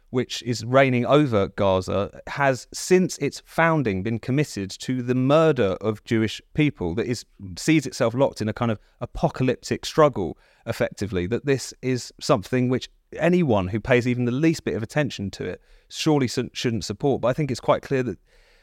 which 0.10 0.42
is 0.44 0.64
reigning 0.64 1.06
over 1.06 1.50
Gaza, 1.50 2.22
has 2.28 2.68
since 2.74 3.18
its 3.18 3.42
founding 3.46 4.04
been 4.04 4.20
committed 4.20 4.70
to 4.70 5.02
the 5.02 5.16
murder 5.16 5.76
of 5.82 6.04
Jewish 6.04 6.42
people, 6.54 6.96
that 6.96 7.06
is 7.06 7.26
sees 7.58 7.86
itself 7.86 8.14
locked 8.14 8.42
in 8.42 8.48
a 8.48 8.54
kind 8.54 8.72
of 8.72 8.80
apocalyptic 9.02 9.86
struggle, 9.86 10.38
effectively. 10.66 11.28
That 11.28 11.46
this 11.46 11.74
is 11.82 12.14
something 12.20 12.70
which 12.70 12.90
anyone 13.18 13.70
who 13.70 13.80
pays 13.80 14.08
even 14.08 14.26
the 14.26 14.32
least 14.32 14.64
bit 14.64 14.76
of 14.76 14.84
attention 14.84 15.32
to 15.32 15.46
it 15.46 15.62
surely 15.90 16.28
shouldn't 16.28 16.84
support. 16.84 17.22
But 17.22 17.30
I 17.30 17.34
think 17.34 17.52
it's 17.52 17.60
quite 17.60 17.82
clear 17.82 18.04
that 18.04 18.20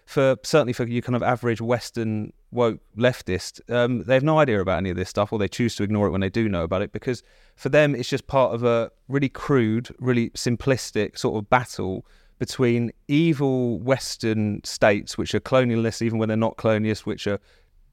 for 0.07 0.37
certainly 0.43 0.73
for 0.73 0.85
your 0.85 1.03
kind 1.03 1.17
of 1.17 1.23
average 1.23 1.61
Western 1.61 2.33
woke 2.51 2.81
leftist, 2.97 3.61
um, 3.73 4.05
they 4.05 4.15
have 4.15 4.23
no 4.23 4.39
idea 4.39 4.61
about 4.61 4.79
any 4.79 4.91
of 4.91 4.97
this 4.97 5.09
stuff, 5.09 5.33
or 5.33 5.39
they 5.39 5.49
choose 5.49 5.75
to 5.77 5.83
ignore 5.83 6.07
it 6.07 6.11
when 6.11 6.21
they 6.21 6.29
do 6.29 6.49
know 6.49 6.63
about 6.63 6.83
it, 6.83 6.93
because 6.93 7.23
for 7.57 7.69
them 7.69 7.95
it's 7.95 8.09
just 8.09 8.27
part 8.27 8.55
of 8.55 8.65
a 8.65 8.91
really 9.09 9.29
crude, 9.29 9.95
really 9.99 10.31
simplistic 10.31 11.19
sort 11.19 11.37
of 11.37 11.49
battle 11.49 12.05
between 12.39 12.93
evil 13.09 13.79
Western 13.81 14.63
states, 14.65 15.17
which 15.17 15.35
are 15.35 15.41
colonialist 15.41 16.03
even 16.03 16.19
when 16.19 16.29
they're 16.29 16.37
not 16.37 16.57
colonialist, 16.57 17.01
which 17.01 17.27
are 17.27 17.41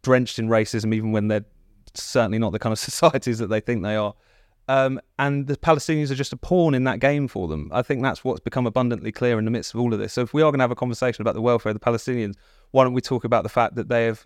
drenched 0.01 0.39
in 0.39 0.47
racism 0.47 0.93
even 0.93 1.11
when 1.11 1.27
they're 1.27 1.45
certainly 1.93 2.39
not 2.39 2.51
the 2.51 2.59
kind 2.59 2.73
of 2.73 2.79
societies 2.91 3.39
that 3.39 3.47
they 3.47 3.59
think 3.59 3.83
they 3.83 3.95
are, 3.95 4.13
um, 4.67 4.99
and 5.19 5.47
the 5.47 5.57
Palestinians 5.57 6.11
are 6.11 6.15
just 6.15 6.33
a 6.33 6.37
pawn 6.37 6.73
in 6.73 6.83
that 6.85 6.99
game 6.99 7.27
for 7.27 7.47
them. 7.47 7.69
I 7.73 7.81
think 7.81 8.01
that's 8.01 8.23
what's 8.23 8.39
become 8.39 8.65
abundantly 8.65 9.11
clear 9.11 9.37
in 9.39 9.45
the 9.45 9.51
midst 9.51 9.73
of 9.73 9.79
all 9.79 9.93
of 9.93 9.99
this. 9.99 10.13
So, 10.13 10.21
if 10.21 10.33
we 10.33 10.41
are 10.41 10.51
going 10.51 10.59
to 10.59 10.63
have 10.63 10.71
a 10.71 10.75
conversation 10.75 11.21
about 11.21 11.35
the 11.35 11.41
welfare 11.41 11.71
of 11.71 11.79
the 11.79 11.85
Palestinians, 11.85 12.35
why 12.71 12.83
don't 12.83 12.93
we 12.93 13.01
talk 13.01 13.23
about 13.23 13.43
the 13.43 13.49
fact 13.49 13.75
that 13.75 13.89
they 13.89 14.05
have, 14.05 14.25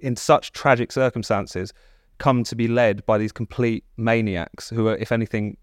in 0.00 0.16
such 0.16 0.52
tragic 0.52 0.92
circumstances, 0.92 1.72
come 2.18 2.44
to 2.44 2.54
be 2.54 2.68
led 2.68 3.04
by 3.06 3.18
these 3.18 3.32
complete 3.32 3.84
maniacs 3.96 4.70
who 4.70 4.86
are, 4.88 4.96
if 4.96 5.12
anything, 5.12 5.56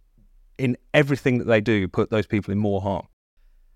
in 0.58 0.78
everything 0.94 1.38
that 1.38 1.46
they 1.46 1.62
do, 1.62 1.88
put 1.88 2.10
those 2.10 2.28
people 2.28 2.52
in 2.52 2.58
more 2.58 2.82
harm. 2.82 3.06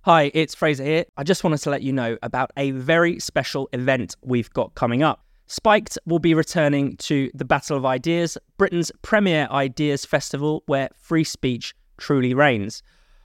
Hi, 0.01 0.31
it's 0.33 0.53
Fraser 0.53 0.83
here. 0.83 1.05
I 1.15 1.23
just 1.23 1.45
wanted 1.45 1.59
to 1.59 1.69
let 1.69 1.81
you 1.81 1.93
know 1.93 2.17
about 2.21 2.51
a 2.57 2.71
very 2.71 3.19
special 3.19 3.69
event 3.71 4.17
we've 4.21 4.49
got 4.49 4.75
coming 4.75 5.01
up. 5.01 5.22
Spiked 5.47 5.97
will 6.05 6.19
be 6.19 6.33
returning 6.33 6.95
to 6.97 7.29
the 7.33 7.45
Battle 7.45 7.77
of 7.77 7.85
Ideas, 7.85 8.37
Britain's 8.57 8.91
premier 9.01 9.47
ideas 9.51 10.05
festival 10.05 10.63
where 10.67 10.89
free 10.95 11.23
speech 11.23 11.75
truly 11.97 12.33
reigns. 12.33 12.81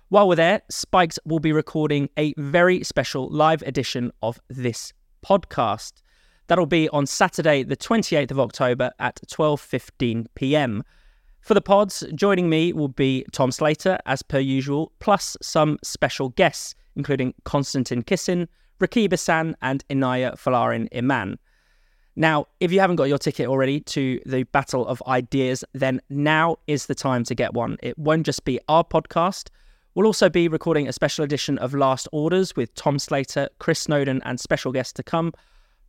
While 0.09 0.29
we're 0.29 0.37
there, 0.37 0.63
Spiked 0.69 1.19
will 1.25 1.39
be 1.39 1.53
recording 1.53 2.09
a 2.17 2.35
very 2.37 2.83
special 2.83 3.29
live 3.29 3.63
edition 3.63 4.11
of 4.23 4.41
this 4.49 4.93
podcast. 5.25 6.03
That'll 6.49 6.67
be 6.67 6.89
on 6.89 7.07
Saturday, 7.07 7.63
the 7.63 7.77
28th 7.77 8.31
of 8.31 8.41
October 8.41 8.91
at 8.99 9.21
12:15 9.29 10.27
p.m. 10.35 10.83
For 11.41 11.55
the 11.55 11.61
pods, 11.61 12.05
joining 12.15 12.49
me 12.49 12.73
will 12.73 12.89
be 12.89 13.25
Tom 13.33 13.53
Slater, 13.53 13.99
as 14.07 14.23
per 14.23 14.39
usual, 14.39 14.93
plus 14.99 15.37
some 15.41 15.79
special 15.85 16.31
guests, 16.31 16.75
including 16.97 17.35
Konstantin 17.45 18.03
Kisin, 18.03 18.49
Rakib 18.81 19.11
Ehsan, 19.11 19.55
and 19.63 19.85
Inaya 19.89 20.37
Folarin 20.37 20.89
Iman. 20.95 21.39
Now, 22.19 22.49
if 22.59 22.73
you 22.73 22.81
haven't 22.81 22.97
got 22.97 23.05
your 23.05 23.17
ticket 23.17 23.47
already 23.47 23.79
to 23.79 24.21
the 24.27 24.43
Battle 24.43 24.85
of 24.85 25.01
Ideas, 25.07 25.63
then 25.73 26.01
now 26.11 26.57
is 26.67 26.87
the 26.87 26.95
time 26.97 27.23
to 27.23 27.33
get 27.33 27.55
one. 27.55 27.77
It 27.81 27.97
won't 27.97 28.27
just 28.27 28.45
be 28.45 28.59
our 28.69 28.83
podcast. 28.83 29.51
We'll 29.95 30.09
also 30.09 30.29
be 30.29 30.49
recording 30.49 30.89
a 30.89 30.93
special 30.93 31.25
edition 31.25 31.59
of 31.59 31.75
Last 31.75 32.09
Orders 32.11 32.57
with 32.57 32.75
Tom 32.75 32.99
Slater, 32.99 33.49
Chris 33.61 33.79
Snowdon, 33.79 34.21
and 34.25 34.41
special 34.41 34.73
guests 34.73 34.95
to 34.95 35.05
come. 35.05 35.33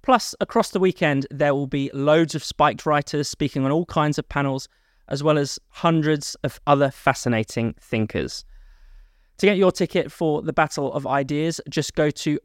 Plus, 0.03 0.35
across 0.39 0.69
the 0.69 0.79
weekend, 0.79 1.25
there 1.31 1.55
will 1.55 1.65
be 1.65 1.89
loads 1.95 2.35
of 2.35 2.43
spiked 2.43 2.85
writers 2.85 3.27
speaking 3.27 3.65
on 3.65 3.71
all 3.71 3.87
kinds 3.87 4.19
of 4.19 4.29
panels, 4.29 4.69
as 5.07 5.23
well 5.23 5.39
as 5.39 5.57
hundreds 5.69 6.35
of 6.43 6.59
other 6.67 6.91
fascinating 6.91 7.73
thinkers. 7.81 8.45
To 9.39 9.47
get 9.47 9.57
your 9.57 9.71
ticket 9.71 10.11
for 10.11 10.43
the 10.43 10.53
Battle 10.53 10.93
of 10.93 11.07
Ideas, 11.07 11.59
just 11.71 11.95
go 11.95 12.11
to 12.11 12.39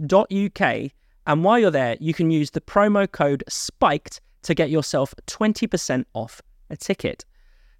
battleofideas.org.uk. 0.00 0.90
And 1.28 1.42
while 1.42 1.58
you're 1.58 1.72
there, 1.72 1.96
you 2.00 2.14
can 2.14 2.30
use 2.30 2.52
the 2.52 2.60
promo 2.60 3.10
code 3.10 3.42
SPIKED 3.48 4.20
to 4.42 4.54
get 4.54 4.70
yourself 4.70 5.12
20% 5.26 6.04
off 6.14 6.40
a 6.70 6.76
ticket. 6.76 7.24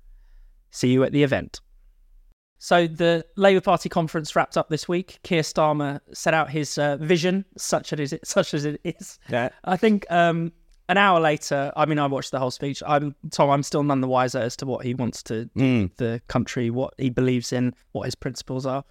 See 0.71 0.89
you 0.89 1.05
at 1.05 1.13
the 1.13 1.23
event. 1.23 1.61
So 2.59 2.87
the 2.87 3.25
Labour 3.37 3.63
Party 3.63 3.89
conference 3.89 4.37
wrapped 4.37 4.59
up 4.59 4.69
this 4.69 4.87
week. 4.87 5.19
Keir 5.23 5.41
Starmer 5.41 6.01
set 6.13 6.35
out 6.35 6.51
his 6.51 6.77
uh, 6.77 6.99
vision, 6.99 7.47
such 7.57 7.95
as 7.95 8.13
it 8.13 8.27
such 8.27 8.53
as 8.53 8.67
it 8.67 8.79
is. 8.85 9.19
Yeah. 9.31 9.49
I 9.65 9.79
think 9.79 10.05
um, 10.11 10.53
an 10.91 10.99
hour 10.99 11.21
later, 11.21 11.73
I 11.77 11.87
mean, 11.87 11.99
I 11.99 12.07
watched 12.07 12.31
the 12.33 12.39
whole 12.39 12.51
speech. 12.51 12.83
I'm 12.87 13.15
Tom. 13.31 13.49
I'm 13.51 13.63
still 13.63 13.83
none 13.83 14.01
the 14.01 14.09
wiser 14.09 14.39
as 14.39 14.57
to 14.57 14.67
what 14.67 14.85
he 14.85 14.93
wants 14.95 15.23
to 15.25 15.45
do 15.47 15.61
Mm. 15.61 15.97
the 15.97 16.21
country, 16.29 16.69
what 16.71 16.95
he 16.99 17.11
believes 17.11 17.53
in, 17.53 17.75
what 17.93 18.05
his 18.05 18.15
principles 18.15 18.67
are. 18.67 18.85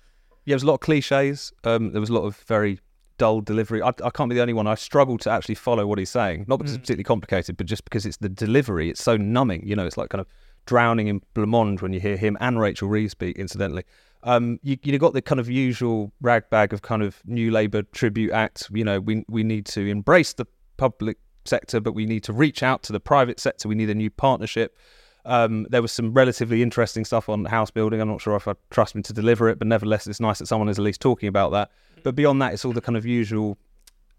Yeah, 0.45 0.53
there 0.53 0.55
was 0.55 0.63
a 0.63 0.67
lot 0.67 0.75
of 0.75 0.79
cliches. 0.79 1.51
Um, 1.63 1.91
there 1.91 2.01
was 2.01 2.09
a 2.09 2.13
lot 2.13 2.23
of 2.23 2.38
very 2.47 2.79
dull 3.17 3.41
delivery. 3.41 3.81
I, 3.81 3.89
I 4.03 4.09
can't 4.09 4.29
be 4.29 4.35
the 4.35 4.41
only 4.41 4.53
one. 4.53 4.65
I 4.65 4.75
struggle 4.75 5.17
to 5.19 5.29
actually 5.29 5.55
follow 5.55 5.85
what 5.85 5.99
he's 5.99 6.09
saying. 6.09 6.45
Not 6.47 6.57
because 6.57 6.71
it's 6.73 6.79
particularly 6.81 7.03
complicated, 7.03 7.57
but 7.57 7.67
just 7.67 7.83
because 7.83 8.05
it's 8.05 8.17
the 8.17 8.29
delivery. 8.29 8.89
It's 8.89 9.03
so 9.03 9.17
numbing. 9.17 9.67
You 9.67 9.75
know, 9.75 9.85
it's 9.85 9.97
like 9.97 10.09
kind 10.09 10.21
of 10.21 10.27
drowning 10.65 11.07
in 11.07 11.21
blancmange 11.35 11.81
when 11.81 11.91
you 11.93 11.99
hear 11.99 12.15
him 12.15 12.38
and 12.39 12.59
Rachel 12.59 12.88
Reeves 12.88 13.12
speak. 13.12 13.35
Incidentally, 13.38 13.83
um, 14.23 14.59
you 14.63 14.77
you 14.83 14.97
got 14.97 15.13
the 15.13 15.21
kind 15.21 15.39
of 15.39 15.49
usual 15.49 16.13
ragbag 16.21 16.73
of 16.73 16.81
kind 16.81 17.01
of 17.03 17.21
New 17.25 17.51
Labour 17.51 17.83
tribute 17.83 18.31
act. 18.31 18.69
You 18.71 18.85
know, 18.85 18.99
we 19.01 19.25
we 19.27 19.43
need 19.43 19.65
to 19.67 19.85
embrace 19.85 20.33
the 20.33 20.45
public 20.77 21.17
sector, 21.49 21.79
but 21.79 21.93
we 21.93 22.05
need 22.05 22.23
to 22.23 22.33
reach 22.33 22.63
out 22.63 22.83
to 22.83 22.93
the 22.93 22.99
private 22.99 23.39
sector. 23.39 23.67
We 23.67 23.75
need 23.75 23.89
a 23.89 23.95
new 23.95 24.09
partnership. 24.09 24.77
Um, 25.25 25.67
there 25.69 25.81
was 25.81 25.91
some 25.91 26.13
relatively 26.13 26.62
interesting 26.62 27.03
stuff 27.03 27.27
on 27.27 27.45
house 27.45 27.71
building. 27.71 27.99
I'm 27.99 28.07
not 28.07 28.21
sure 28.21 28.35
if 28.35 28.47
I 28.47 28.53
trust 28.69 28.95
him 28.95 29.03
to 29.03 29.13
deliver 29.13 29.49
it, 29.49 29.59
but 29.59 29.67
nevertheless, 29.67 30.07
it's 30.07 30.19
nice 30.19 30.39
that 30.39 30.47
someone 30.47 30.69
is 30.69 30.79
at 30.79 30.85
least 30.85 31.01
talking 31.01 31.27
about 31.27 31.51
that. 31.51 31.71
But 32.03 32.15
beyond 32.15 32.41
that, 32.41 32.53
it's 32.53 32.63
all 32.63 32.71
the 32.71 32.81
kind 32.81 32.95
of 32.95 33.05
usual, 33.05 33.57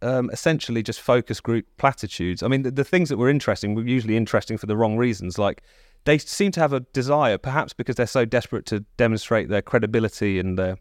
um, 0.02 0.30
essentially 0.30 0.82
just 0.82 1.00
focus 1.00 1.40
group 1.40 1.66
platitudes. 1.78 2.42
I 2.42 2.48
mean, 2.48 2.62
the, 2.62 2.70
the 2.70 2.84
things 2.84 3.08
that 3.08 3.16
were 3.16 3.30
interesting 3.30 3.74
were 3.74 3.82
usually 3.82 4.16
interesting 4.16 4.58
for 4.58 4.66
the 4.66 4.76
wrong 4.76 4.98
reasons. 4.98 5.38
Like 5.38 5.62
they 6.04 6.18
seem 6.18 6.52
to 6.52 6.60
have 6.60 6.72
a 6.72 6.80
desire, 6.80 7.38
perhaps 7.38 7.72
because 7.72 7.96
they're 7.96 8.06
so 8.06 8.24
desperate 8.24 8.66
to 8.66 8.80
demonstrate 8.96 9.48
their 9.48 9.62
credibility 9.62 10.38
and 10.38 10.58
their 10.58 10.76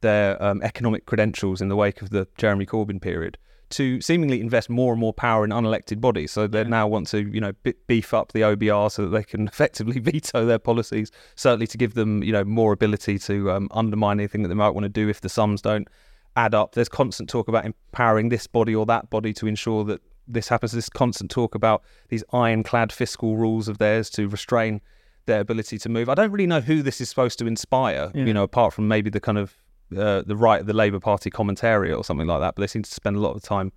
their 0.00 0.42
um, 0.42 0.60
economic 0.62 1.06
credentials 1.06 1.62
in 1.62 1.68
the 1.68 1.76
wake 1.76 2.02
of 2.02 2.10
the 2.10 2.28
Jeremy 2.36 2.66
Corbyn 2.66 3.00
period, 3.00 3.38
to 3.70 4.00
seemingly 4.00 4.40
invest 4.40 4.68
more 4.70 4.92
and 4.92 5.00
more 5.00 5.12
power 5.12 5.44
in 5.44 5.50
unelected 5.50 6.00
bodies. 6.00 6.30
So 6.32 6.46
they 6.46 6.64
now 6.64 6.86
want 6.86 7.06
to, 7.08 7.22
you 7.22 7.40
know, 7.40 7.52
b- 7.62 7.74
beef 7.86 8.12
up 8.14 8.32
the 8.32 8.40
OBR 8.40 8.90
so 8.90 9.02
that 9.02 9.08
they 9.08 9.24
can 9.24 9.48
effectively 9.48 9.98
veto 10.00 10.44
their 10.46 10.58
policies. 10.58 11.10
Certainly 11.36 11.66
to 11.68 11.78
give 11.78 11.94
them, 11.94 12.22
you 12.22 12.32
know, 12.32 12.44
more 12.44 12.72
ability 12.72 13.18
to 13.20 13.50
um, 13.50 13.68
undermine 13.72 14.20
anything 14.20 14.42
that 14.42 14.48
they 14.48 14.54
might 14.54 14.70
want 14.70 14.84
to 14.84 14.88
do 14.88 15.08
if 15.08 15.20
the 15.20 15.28
sums 15.28 15.62
don't 15.62 15.88
add 16.36 16.54
up. 16.54 16.74
There's 16.74 16.88
constant 16.88 17.28
talk 17.28 17.48
about 17.48 17.64
empowering 17.64 18.28
this 18.28 18.46
body 18.46 18.74
or 18.74 18.86
that 18.86 19.10
body 19.10 19.32
to 19.34 19.46
ensure 19.46 19.84
that 19.84 20.00
this 20.28 20.48
happens. 20.48 20.72
This 20.72 20.88
constant 20.88 21.30
talk 21.30 21.54
about 21.54 21.82
these 22.08 22.24
ironclad 22.32 22.92
fiscal 22.92 23.36
rules 23.36 23.68
of 23.68 23.78
theirs 23.78 24.08
to 24.10 24.28
restrain 24.28 24.80
their 25.26 25.40
ability 25.40 25.78
to 25.78 25.88
move. 25.88 26.08
I 26.10 26.14
don't 26.14 26.30
really 26.30 26.46
know 26.46 26.60
who 26.60 26.82
this 26.82 27.00
is 27.00 27.08
supposed 27.08 27.38
to 27.38 27.46
inspire, 27.46 28.10
Yeah. 28.14 28.24
you 28.24 28.34
know, 28.34 28.42
apart 28.42 28.74
from 28.74 28.88
maybe 28.88 29.08
the 29.10 29.20
kind 29.20 29.38
of 29.38 29.54
uh, 29.96 30.22
the 30.26 30.36
right 30.36 30.60
of 30.60 30.66
the 30.66 30.72
Labour 30.72 31.00
Party 31.00 31.30
commentary 31.30 31.92
or 31.92 32.04
something 32.04 32.26
like 32.26 32.40
that. 32.40 32.54
But 32.54 32.60
they 32.62 32.66
seem 32.66 32.82
to 32.82 32.90
spend 32.90 33.16
a 33.16 33.20
lot 33.20 33.34
of 33.36 33.42
time 33.42 33.72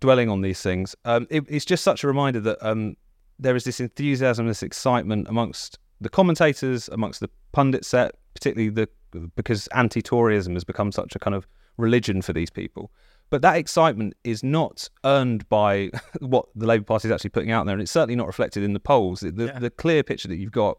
dwelling 0.00 0.28
on 0.28 0.40
these 0.42 0.60
things. 0.62 0.94
Um, 1.04 1.26
it, 1.30 1.44
it's 1.48 1.64
just 1.64 1.82
such 1.82 2.04
a 2.04 2.06
reminder 2.06 2.40
that 2.40 2.58
um, 2.60 2.96
there 3.38 3.56
is 3.56 3.64
this 3.64 3.80
enthusiasm, 3.80 4.46
this 4.46 4.62
excitement 4.62 5.28
amongst 5.28 5.78
the 6.00 6.08
commentators, 6.08 6.88
amongst 6.90 7.20
the 7.20 7.30
pundit 7.52 7.84
set, 7.84 8.14
particularly 8.34 8.70
the 8.70 8.88
because 9.34 9.66
anti-Toryism 9.68 10.52
has 10.54 10.64
become 10.64 10.92
such 10.92 11.16
a 11.16 11.18
kind 11.18 11.34
of 11.34 11.46
religion 11.78 12.20
for 12.20 12.34
these 12.34 12.50
people. 12.50 12.90
But 13.30 13.40
that 13.42 13.56
excitement 13.56 14.14
is 14.24 14.44
not 14.44 14.88
earned 15.04 15.48
by 15.48 15.90
what 16.20 16.46
the 16.54 16.66
Labour 16.66 16.84
Party 16.84 17.08
is 17.08 17.12
actually 17.12 17.30
putting 17.30 17.50
out 17.50 17.64
there, 17.66 17.72
and 17.74 17.82
it's 17.82 17.90
certainly 17.90 18.14
not 18.16 18.26
reflected 18.26 18.62
in 18.62 18.72
the 18.74 18.80
polls. 18.80 19.20
The, 19.20 19.46
Yeah. 19.46 19.58
the 19.58 19.70
clear 19.70 20.02
picture 20.02 20.28
that 20.28 20.36
you've 20.36 20.52
got 20.52 20.78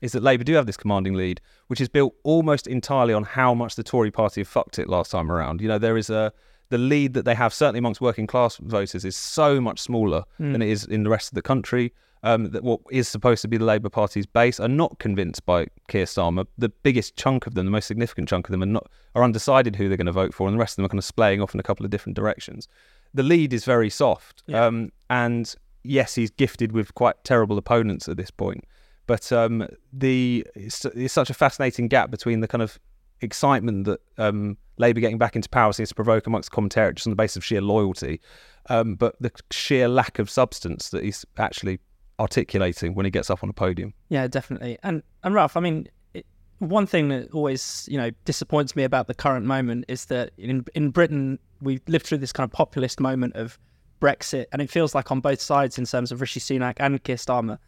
is 0.00 0.12
that 0.12 0.22
Labour 0.22 0.44
do 0.44 0.54
have 0.54 0.66
this 0.66 0.76
commanding 0.76 1.14
lead, 1.14 1.40
which 1.68 1.80
is 1.80 1.88
built 1.88 2.14
almost 2.22 2.66
entirely 2.66 3.12
on 3.14 3.24
how 3.24 3.54
much 3.54 3.74
the 3.74 3.82
Tory 3.82 4.10
party 4.10 4.40
have 4.40 4.48
fucked 4.48 4.78
it 4.78 4.88
last 4.88 5.10
time 5.10 5.30
around. 5.30 5.60
You 5.60 5.68
know, 5.68 5.78
there 5.78 5.96
is 5.96 6.10
a 6.10 6.32
the 6.70 6.78
lead 6.78 7.14
that 7.14 7.24
they 7.24 7.34
have, 7.34 7.54
certainly 7.54 7.78
amongst 7.78 8.00
working 8.00 8.26
class 8.26 8.58
voters, 8.58 9.02
is 9.04 9.16
so 9.16 9.58
much 9.60 9.78
smaller 9.80 10.24
than 10.38 10.60
it 10.60 10.68
is 10.68 10.84
in 10.84 11.02
the 11.02 11.08
rest 11.10 11.30
of 11.30 11.34
the 11.34 11.42
country. 11.42 11.92
Um, 12.24 12.50
that 12.50 12.64
what 12.64 12.80
is 12.90 13.06
supposed 13.06 13.42
to 13.42 13.48
be 13.48 13.58
the 13.58 13.64
Labour 13.64 13.88
Party's 13.88 14.26
base 14.26 14.58
are 14.58 14.66
not 14.68 14.98
convinced 14.98 15.46
by 15.46 15.68
Keir 15.86 16.04
Starmer. 16.04 16.46
The 16.58 16.68
biggest 16.68 17.14
chunk 17.14 17.46
of 17.46 17.54
them, 17.54 17.64
the 17.64 17.70
most 17.70 17.86
significant 17.86 18.28
chunk 18.28 18.48
of 18.48 18.50
them, 18.50 18.60
are 18.62 18.66
not 18.66 18.90
are 19.14 19.22
undecided 19.22 19.76
who 19.76 19.86
they're 19.86 19.96
going 19.96 20.06
to 20.06 20.12
vote 20.12 20.34
for, 20.34 20.48
and 20.48 20.54
the 20.54 20.58
rest 20.58 20.72
of 20.72 20.76
them 20.78 20.86
are 20.86 20.88
kind 20.88 20.98
of 20.98 21.04
splaying 21.04 21.40
off 21.40 21.54
in 21.54 21.60
a 21.60 21.62
couple 21.62 21.86
of 21.86 21.90
different 21.92 22.16
directions. 22.16 22.66
The 23.14 23.22
lead 23.22 23.52
is 23.52 23.64
very 23.64 23.88
soft, 23.88 24.42
Yeah. 24.48 24.66
um, 24.66 24.90
and 25.08 25.54
yes, 25.84 26.16
he's 26.16 26.30
gifted 26.32 26.72
with 26.72 26.92
quite 26.96 27.22
terrible 27.22 27.56
opponents 27.56 28.08
at 28.08 28.16
this 28.16 28.32
point. 28.32 28.64
But 29.08 29.32
um, 29.32 29.66
the 29.92 30.46
it's, 30.54 30.84
it's 30.84 31.14
such 31.14 31.30
a 31.30 31.34
fascinating 31.34 31.88
gap 31.88 32.12
between 32.12 32.40
the 32.40 32.46
kind 32.46 32.62
of 32.62 32.78
excitement 33.20 33.86
that 33.86 34.00
um, 34.18 34.56
Labour 34.76 35.00
getting 35.00 35.18
back 35.18 35.34
into 35.34 35.48
power 35.48 35.72
seems 35.72 35.88
to 35.88 35.94
provoke 35.94 36.26
amongst 36.26 36.52
commentary 36.52 36.94
just 36.94 37.06
on 37.06 37.10
the 37.10 37.16
basis 37.16 37.38
of 37.38 37.44
sheer 37.44 37.62
loyalty, 37.62 38.20
um, 38.68 38.94
but 38.94 39.16
the 39.18 39.32
sheer 39.50 39.88
lack 39.88 40.18
of 40.18 40.30
substance 40.30 40.90
that 40.90 41.02
he's 41.02 41.24
actually 41.38 41.80
articulating 42.20 42.94
when 42.94 43.06
he 43.06 43.10
gets 43.10 43.30
up 43.30 43.42
on 43.42 43.48
a 43.48 43.52
podium. 43.52 43.94
Yeah, 44.10 44.28
definitely. 44.28 44.78
And 44.82 45.02
and 45.24 45.34
Ralph, 45.34 45.56
I 45.56 45.60
mean, 45.60 45.88
it, 46.12 46.26
one 46.58 46.86
thing 46.86 47.08
that 47.08 47.32
always 47.32 47.88
you 47.90 47.96
know 47.96 48.10
disappoints 48.26 48.76
me 48.76 48.84
about 48.84 49.06
the 49.06 49.14
current 49.14 49.46
moment 49.46 49.86
is 49.88 50.04
that 50.06 50.32
in 50.36 50.66
in 50.74 50.90
Britain 50.90 51.38
we've 51.62 51.82
lived 51.88 52.06
through 52.06 52.18
this 52.18 52.32
kind 52.32 52.46
of 52.46 52.52
populist 52.52 53.00
moment 53.00 53.34
of 53.36 53.58
Brexit, 54.00 54.46
and 54.52 54.60
it 54.60 54.70
feels 54.70 54.94
like 54.94 55.10
on 55.10 55.20
both 55.20 55.40
sides 55.40 55.78
in 55.78 55.86
terms 55.86 56.12
of 56.12 56.20
Rishi 56.20 56.40
Sunak 56.40 56.74
and 56.78 57.02
Keir 57.02 57.16
Starmer. 57.16 57.58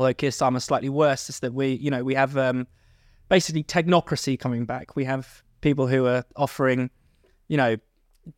Although 0.00 0.14
Keir 0.14 0.30
Starmer's 0.30 0.64
slightly 0.64 0.88
worse, 0.88 1.28
is 1.28 1.40
that 1.40 1.52
we 1.52 1.72
you 1.74 1.90
know 1.90 2.02
we 2.02 2.14
have 2.14 2.34
um, 2.38 2.66
basically 3.28 3.62
technocracy 3.62 4.40
coming 4.40 4.64
back. 4.64 4.96
We 4.96 5.04
have 5.04 5.42
people 5.60 5.86
who 5.86 6.06
are 6.06 6.24
offering, 6.36 6.88
you 7.48 7.58
know, 7.58 7.76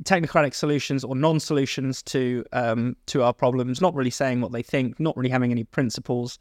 technocratic 0.03 0.55
solutions 0.55 1.05
or 1.05 1.15
non-solutions 1.15 2.03
to 2.03 2.45
um, 2.53 2.97
to 3.07 3.23
our 3.23 3.33
problems. 3.33 3.81
Not 3.81 3.95
really 3.95 4.11
saying 4.11 4.41
what 4.41 4.51
they 4.51 4.65
think, 4.65 4.99
not 4.99 5.17
really 5.17 5.31
having 5.31 5.53
any 5.53 5.63
principles. 5.63 6.41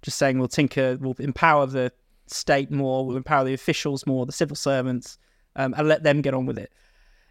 Just 0.00 0.16
saying 0.16 0.38
we'll 0.38 0.48
tinker, 0.48 0.96
we'll 1.02 1.16
empower 1.18 1.66
the 1.66 1.92
state 2.26 2.70
more, 2.70 3.06
we'll 3.06 3.18
empower 3.18 3.44
the 3.44 3.52
officials 3.52 4.06
more, 4.06 4.24
the 4.24 4.32
civil 4.32 4.56
servants, 4.56 5.18
um, 5.56 5.74
and 5.76 5.86
let 5.86 6.02
them 6.02 6.22
get 6.22 6.32
on 6.32 6.46
with 6.46 6.56
it. 6.56 6.72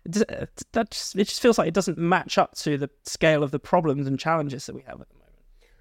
Uh, 0.07 0.45
that 0.73 0.91
just, 0.91 1.15
it 1.15 1.23
just 1.27 1.41
feels 1.41 1.57
like 1.57 1.67
it 1.67 1.73
doesn't 1.73 1.97
match 1.97 2.37
up 2.37 2.53
to 2.57 2.77
the 2.77 2.89
scale 3.03 3.41
of 3.41 3.49
the 3.49 3.57
problems 3.57 4.05
and 4.05 4.19
challenges 4.19 4.67
that 4.67 4.75
we 4.75 4.83
have 4.83 5.01
at 5.01 5.09
the 5.09 5.15
moment. 5.15 5.20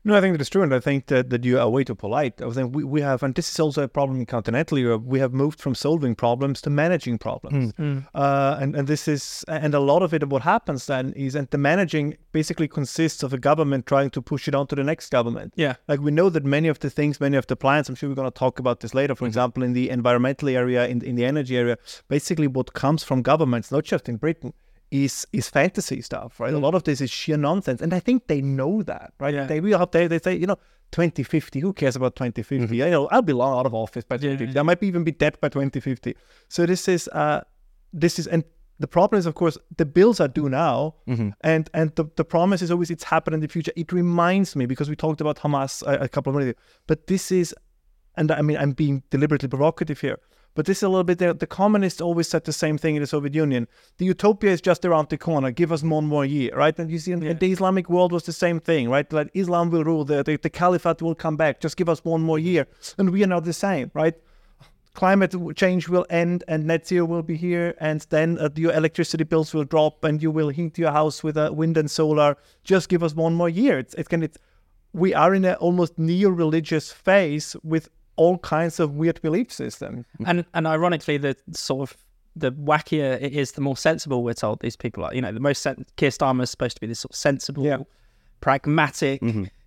No, 0.02 0.16
I 0.16 0.22
think 0.22 0.32
that 0.32 0.40
is 0.40 0.48
true, 0.48 0.62
and 0.62 0.74
I 0.74 0.80
think 0.80 1.06
that, 1.08 1.28
that 1.28 1.44
you 1.44 1.60
are 1.60 1.68
way 1.68 1.84
too 1.84 1.94
polite. 1.94 2.40
I 2.40 2.48
think 2.50 2.74
we, 2.74 2.84
we 2.84 3.02
have, 3.02 3.22
and 3.22 3.34
this 3.34 3.50
is 3.52 3.60
also 3.60 3.82
a 3.82 3.88
problem 3.88 4.18
in 4.18 4.24
continental 4.24 4.78
Europe. 4.78 5.02
We 5.04 5.18
have 5.18 5.34
moved 5.34 5.60
from 5.60 5.74
solving 5.74 6.14
problems 6.14 6.62
to 6.62 6.70
managing 6.70 7.18
problems, 7.18 7.74
Mm. 7.74 8.06
uh, 8.14 8.56
and 8.60 8.74
and 8.74 8.88
this 8.88 9.06
is, 9.08 9.44
and 9.46 9.74
a 9.74 9.80
lot 9.80 10.02
of 10.02 10.14
it. 10.14 10.26
What 10.26 10.42
happens 10.42 10.86
then 10.86 11.12
is, 11.12 11.34
and 11.34 11.48
the 11.50 11.58
managing 11.58 12.16
basically 12.32 12.66
consists 12.66 13.22
of 13.22 13.34
a 13.34 13.38
government 13.38 13.84
trying 13.84 14.08
to 14.10 14.22
push 14.22 14.48
it 14.48 14.54
on 14.54 14.66
to 14.68 14.74
the 14.74 14.84
next 14.84 15.10
government. 15.10 15.52
Yeah. 15.56 15.74
Like 15.86 16.00
we 16.00 16.10
know 16.10 16.30
that 16.30 16.44
many 16.44 16.68
of 16.68 16.78
the 16.78 16.88
things, 16.88 17.20
many 17.20 17.36
of 17.36 17.46
the 17.46 17.56
plans. 17.56 17.88
I'm 17.90 17.94
sure 17.94 18.08
we're 18.08 18.14
going 18.22 18.32
to 18.32 18.38
talk 18.38 18.58
about 18.58 18.80
this 18.80 18.94
later. 18.94 19.14
For 19.14 19.26
example, 19.26 19.62
in 19.62 19.74
the 19.74 19.90
environmental 19.90 20.48
area, 20.48 20.86
in 20.88 21.02
in 21.02 21.16
the 21.16 21.26
energy 21.26 21.58
area, 21.58 21.76
basically 22.08 22.46
what 22.46 22.72
comes 22.72 23.04
from 23.04 23.20
governments, 23.22 23.70
not 23.70 23.84
just 23.84 24.08
in 24.08 24.16
Britain, 24.16 24.54
is 24.90 25.26
is 25.32 25.48
fantasy 25.48 26.02
stuff, 26.02 26.40
right? 26.40 26.52
A 26.52 26.58
lot 26.58 26.74
of 26.74 26.84
this 26.84 27.00
is 27.00 27.10
sheer 27.10 27.36
nonsense, 27.36 27.80
and 27.80 27.94
I 27.94 28.00
think 28.00 28.26
they 28.26 28.40
know 28.40 28.82
that, 28.82 29.12
right? 29.20 29.34
Yeah. 29.34 29.46
They 29.46 29.60
will 29.60 29.78
have 29.78 29.90
they, 29.90 30.06
they 30.06 30.18
say, 30.18 30.34
you 30.34 30.46
know, 30.46 30.58
2050. 30.92 31.60
Who 31.60 31.72
cares 31.72 31.96
about 31.96 32.16
2050? 32.16 32.76
You 32.76 32.90
know, 32.90 33.06
I'll 33.08 33.22
be 33.22 33.32
long 33.32 33.58
out 33.58 33.66
of 33.66 33.74
office 33.74 34.04
by 34.04 34.16
Yeah, 34.16 34.36
2050. 34.36 34.58
I 34.58 34.62
might 34.62 34.82
even 34.82 35.04
be 35.04 35.12
dead 35.12 35.40
by 35.40 35.48
2050. 35.48 36.16
So 36.48 36.66
this 36.66 36.88
is 36.88 37.08
uh, 37.08 37.42
this 37.92 38.18
is 38.18 38.26
and. 38.26 38.44
The 38.80 38.88
problem 38.88 39.18
is, 39.18 39.26
of 39.26 39.34
course, 39.34 39.58
the 39.76 39.84
bills 39.84 40.20
are 40.20 40.28
due 40.28 40.48
now, 40.48 40.94
and 41.42 41.68
and 41.74 41.94
the, 41.96 42.06
the 42.16 42.24
promise 42.24 42.62
is 42.62 42.70
always 42.70 42.90
it's 42.90 43.04
happening 43.04 43.34
in 43.34 43.40
the 43.42 43.48
future. 43.48 43.72
It 43.76 43.92
reminds 43.92 44.56
me 44.56 44.64
because 44.64 44.88
we 44.88 44.96
talked 44.96 45.20
about 45.20 45.36
Hamas 45.36 45.82
a, 45.82 46.04
a 46.04 46.08
couple 46.08 46.30
of 46.30 46.36
minutes 46.36 46.52
ago, 46.58 46.66
but 46.86 47.06
this 47.06 47.30
is, 47.30 47.54
and 48.16 48.32
I 48.32 48.40
mean 48.40 48.56
I'm 48.56 48.72
being 48.72 49.02
deliberately 49.10 49.50
provocative 49.50 50.00
here, 50.00 50.18
but 50.54 50.66
this 50.66 50.78
is 50.78 50.82
a 50.82 50.88
little 50.88 51.04
bit 51.04 51.18
there. 51.18 51.32
The 51.32 51.46
communists 51.46 52.00
always 52.00 52.28
said 52.28 52.44
the 52.44 52.52
same 52.52 52.76
thing 52.78 52.96
in 52.96 53.02
the 53.02 53.06
Soviet 53.06 53.34
Union. 53.34 53.68
The 53.98 54.04
utopia 54.06 54.50
is 54.50 54.60
just 54.60 54.84
around 54.84 55.08
the 55.08 55.18
corner. 55.18 55.50
Give 55.50 55.72
us 55.72 55.82
one 55.82 56.06
more 56.06 56.24
year, 56.24 56.54
right? 56.54 56.78
And 56.78 56.90
you 56.90 56.98
see, 56.98 57.12
in, 57.12 57.22
in 57.22 57.38
the 57.38 57.52
Islamic 57.52 57.88
world 57.88 58.12
was 58.12 58.24
the 58.24 58.32
same 58.32 58.60
thing, 58.60 58.90
right? 58.90 59.10
Like 59.12 59.30
Islam 59.34 59.70
will 59.70 59.84
rule, 59.84 60.04
the, 60.04 60.22
the 60.22 60.36
the 60.36 60.50
caliphate 60.50 61.02
will 61.02 61.14
come 61.14 61.36
back. 61.36 61.60
Just 61.60 61.76
give 61.76 61.88
us 61.88 62.04
one 62.04 62.22
more 62.22 62.38
year, 62.38 62.66
and 62.98 63.10
we 63.10 63.22
are 63.22 63.28
now 63.28 63.40
the 63.40 63.52
same, 63.52 63.90
right? 63.94 64.14
Climate 64.92 65.34
change 65.54 65.88
will 65.88 66.04
end, 66.10 66.42
and 66.48 66.66
net 66.66 66.86
zero 66.86 67.04
will 67.04 67.22
be 67.22 67.36
here, 67.36 67.74
and 67.78 68.04
then 68.10 68.38
uh, 68.38 68.48
your 68.56 68.72
electricity 68.72 69.22
bills 69.22 69.54
will 69.54 69.64
drop, 69.64 70.02
and 70.04 70.20
you 70.20 70.32
will 70.32 70.48
heat 70.48 70.76
your 70.78 70.90
house 70.90 71.22
with 71.22 71.36
uh, 71.36 71.50
wind 71.52 71.76
and 71.76 71.88
solar. 71.88 72.36
Just 72.64 72.88
give 72.88 73.04
us 73.04 73.14
one 73.14 73.34
more 73.34 73.48
year. 73.48 73.78
It's 73.78 73.94
it 73.94 74.08
can 74.08 74.24
it's 74.24 74.36
we 74.92 75.14
are 75.14 75.32
in 75.32 75.44
an 75.44 75.54
almost 75.54 75.96
neo-religious 75.96 76.90
phase 76.90 77.54
with 77.62 77.88
all 78.16 78.38
kinds 78.38 78.78
of 78.80 78.94
weird 78.94 79.20
belief 79.22 79.50
systems. 79.52 80.04
And 80.26 80.44
and 80.54 80.66
ironically, 80.66 81.16
the 81.18 81.36
sort 81.52 81.90
of 81.90 81.96
the 82.36 82.52
wackier 82.52 83.20
it 83.20 83.32
is, 83.32 83.52
the 83.52 83.60
more 83.60 83.76
sensible 83.76 84.22
we're 84.22 84.34
told 84.34 84.60
these 84.60 84.76
people 84.76 85.04
are. 85.04 85.12
You 85.14 85.20
know, 85.20 85.32
the 85.32 85.40
most 85.40 85.62
sen- 85.62 85.84
Keir 85.96 86.10
Starmer 86.10 86.42
is 86.44 86.50
supposed 86.50 86.76
to 86.76 86.80
be 86.80 86.86
this 86.86 87.00
sort 87.00 87.10
of 87.12 87.16
sensible, 87.16 87.64
Yeah. 87.64 87.78
pragmatic, 88.40 89.20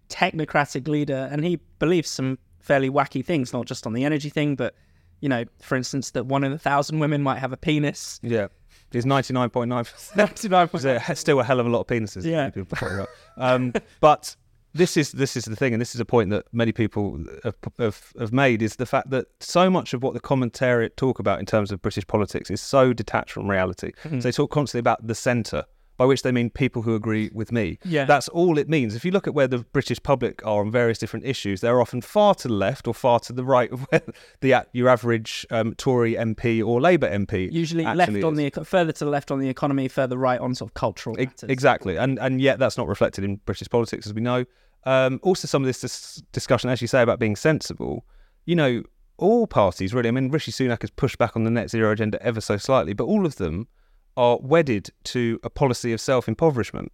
technocratic 0.09 0.87
leader, 0.87 1.27
and 1.31 1.43
he 1.43 1.59
believes 1.79 2.09
some 2.09 2.37
fairly 2.59 2.89
wacky 2.89 3.23
things, 3.25 3.51
not 3.53 3.65
just 3.65 3.85
on 3.85 3.93
the 3.93 4.05
energy 4.05 4.29
thing, 4.29 4.55
but 4.55 4.75
you 5.19 5.29
know, 5.29 5.45
for 5.61 5.75
instance, 5.75 6.11
that 6.11 6.25
one 6.25 6.43
in 6.43 6.51
a 6.51 6.57
thousand 6.57 6.99
women 6.99 7.21
might 7.23 7.39
have 7.39 7.53
a 7.53 7.57
penis. 7.57 8.19
Yeah. 8.23 8.47
He's 8.91 9.05
99.9%. 9.05 10.15
Ninety-nine 10.15 10.69
There's 10.71 10.85
a- 11.09 11.15
still 11.15 11.39
a 11.39 11.43
hell 11.43 11.59
of 11.59 11.65
a 11.65 11.69
lot 11.69 11.81
of 11.81 11.87
penises. 11.87 12.25
Yeah. 12.25 12.49
people. 12.49 13.07
Um, 13.37 13.73
but 14.01 14.35
this 14.73 14.97
is 14.97 15.11
this 15.11 15.35
is 15.37 15.45
the 15.45 15.55
thing, 15.55 15.73
and 15.73 15.81
this 15.81 15.93
is 15.93 16.01
a 16.01 16.05
point 16.05 16.29
that 16.31 16.45
many 16.51 16.71
people 16.71 17.23
have, 17.43 17.55
have, 17.77 18.13
have 18.19 18.33
made 18.33 18.61
is 18.61 18.77
the 18.77 18.85
fact 18.85 19.09
that 19.11 19.27
so 19.39 19.69
much 19.69 19.93
of 19.93 20.01
what 20.01 20.13
the 20.13 20.19
commentariat 20.19 20.95
talk 20.95 21.19
about 21.19 21.39
in 21.39 21.45
terms 21.45 21.71
of 21.71 21.81
British 21.81 22.07
politics 22.07 22.49
is 22.49 22.61
so 22.61 22.93
detached 22.93 23.31
from 23.31 23.49
reality. 23.49 23.91
Mm-hmm. 24.03 24.19
So 24.19 24.27
they 24.27 24.31
talk 24.31 24.51
constantly 24.51 24.79
about 24.79 25.05
the 25.05 25.15
centre, 25.15 25.65
by 25.97 26.05
which 26.05 26.23
they 26.23 26.31
mean 26.31 26.49
people 26.49 26.81
who 26.81 26.95
agree 26.95 27.29
with 27.33 27.51
me. 27.51 27.77
Yeah. 27.85 28.05
That's 28.05 28.27
all 28.29 28.57
it 28.57 28.67
means. 28.67 28.95
If 28.95 29.05
you 29.05 29.11
look 29.11 29.27
at 29.27 29.33
where 29.33 29.47
the 29.47 29.59
British 29.59 30.01
public 30.01 30.45
are 30.45 30.61
on 30.61 30.71
various 30.71 30.97
different 30.97 31.25
issues, 31.25 31.61
they're 31.61 31.79
often 31.79 32.01
far 32.01 32.35
to 32.35 32.47
the 32.47 32.53
left 32.53 32.87
or 32.87 32.93
far 32.93 33.19
to 33.21 33.33
the 33.33 33.43
right 33.43 33.71
of 33.71 33.81
where 33.81 34.01
the 34.41 34.65
your 34.73 34.89
average 34.89 35.45
um, 35.51 35.75
Tory 35.75 36.15
MP 36.15 36.65
or 36.65 36.81
Labour 36.81 37.09
MP 37.09 37.51
Usually 37.51 37.85
left 37.85 38.11
on 38.23 38.39
is. 38.39 38.51
the 38.53 38.65
further 38.65 38.91
to 38.91 39.05
the 39.05 39.11
left 39.11 39.31
on 39.31 39.39
the 39.39 39.49
economy, 39.49 39.87
further 39.87 40.17
right 40.17 40.39
on 40.39 40.55
sort 40.55 40.71
of 40.71 40.73
cultural 40.73 41.15
matters. 41.17 41.49
Exactly, 41.49 41.97
and 41.97 42.17
and 42.19 42.41
yet 42.41 42.59
that's 42.59 42.77
not 42.77 42.87
reflected 42.87 43.23
in 43.23 43.35
British 43.45 43.69
politics, 43.69 44.07
as 44.07 44.13
we 44.13 44.21
know. 44.21 44.45
Um, 44.85 45.19
also, 45.23 45.47
some 45.47 45.63
of 45.63 45.67
this 45.67 45.81
dis- 45.81 46.21
discussion, 46.31 46.69
as 46.69 46.81
you 46.81 46.87
say, 46.87 47.01
about 47.01 47.19
being 47.19 47.35
sensible. 47.35 48.05
You 48.45 48.55
know, 48.55 48.83
all 49.17 49.47
parties 49.47 49.93
really. 49.93 50.09
I 50.09 50.11
mean, 50.11 50.29
Rishi 50.29 50.51
Sunak 50.51 50.81
has 50.81 50.89
pushed 50.89 51.17
back 51.17 51.35
on 51.35 51.43
the 51.43 51.51
net 51.51 51.69
zero 51.69 51.91
agenda 51.91 52.21
ever 52.21 52.41
so 52.41 52.57
slightly, 52.57 52.93
but 52.93 53.05
all 53.05 53.25
of 53.25 53.37
them 53.37 53.67
are 54.15 54.37
wedded 54.41 54.89
to 55.05 55.39
a 55.43 55.49
policy 55.49 55.91
of 55.91 55.99
self-impoverishment 55.99 56.91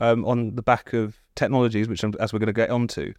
um, 0.00 0.24
on 0.24 0.56
the 0.56 0.62
back 0.62 0.92
of 0.92 1.20
technologies, 1.36 1.88
which, 1.88 2.02
um, 2.02 2.12
as 2.18 2.32
we're 2.32 2.38
going 2.38 2.46
to 2.46 2.52
get 2.52 2.70
onto, 2.70 3.12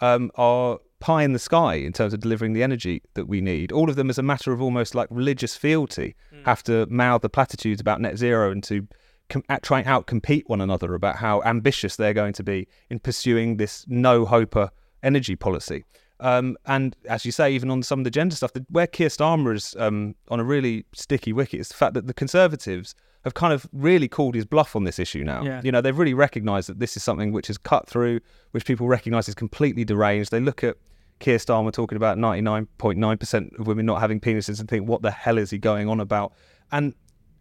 um, 0.00 0.30
are 0.36 0.78
pie 1.00 1.22
in 1.22 1.32
the 1.34 1.38
sky 1.38 1.74
in 1.74 1.92
terms 1.92 2.14
of 2.14 2.20
delivering 2.20 2.54
the 2.54 2.62
energy 2.62 3.02
that 3.12 3.26
we 3.26 3.40
need. 3.40 3.72
All 3.72 3.90
of 3.90 3.96
them, 3.96 4.08
as 4.08 4.18
a 4.18 4.22
matter 4.22 4.52
of 4.52 4.62
almost 4.62 4.94
like 4.94 5.08
religious 5.10 5.54
fealty, 5.54 6.14
have 6.44 6.62
to 6.64 6.86
mouth 6.86 7.20
the 7.20 7.28
platitudes 7.28 7.80
about 7.80 8.00
net 8.00 8.16
zero 8.16 8.50
and 8.50 8.64
to 8.64 8.86
com- 9.28 9.44
at- 9.48 9.62
try 9.62 9.80
and 9.80 9.88
outcompete 9.88 10.44
one 10.46 10.60
another 10.60 10.94
about 10.94 11.16
how 11.16 11.42
ambitious 11.42 11.96
they're 11.96 12.14
going 12.14 12.32
to 12.34 12.42
be 12.42 12.68
in 12.90 12.98
pursuing 12.98 13.56
this 13.56 13.84
no 13.88 14.24
hoper 14.24 14.70
energy 15.02 15.36
policy. 15.36 15.84
Um, 16.20 16.56
and 16.66 16.96
as 17.08 17.26
you 17.26 17.32
say, 17.32 17.52
even 17.52 17.70
on 17.70 17.82
some 17.82 18.00
of 18.00 18.04
the 18.04 18.10
gender 18.10 18.36
stuff, 18.36 18.52
the, 18.52 18.64
where 18.70 18.86
Keir 18.86 19.08
Starmer 19.08 19.54
is 19.54 19.74
um, 19.78 20.14
on 20.28 20.40
a 20.40 20.44
really 20.44 20.86
sticky 20.94 21.32
wicket 21.32 21.60
is 21.60 21.68
the 21.68 21.74
fact 21.74 21.94
that 21.94 22.06
the 22.06 22.14
Conservatives 22.14 22.94
have 23.24 23.34
kind 23.34 23.52
of 23.52 23.66
really 23.72 24.06
called 24.06 24.34
his 24.34 24.44
bluff 24.44 24.76
on 24.76 24.84
this 24.84 24.98
issue 24.98 25.24
now. 25.24 25.42
Yeah. 25.42 25.60
You 25.64 25.72
know, 25.72 25.80
they've 25.80 25.96
really 25.96 26.14
recognised 26.14 26.68
that 26.68 26.78
this 26.78 26.96
is 26.96 27.02
something 27.02 27.32
which 27.32 27.50
is 27.50 27.58
cut 27.58 27.88
through, 27.88 28.20
which 28.52 28.64
people 28.64 28.86
recognise 28.86 29.28
is 29.28 29.34
completely 29.34 29.84
deranged. 29.84 30.30
They 30.30 30.40
look 30.40 30.62
at 30.62 30.76
Keir 31.20 31.38
Starmer 31.38 31.72
talking 31.72 31.96
about 31.96 32.18
99.9% 32.18 33.58
of 33.58 33.66
women 33.66 33.86
not 33.86 34.00
having 34.00 34.20
penises 34.20 34.60
and 34.60 34.68
think, 34.68 34.86
what 34.86 35.02
the 35.02 35.10
hell 35.10 35.38
is 35.38 35.50
he 35.50 35.58
going 35.58 35.88
on 35.88 36.00
about? 36.00 36.32
And 36.70 36.94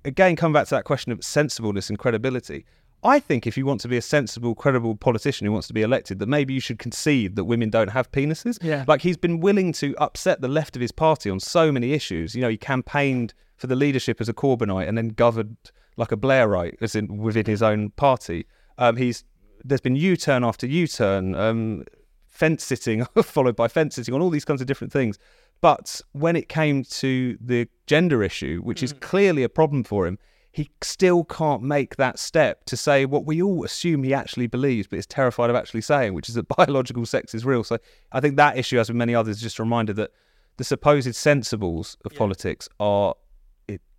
again, 0.05 0.35
come 0.35 0.53
back 0.53 0.67
to 0.67 0.75
that 0.75 0.85
question 0.85 1.11
of 1.11 1.23
sensibleness 1.23 1.89
and 1.89 1.97
credibility. 1.97 2.65
I 3.05 3.19
think 3.19 3.45
if 3.45 3.57
you 3.57 3.65
want 3.65 3.81
to 3.81 3.89
be 3.89 3.97
a 3.97 4.01
sensible, 4.01 4.55
credible 4.55 4.95
politician 4.95 5.45
who 5.45 5.51
wants 5.51 5.67
to 5.67 5.73
be 5.73 5.81
elected, 5.81 6.19
that 6.19 6.29
maybe 6.29 6.53
you 6.53 6.61
should 6.61 6.79
concede 6.79 7.35
that 7.35 7.43
women 7.43 7.69
don't 7.69 7.89
have 7.89 8.09
penises. 8.11 8.57
Yeah. 8.61 8.85
Like 8.87 9.01
he's 9.01 9.17
been 9.17 9.41
willing 9.41 9.73
to 9.73 9.93
upset 9.97 10.39
the 10.39 10.47
left 10.47 10.75
of 10.77 10.81
his 10.81 10.93
party 10.93 11.29
on 11.29 11.39
so 11.39 11.71
many 11.71 11.91
issues. 11.91 12.33
You 12.33 12.41
know, 12.41 12.49
he 12.49 12.57
campaigned 12.57 13.33
for 13.57 13.67
the 13.67 13.75
leadership 13.75 14.21
as 14.21 14.29
a 14.29 14.33
Corbynite 14.33 14.87
and 14.87 14.97
then 14.97 15.09
governed 15.09 15.57
like 15.97 16.11
a 16.11 16.17
Blairite, 16.17 16.75
as 16.81 16.95
in 16.95 17.17
within 17.17 17.45
his 17.45 17.61
own 17.61 17.89
party. 17.91 18.45
Um, 18.77 18.95
he's 18.95 19.23
there's 19.65 19.81
been 19.81 19.95
U-turn 19.95 20.43
after 20.43 20.67
U-turn, 20.67 21.35
um, 21.35 21.85
fence 22.27 22.63
sitting 22.63 23.05
followed 23.23 23.55
by 23.55 23.67
fence 23.67 23.95
sitting 23.95 24.13
on 24.13 24.21
all 24.21 24.29
these 24.29 24.45
kinds 24.45 24.61
of 24.61 24.67
different 24.67 24.91
things. 24.91 25.17
But 25.63 26.01
when 26.11 26.35
it 26.35 26.49
came 26.49 26.83
to 26.83 27.37
the 27.39 27.69
gender 27.87 28.21
issue, 28.21 28.59
which 28.63 28.83
is 28.83 28.91
hmm. 28.91 28.97
clearly 28.97 29.43
a 29.43 29.49
problem 29.49 29.85
for 29.85 30.05
him, 30.05 30.19
he 30.51 30.69
still 30.81 31.23
can't 31.23 31.63
make 31.63 31.95
that 31.95 32.19
step 32.19 32.65
to 32.65 32.75
say 32.75 33.05
what 33.05 33.25
we 33.25 33.41
all 33.41 33.63
assume 33.63 34.03
he 34.03 34.13
actually 34.13 34.47
believes, 34.47 34.87
but 34.87 34.99
is 34.99 35.05
terrified 35.05 35.49
of 35.49 35.55
actually 35.55 35.79
saying, 35.79 36.15
which 36.15 36.27
is 36.27 36.35
that 36.35 36.47
biological 36.57 37.05
sex 37.05 37.33
is 37.33 37.45
real. 37.45 37.63
So 37.63 37.77
I 38.11 38.19
think 38.19 38.35
that 38.35 38.57
issue, 38.57 38.77
as 38.77 38.89
with 38.89 38.97
many 38.97 39.15
others, 39.15 39.37
is 39.37 39.41
just 39.41 39.57
a 39.57 39.63
reminder 39.63 39.93
that 39.93 40.11
the 40.57 40.65
supposed 40.65 41.07
sensibles 41.07 41.95
of 42.03 42.13
politics 42.13 42.67
are 42.81 43.15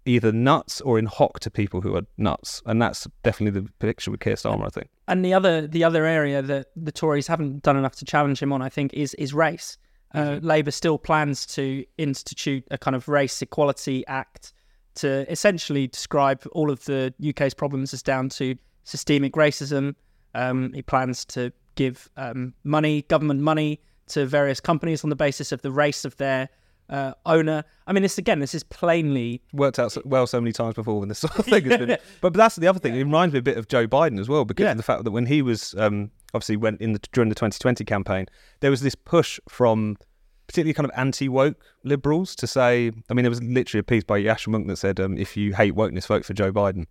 either 0.04 0.32
nuts 0.32 0.82
or 0.82 0.98
in 0.98 1.06
hock 1.06 1.40
to 1.40 1.50
people 1.50 1.80
who 1.80 1.96
are 1.96 2.02
nuts, 2.18 2.60
and 2.66 2.80
that's 2.82 3.08
definitely 3.22 3.58
the 3.58 3.66
picture 3.78 4.10
with 4.10 4.20
Keir 4.20 4.34
Starmer. 4.34 4.66
I 4.66 4.68
think. 4.68 4.90
And 5.08 5.24
the 5.24 5.32
other 5.32 5.66
the 5.66 5.82
other 5.82 6.04
area 6.04 6.42
that 6.42 6.66
the 6.76 6.92
Tories 6.92 7.26
haven't 7.26 7.62
done 7.62 7.78
enough 7.78 7.96
to 7.96 8.04
challenge 8.04 8.42
him 8.42 8.52
on, 8.52 8.60
I 8.60 8.68
think, 8.68 8.92
is 8.92 9.14
is 9.14 9.32
race. 9.32 9.78
Uh, 10.14 10.38
Labour 10.42 10.70
still 10.70 10.96
plans 10.98 11.44
to 11.46 11.84
institute 11.98 12.64
a 12.70 12.78
kind 12.78 12.94
of 12.94 13.08
race 13.08 13.42
equality 13.42 14.06
act 14.06 14.52
to 14.94 15.30
essentially 15.30 15.88
describe 15.88 16.46
all 16.52 16.70
of 16.70 16.84
the 16.84 17.12
UK's 17.28 17.52
problems 17.54 17.92
as 17.92 18.02
down 18.02 18.28
to 18.28 18.54
systemic 18.84 19.32
racism. 19.32 19.94
Um, 20.34 20.72
he 20.72 20.82
plans 20.82 21.24
to 21.26 21.52
give 21.74 22.08
um, 22.16 22.54
money, 22.62 23.02
government 23.02 23.40
money, 23.40 23.80
to 24.08 24.26
various 24.26 24.60
companies 24.60 25.02
on 25.02 25.10
the 25.10 25.16
basis 25.16 25.50
of 25.50 25.62
the 25.62 25.72
race 25.72 26.04
of 26.04 26.16
their 26.18 26.48
uh, 26.90 27.14
owner. 27.26 27.64
I 27.86 27.92
mean, 27.92 28.02
this 28.02 28.18
again, 28.18 28.38
this 28.38 28.54
is 28.54 28.62
plainly 28.62 29.42
worked 29.52 29.78
out 29.78 29.90
so, 29.92 30.02
well 30.04 30.26
so 30.26 30.40
many 30.40 30.52
times 30.52 30.74
before 30.74 31.00
when 31.00 31.08
this 31.08 31.18
sort 31.20 31.36
of 31.38 31.46
thing 31.46 31.64
has 31.64 31.78
been. 31.78 31.88
But, 32.20 32.32
but 32.32 32.32
that's 32.34 32.56
the 32.56 32.66
other 32.68 32.78
thing. 32.78 32.94
It 32.94 32.98
reminds 32.98 33.32
me 33.32 33.38
a 33.38 33.42
bit 33.42 33.56
of 33.56 33.66
Joe 33.66 33.86
Biden 33.88 34.20
as 34.20 34.28
well 34.28 34.44
because 34.44 34.64
Yeah. 34.64 34.72
of 34.72 34.76
the 34.76 34.82
fact 34.82 35.04
that 35.04 35.10
when 35.10 35.26
he 35.26 35.40
was 35.42 35.74
um, 35.78 36.10
obviously 36.34 36.56
went 36.56 36.80
in 36.80 36.92
the 36.92 36.98
during 37.12 37.28
the 37.28 37.34
2020 37.34 37.84
campaign, 37.84 38.26
there 38.60 38.70
was 38.70 38.80
this 38.80 38.94
push 38.94 39.40
from 39.48 39.96
particularly 40.46 40.74
kind 40.74 40.84
of 40.84 40.92
anti 40.96 41.28
woke 41.28 41.64
liberals 41.84 42.34
to 42.36 42.46
say. 42.46 42.90
I 43.08 43.14
mean, 43.14 43.22
there 43.22 43.30
was 43.30 43.42
literally 43.42 43.80
a 43.80 43.84
piece 43.84 44.04
by 44.04 44.20
Yascha 44.20 44.48
Mounk 44.48 44.66
that 44.68 44.76
said, 44.76 45.00
um, 45.00 45.16
"If 45.16 45.36
you 45.36 45.54
hate 45.54 45.74
wokeness, 45.74 46.06
vote 46.06 46.24
for 46.24 46.34
Joe 46.34 46.52
Biden." 46.52 46.86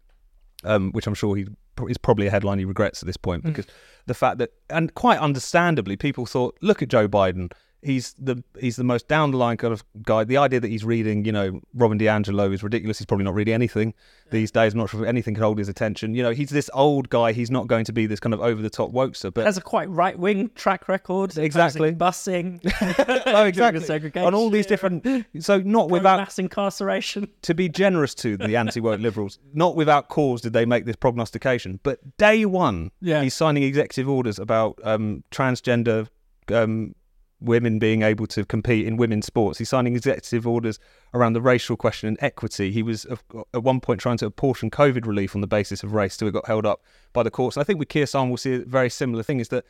Um, 0.65 0.93
which 0.93 1.07
I'm 1.07 1.13
sure 1.13 1.35
he 1.35 1.45
is 1.89 1.97
probably 1.97 2.27
a 2.27 2.31
headline 2.31 2.57
he 2.57 2.63
regrets 2.63 3.03
at 3.03 3.05
this 3.05 3.17
point 3.17 3.43
because 3.43 3.65
the 4.05 4.13
fact 4.13 4.37
that, 4.37 4.51
and 4.69 4.93
quite 4.93 5.19
understandably, 5.19 5.97
people 5.97 6.25
thought, 6.25 6.57
look 6.61 6.81
at 6.81 6.87
Joe 6.87 7.09
Biden. 7.09 7.51
He's 7.83 8.15
the 8.17 8.43
he's 8.59 8.75
the 8.75 8.83
most 8.83 9.07
down 9.07 9.31
the 9.31 9.37
line 9.37 9.57
kind 9.57 9.73
of 9.73 9.83
guy. 10.03 10.23
The 10.23 10.37
idea 10.37 10.59
that 10.59 10.67
he's 10.67 10.83
reading, 10.83 11.25
you 11.25 11.31
know, 11.31 11.61
Robin 11.73 11.99
DiAngelo 11.99 12.53
is 12.53 12.63
ridiculous. 12.63 12.99
He's 12.99 13.05
probably 13.05 13.25
not 13.25 13.33
reading 13.33 13.53
anything 13.53 13.93
these 14.31 14.51
days. 14.51 14.73
I'm 14.73 14.79
not 14.79 14.89
sure 14.89 15.03
if 15.03 15.07
anything 15.07 15.35
can 15.35 15.43
hold 15.43 15.57
his 15.57 15.69
attention. 15.69 16.15
You 16.15 16.23
know, 16.23 16.31
he's 16.31 16.49
this 16.49 16.69
old 16.73 17.09
guy. 17.09 17.33
He's 17.33 17.51
not 17.51 17.67
going 17.67 17.85
to 17.85 17.93
be 17.93 18.05
this 18.05 18.19
kind 18.19 18.33
of 18.33 18.41
over 18.41 18.61
the 18.61 18.69
top 18.69 18.91
wokester. 18.91 19.33
But 19.33 19.45
has 19.45 19.57
a 19.57 19.61
quite 19.61 19.89
right 19.89 20.17
wing 20.17 20.49
track 20.55 20.87
record. 20.87 21.37
Exactly. 21.37 21.93
busing. 21.93 22.59
oh, 23.27 23.45
exactly. 23.45 24.21
On 24.23 24.33
all 24.33 24.49
these 24.49 24.65
different. 24.65 25.25
So 25.39 25.59
not 25.59 25.89
without 25.89 26.17
mass 26.17 26.39
incarceration. 26.39 27.29
To 27.43 27.53
be 27.53 27.67
generous 27.67 28.15
to 28.15 28.37
the 28.37 28.55
anti-woke 28.55 29.01
liberals, 29.01 29.37
not 29.53 29.75
without 29.75 30.07
cause 30.07 30.41
did 30.41 30.53
they 30.53 30.65
make 30.65 30.85
this 30.85 30.95
prognostication. 30.95 31.79
But 31.83 32.17
day 32.17 32.45
one, 32.45 32.91
yeah. 33.01 33.21
he's 33.21 33.33
signing 33.33 33.63
executive 33.63 34.07
orders 34.07 34.39
about 34.39 34.79
um, 34.83 35.23
transgender. 35.29 36.07
Um, 36.49 36.95
women 37.43 37.77
being 37.77 38.01
able 38.01 38.25
to 38.27 38.45
compete 38.45 38.87
in 38.87 38.97
women's 38.97 39.25
sports. 39.25 39.59
He's 39.59 39.69
signing 39.69 39.95
executive 39.95 40.47
orders 40.47 40.79
around 41.13 41.33
the 41.33 41.41
racial 41.41 41.75
question 41.75 42.07
and 42.07 42.17
equity. 42.21 42.71
He 42.71 42.81
was 42.81 43.05
at 43.05 43.63
one 43.63 43.81
point 43.81 43.99
trying 43.99 44.17
to 44.17 44.25
apportion 44.25 44.71
COVID 44.71 45.05
relief 45.05 45.35
on 45.35 45.41
the 45.41 45.47
basis 45.47 45.83
of 45.83 45.93
race 45.93 46.17
till 46.17 46.27
it 46.27 46.31
got 46.31 46.47
held 46.47 46.65
up 46.65 46.81
by 47.11 47.23
the 47.23 47.31
courts. 47.31 47.57
And 47.57 47.61
I 47.61 47.65
think 47.65 47.79
with 47.79 47.89
Keir 47.89 48.05
Starmer 48.05 48.29
we'll 48.29 48.37
see 48.37 48.55
a 48.55 48.59
very 48.59 48.89
similar 48.89 49.23
thing 49.23 49.39
is 49.39 49.49
that 49.49 49.65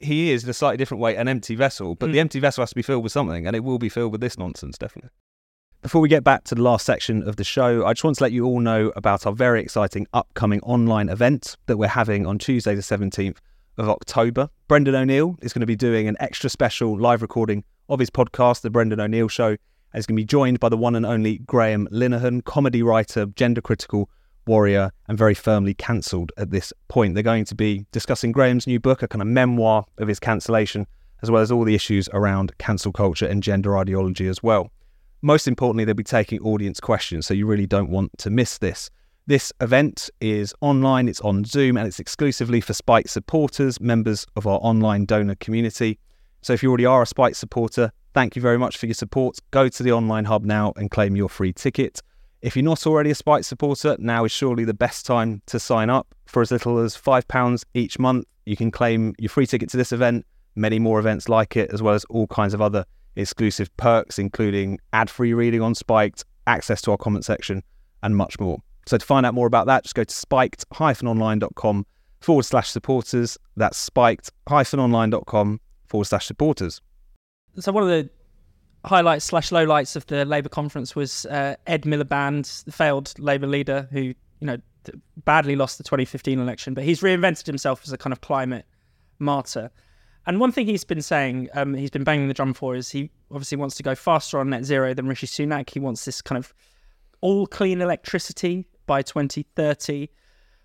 he 0.00 0.30
is 0.30 0.44
in 0.44 0.50
a 0.50 0.54
slightly 0.54 0.76
different 0.76 1.00
way 1.00 1.16
an 1.16 1.28
empty 1.28 1.54
vessel, 1.54 1.94
but 1.94 2.08
mm. 2.08 2.12
the 2.12 2.20
empty 2.20 2.40
vessel 2.40 2.62
has 2.62 2.70
to 2.70 2.76
be 2.76 2.82
filled 2.82 3.02
with 3.02 3.12
something, 3.12 3.46
and 3.46 3.56
it 3.56 3.64
will 3.64 3.78
be 3.78 3.88
filled 3.88 4.12
with 4.12 4.20
this 4.20 4.38
nonsense, 4.38 4.78
definitely. 4.78 5.10
Before 5.80 6.00
we 6.00 6.08
get 6.08 6.22
back 6.22 6.44
to 6.44 6.54
the 6.54 6.62
last 6.62 6.86
section 6.86 7.26
of 7.28 7.36
the 7.36 7.44
show, 7.44 7.84
I 7.84 7.92
just 7.92 8.04
want 8.04 8.16
to 8.18 8.22
let 8.22 8.30
you 8.30 8.46
all 8.46 8.60
know 8.60 8.92
about 8.94 9.26
our 9.26 9.32
very 9.32 9.60
exciting 9.60 10.06
upcoming 10.12 10.60
online 10.60 11.08
event 11.08 11.56
that 11.66 11.76
we're 11.76 11.88
having 11.88 12.24
on 12.24 12.38
Tuesday, 12.38 12.76
the 12.76 12.82
17th 12.82 13.38
of 13.78 13.88
October. 13.88 14.48
Brendan 14.68 14.94
O'Neill 14.94 15.36
is 15.42 15.52
going 15.52 15.60
to 15.60 15.66
be 15.66 15.76
doing 15.76 16.08
an 16.08 16.16
extra 16.20 16.50
special 16.50 16.98
live 16.98 17.22
recording 17.22 17.64
of 17.88 17.98
his 17.98 18.10
podcast, 18.10 18.62
The 18.62 18.70
Brendan 18.70 19.00
O'Neill 19.00 19.28
Show, 19.28 19.48
and 19.48 19.58
he's 19.94 20.06
going 20.06 20.16
to 20.16 20.20
be 20.20 20.26
joined 20.26 20.60
by 20.60 20.68
the 20.68 20.76
one 20.76 20.94
and 20.94 21.04
only 21.04 21.38
Graham 21.38 21.88
Linehan, 21.92 22.44
comedy 22.44 22.82
writer, 22.82 23.26
gender 23.26 23.60
critical 23.60 24.08
warrior, 24.46 24.90
and 25.08 25.18
very 25.18 25.34
firmly 25.34 25.74
cancelled 25.74 26.32
at 26.36 26.50
this 26.50 26.72
point. 26.88 27.14
They're 27.14 27.22
going 27.22 27.44
to 27.46 27.54
be 27.54 27.86
discussing 27.92 28.32
Graham's 28.32 28.66
new 28.66 28.80
book, 28.80 29.02
a 29.02 29.08
kind 29.08 29.22
of 29.22 29.28
memoir 29.28 29.84
of 29.98 30.08
his 30.08 30.18
cancellation, 30.18 30.86
as 31.22 31.30
well 31.30 31.42
as 31.42 31.52
all 31.52 31.64
the 31.64 31.74
issues 31.74 32.08
around 32.12 32.56
cancel 32.58 32.92
culture 32.92 33.26
and 33.26 33.42
gender 33.42 33.76
ideology 33.78 34.26
as 34.26 34.42
well. 34.42 34.70
Most 35.22 35.46
importantly, 35.46 35.84
they'll 35.84 35.94
be 35.94 36.02
taking 36.02 36.40
audience 36.40 36.80
questions, 36.80 37.26
so 37.26 37.34
you 37.34 37.46
really 37.46 37.66
don't 37.66 37.90
want 37.90 38.10
to 38.18 38.30
miss 38.30 38.58
this. 38.58 38.90
This 39.32 39.50
event 39.62 40.10
is 40.20 40.52
online, 40.60 41.08
it's 41.08 41.22
on 41.22 41.46
Zoom, 41.46 41.78
and 41.78 41.86
it's 41.86 41.98
exclusively 41.98 42.60
for 42.60 42.74
Spiked 42.74 43.08
supporters, 43.08 43.80
members 43.80 44.26
of 44.36 44.46
our 44.46 44.58
online 44.60 45.06
donor 45.06 45.36
community. 45.36 45.98
So 46.42 46.52
if 46.52 46.62
you 46.62 46.68
already 46.68 46.84
are 46.84 47.00
a 47.00 47.06
Spiked 47.06 47.38
supporter, 47.38 47.92
thank 48.12 48.36
you 48.36 48.42
very 48.42 48.58
much 48.58 48.76
for 48.76 48.84
your 48.84 48.94
support. 48.94 49.38
Go 49.50 49.70
to 49.70 49.82
the 49.82 49.90
online 49.90 50.26
hub 50.26 50.44
now 50.44 50.74
and 50.76 50.90
claim 50.90 51.16
your 51.16 51.30
free 51.30 51.54
ticket. 51.54 52.02
If 52.42 52.56
you're 52.56 52.62
not 52.62 52.86
already 52.86 53.10
a 53.10 53.14
Spiked 53.14 53.46
supporter, 53.46 53.96
now 53.98 54.26
is 54.26 54.32
surely 54.32 54.64
the 54.64 54.74
best 54.74 55.06
time 55.06 55.40
to 55.46 55.58
sign 55.58 55.88
up. 55.88 56.14
For 56.26 56.42
as 56.42 56.50
little 56.50 56.76
as 56.76 56.94
£5 56.94 57.64
each 57.72 57.98
month, 57.98 58.26
you 58.44 58.54
can 58.54 58.70
claim 58.70 59.14
your 59.18 59.30
free 59.30 59.46
ticket 59.46 59.70
to 59.70 59.78
this 59.78 59.92
event, 59.92 60.26
many 60.56 60.78
more 60.78 60.98
events 60.98 61.30
like 61.30 61.56
it, 61.56 61.72
as 61.72 61.80
well 61.80 61.94
as 61.94 62.04
all 62.10 62.26
kinds 62.26 62.52
of 62.52 62.60
other 62.60 62.84
exclusive 63.16 63.74
perks, 63.78 64.18
including 64.18 64.78
ad 64.92 65.08
free 65.08 65.32
reading 65.32 65.62
on 65.62 65.74
Spiked, 65.74 66.26
access 66.46 66.82
to 66.82 66.90
our 66.90 66.98
comment 66.98 67.24
section, 67.24 67.62
and 68.02 68.14
much 68.14 68.38
more. 68.38 68.60
So 68.86 68.98
to 68.98 69.04
find 69.04 69.24
out 69.24 69.34
more 69.34 69.46
about 69.46 69.66
that, 69.66 69.84
just 69.84 69.94
go 69.94 70.04
to 70.04 70.14
spiked-online.com 70.14 71.86
forward 72.20 72.42
slash 72.44 72.70
supporters. 72.70 73.38
That's 73.56 73.78
spiked-online.com 73.78 75.60
forward 75.86 76.04
slash 76.04 76.26
supporters. 76.26 76.80
So 77.58 77.72
one 77.72 77.82
of 77.84 77.88
the 77.88 78.10
highlights 78.84 79.26
slash 79.26 79.50
lowlights 79.50 79.94
of 79.94 80.06
the 80.06 80.24
Labour 80.24 80.48
conference 80.48 80.96
was 80.96 81.26
uh, 81.26 81.56
Ed 81.66 81.82
Miliband, 81.82 82.64
the 82.64 82.72
failed 82.72 83.14
Labour 83.18 83.46
leader 83.46 83.88
who, 83.92 84.00
you 84.00 84.16
know, 84.40 84.56
badly 85.24 85.54
lost 85.54 85.78
the 85.78 85.84
2015 85.84 86.38
election, 86.38 86.74
but 86.74 86.82
he's 86.84 87.00
reinvented 87.00 87.46
himself 87.46 87.82
as 87.84 87.92
a 87.92 87.98
kind 87.98 88.12
of 88.12 88.20
climate 88.20 88.66
martyr. 89.18 89.70
And 90.26 90.40
one 90.40 90.52
thing 90.52 90.66
he's 90.66 90.84
been 90.84 91.02
saying, 91.02 91.48
um, 91.54 91.74
he's 91.74 91.90
been 91.90 92.04
banging 92.04 92.28
the 92.28 92.34
drum 92.34 92.54
for, 92.54 92.74
is 92.74 92.90
he 92.90 93.10
obviously 93.30 93.58
wants 93.58 93.76
to 93.76 93.82
go 93.82 93.94
faster 93.94 94.38
on 94.38 94.50
net 94.50 94.64
zero 94.64 94.94
than 94.94 95.06
Rishi 95.06 95.26
Sunak. 95.26 95.70
He 95.70 95.80
wants 95.80 96.04
this 96.04 96.22
kind 96.22 96.38
of 96.38 96.54
all 97.20 97.46
clean 97.46 97.80
electricity 97.80 98.66
by 98.86 99.02
2030. 99.02 100.08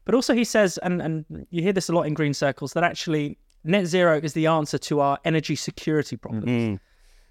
But 0.05 0.15
also, 0.15 0.33
he 0.33 0.43
says, 0.43 0.77
and, 0.79 1.01
and 1.01 1.47
you 1.49 1.61
hear 1.61 1.73
this 1.73 1.89
a 1.89 1.93
lot 1.93 2.03
in 2.03 2.13
green 2.13 2.33
circles, 2.33 2.73
that 2.73 2.83
actually 2.83 3.37
net 3.63 3.85
zero 3.87 4.19
is 4.21 4.33
the 4.33 4.47
answer 4.47 4.77
to 4.77 4.99
our 5.01 5.19
energy 5.25 5.55
security 5.55 6.15
problems. 6.15 6.45
Mm-hmm. 6.45 6.75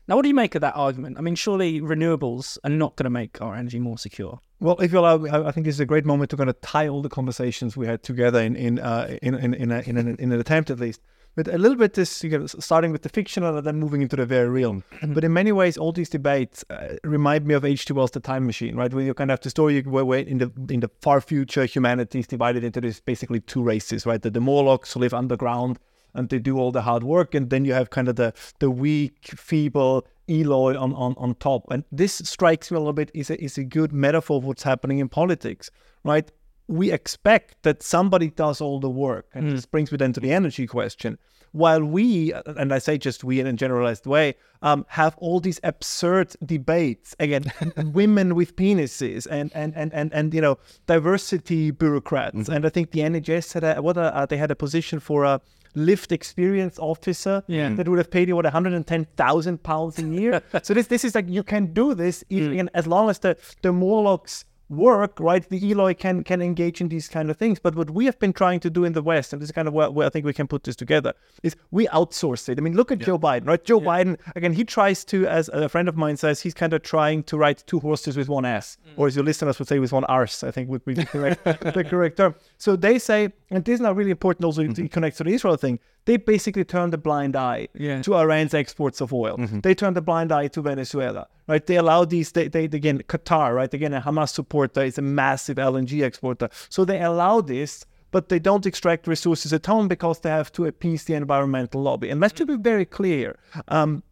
Now, 0.08 0.16
what 0.16 0.22
do 0.22 0.28
you 0.28 0.34
make 0.34 0.54
of 0.54 0.60
that 0.60 0.76
argument? 0.76 1.18
I 1.18 1.20
mean, 1.20 1.34
surely 1.34 1.80
renewables 1.80 2.58
are 2.64 2.70
not 2.70 2.94
going 2.96 3.04
to 3.04 3.10
make 3.10 3.40
our 3.42 3.56
energy 3.56 3.80
more 3.80 3.98
secure. 3.98 4.40
Well, 4.60 4.76
if 4.80 4.92
you 4.92 4.98
allow 4.98 5.18
me, 5.18 5.30
I 5.30 5.50
think 5.50 5.66
this 5.66 5.74
is 5.74 5.80
a 5.80 5.86
great 5.86 6.06
moment 6.06 6.30
to 6.30 6.36
kind 6.36 6.48
of 6.48 6.60
tie 6.60 6.88
all 6.88 7.02
the 7.02 7.08
conversations 7.08 7.76
we 7.76 7.86
had 7.86 8.02
together 8.02 8.40
in 8.40 8.56
in 8.56 8.78
uh, 8.78 9.18
in 9.20 9.34
in 9.34 9.52
in, 9.54 9.70
a, 9.72 9.80
in, 9.80 9.96
an, 9.96 10.16
in 10.18 10.32
an 10.32 10.40
attempt 10.40 10.70
at 10.70 10.78
least 10.78 11.00
but 11.36 11.46
a 11.48 11.58
little 11.58 11.76
bit 11.76 11.92
this 11.92 12.24
you 12.24 12.30
know, 12.30 12.46
starting 12.46 12.90
with 12.90 13.02
the 13.02 13.08
fictional 13.08 13.56
and 13.56 13.66
then 13.66 13.76
moving 13.76 14.02
into 14.02 14.16
the 14.16 14.26
very 14.26 14.48
real. 14.48 14.72
Mm-hmm. 14.74 15.12
But 15.12 15.22
in 15.22 15.32
many 15.32 15.52
ways, 15.52 15.76
all 15.76 15.92
these 15.92 16.08
debates 16.08 16.64
uh, 16.70 16.96
remind 17.04 17.46
me 17.46 17.54
of 17.54 17.64
H.G. 17.64 17.92
Wells' 17.92 18.10
The 18.10 18.20
Time 18.20 18.46
Machine, 18.46 18.74
right? 18.74 18.92
Where 18.92 19.04
you 19.04 19.14
kind 19.14 19.30
of 19.30 19.34
have 19.34 19.42
the 19.42 19.50
story 19.50 19.82
where, 19.82 20.04
where 20.04 20.20
in 20.20 20.38
the 20.38 20.50
in 20.68 20.80
the 20.80 20.90
far 21.02 21.20
future, 21.20 21.66
humanity 21.66 22.20
is 22.20 22.26
divided 22.26 22.64
into 22.64 22.80
this 22.80 23.00
basically 23.00 23.40
two 23.40 23.62
races, 23.62 24.06
right? 24.06 24.20
The, 24.20 24.30
the 24.30 24.40
Morlocks 24.40 24.94
who 24.94 25.00
live 25.00 25.14
underground 25.14 25.78
and 26.14 26.30
they 26.30 26.38
do 26.38 26.58
all 26.58 26.72
the 26.72 26.82
hard 26.82 27.04
work, 27.04 27.34
and 27.34 27.50
then 27.50 27.64
you 27.64 27.74
have 27.74 27.90
kind 27.90 28.08
of 28.08 28.16
the 28.16 28.32
the 28.58 28.70
weak, 28.70 29.18
feeble 29.36 30.06
Eloi 30.28 30.76
on, 30.76 30.92
on, 30.94 31.14
on 31.18 31.34
top. 31.36 31.64
And 31.70 31.84
this 31.92 32.14
strikes 32.24 32.70
me 32.70 32.76
a 32.76 32.80
little 32.80 32.92
bit 32.92 33.10
is 33.14 33.30
a, 33.30 33.42
is 33.42 33.58
a 33.58 33.64
good 33.64 33.92
metaphor 33.92 34.38
of 34.38 34.44
what's 34.44 34.62
happening 34.62 34.98
in 34.98 35.08
politics, 35.08 35.70
right? 36.02 36.30
We 36.68 36.90
expect 36.90 37.62
that 37.62 37.82
somebody 37.82 38.30
does 38.30 38.60
all 38.60 38.80
the 38.80 38.90
work. 38.90 39.26
And 39.34 39.48
mm. 39.48 39.50
this 39.52 39.66
brings 39.66 39.92
me 39.92 39.98
then 39.98 40.12
to 40.14 40.20
the 40.20 40.32
energy 40.32 40.66
question. 40.66 41.18
While 41.52 41.84
we, 41.84 42.34
and 42.44 42.74
I 42.74 42.78
say 42.78 42.98
just 42.98 43.24
we 43.24 43.40
in 43.40 43.46
a 43.46 43.52
generalized 43.52 44.04
way, 44.04 44.34
um, 44.60 44.84
have 44.88 45.16
all 45.18 45.40
these 45.40 45.58
absurd 45.62 46.34
debates 46.44 47.14
again, 47.18 47.44
women 47.94 48.34
with 48.34 48.56
penises 48.56 49.26
and 49.30 49.50
and 49.54 49.74
and 49.74 49.92
and 49.94 50.12
and 50.12 50.34
you 50.34 50.40
know 50.42 50.58
diversity 50.86 51.70
bureaucrats, 51.70 52.36
mm. 52.36 52.48
and 52.48 52.66
I 52.66 52.68
think 52.68 52.90
the 52.90 53.00
NHS 53.00 53.54
had 53.54 53.64
a 53.64 53.80
what 53.80 53.96
a, 53.96 54.14
uh, 54.14 54.26
they 54.26 54.36
had 54.36 54.50
a 54.50 54.56
position 54.56 55.00
for 55.00 55.24
a 55.24 55.40
lived 55.74 56.10
experience 56.10 56.78
officer 56.78 57.42
yeah. 57.46 57.70
that 57.74 57.88
would 57.88 57.98
have 57.98 58.10
paid 58.10 58.28
you 58.28 58.34
what 58.34 58.44
110,000 58.44 59.62
pounds 59.62 59.98
a 59.98 60.02
year. 60.02 60.42
so 60.62 60.74
this 60.74 60.88
this 60.88 61.04
is 61.04 61.14
like 61.14 61.28
you 61.28 61.42
can 61.42 61.72
do 61.72 61.94
this 61.94 62.24
mm. 62.30 62.68
as 62.74 62.86
long 62.86 63.08
as 63.08 63.20
the 63.20 63.36
the 63.62 63.72
Morlocks 63.72 64.44
work, 64.68 65.20
right, 65.20 65.48
the 65.48 65.70
Eloi 65.70 65.94
can 65.94 66.24
can 66.24 66.42
engage 66.42 66.80
in 66.80 66.88
these 66.88 67.08
kind 67.08 67.30
of 67.30 67.36
things. 67.36 67.58
But 67.58 67.74
what 67.74 67.90
we 67.90 68.06
have 68.06 68.18
been 68.18 68.32
trying 68.32 68.60
to 68.60 68.70
do 68.70 68.84
in 68.84 68.92
the 68.92 69.02
West, 69.02 69.32
and 69.32 69.40
this 69.40 69.48
is 69.48 69.52
kind 69.52 69.68
of 69.68 69.74
where, 69.74 69.90
where 69.90 70.06
I 70.06 70.10
think 70.10 70.24
we 70.24 70.32
can 70.32 70.46
put 70.46 70.64
this 70.64 70.76
together, 70.76 71.14
is 71.42 71.56
we 71.70 71.86
outsource 71.88 72.48
it. 72.48 72.58
I 72.58 72.60
mean, 72.60 72.74
look 72.74 72.90
at 72.90 73.00
yeah. 73.00 73.06
Joe 73.06 73.18
Biden, 73.18 73.46
right? 73.46 73.64
Joe 73.64 73.80
yeah. 73.80 73.86
Biden, 73.86 74.18
again, 74.34 74.52
he 74.52 74.64
tries 74.64 75.04
to, 75.06 75.26
as 75.26 75.48
a 75.52 75.68
friend 75.68 75.88
of 75.88 75.96
mine 75.96 76.16
says, 76.16 76.40
he's 76.40 76.54
kind 76.54 76.72
of 76.72 76.82
trying 76.82 77.22
to 77.24 77.36
ride 77.36 77.62
two 77.66 77.80
horses 77.80 78.16
with 78.16 78.28
one 78.28 78.44
ass, 78.44 78.78
mm. 78.86 78.92
or 78.96 79.06
as 79.06 79.16
your 79.16 79.24
listeners 79.24 79.58
would 79.58 79.68
say, 79.68 79.78
with 79.78 79.92
one 79.92 80.04
arse, 80.04 80.42
I 80.42 80.50
think 80.50 80.68
would 80.68 80.84
be 80.84 80.94
the 80.94 81.06
correct, 81.06 81.44
the 81.44 81.84
correct 81.84 82.16
term. 82.16 82.34
So 82.58 82.76
they 82.76 82.98
say, 82.98 83.32
and 83.50 83.64
this 83.64 83.74
is 83.74 83.80
now 83.80 83.92
really 83.92 84.10
important 84.10 84.44
also 84.44 84.62
mm-hmm. 84.62 84.72
to 84.72 84.88
connect 84.88 85.18
to 85.18 85.24
the 85.24 85.30
Israel 85.30 85.56
thing, 85.56 85.78
they 86.06 86.16
basically 86.16 86.64
turned 86.64 86.94
a 86.94 86.98
blind 86.98 87.36
eye 87.36 87.68
yeah. 87.74 88.00
to 88.02 88.14
Iran's 88.14 88.54
exports 88.54 89.00
of 89.00 89.12
oil. 89.12 89.36
Mm-hmm. 89.36 89.60
They 89.60 89.74
turned 89.74 89.96
a 89.96 90.00
blind 90.00 90.32
eye 90.32 90.46
to 90.48 90.62
Venezuela, 90.62 91.26
right? 91.48 91.66
They 91.66 91.76
allow 91.76 92.04
these, 92.04 92.32
they, 92.32 92.48
they 92.48 92.64
again, 92.64 93.02
Qatar, 93.08 93.54
right? 93.54 93.72
Again, 93.74 93.92
a 93.92 94.00
Hamas 94.00 94.30
supporter 94.30 94.82
is 94.82 94.98
a 94.98 95.02
massive 95.02 95.56
LNG 95.56 96.04
exporter. 96.04 96.48
So 96.68 96.84
they 96.84 97.02
allow 97.02 97.40
this, 97.40 97.84
but 98.12 98.28
they 98.28 98.38
don't 98.38 98.64
extract 98.66 99.08
resources 99.08 99.52
at 99.52 99.66
home 99.66 99.88
because 99.88 100.20
they 100.20 100.30
have 100.30 100.52
to 100.52 100.64
appease 100.66 101.04
the 101.04 101.14
environmental 101.14 101.82
lobby. 101.82 102.08
And 102.08 102.20
let's 102.20 102.34
to 102.34 102.46
be 102.46 102.56
very 102.56 102.84
clear. 102.84 103.38
Um, 103.66 104.04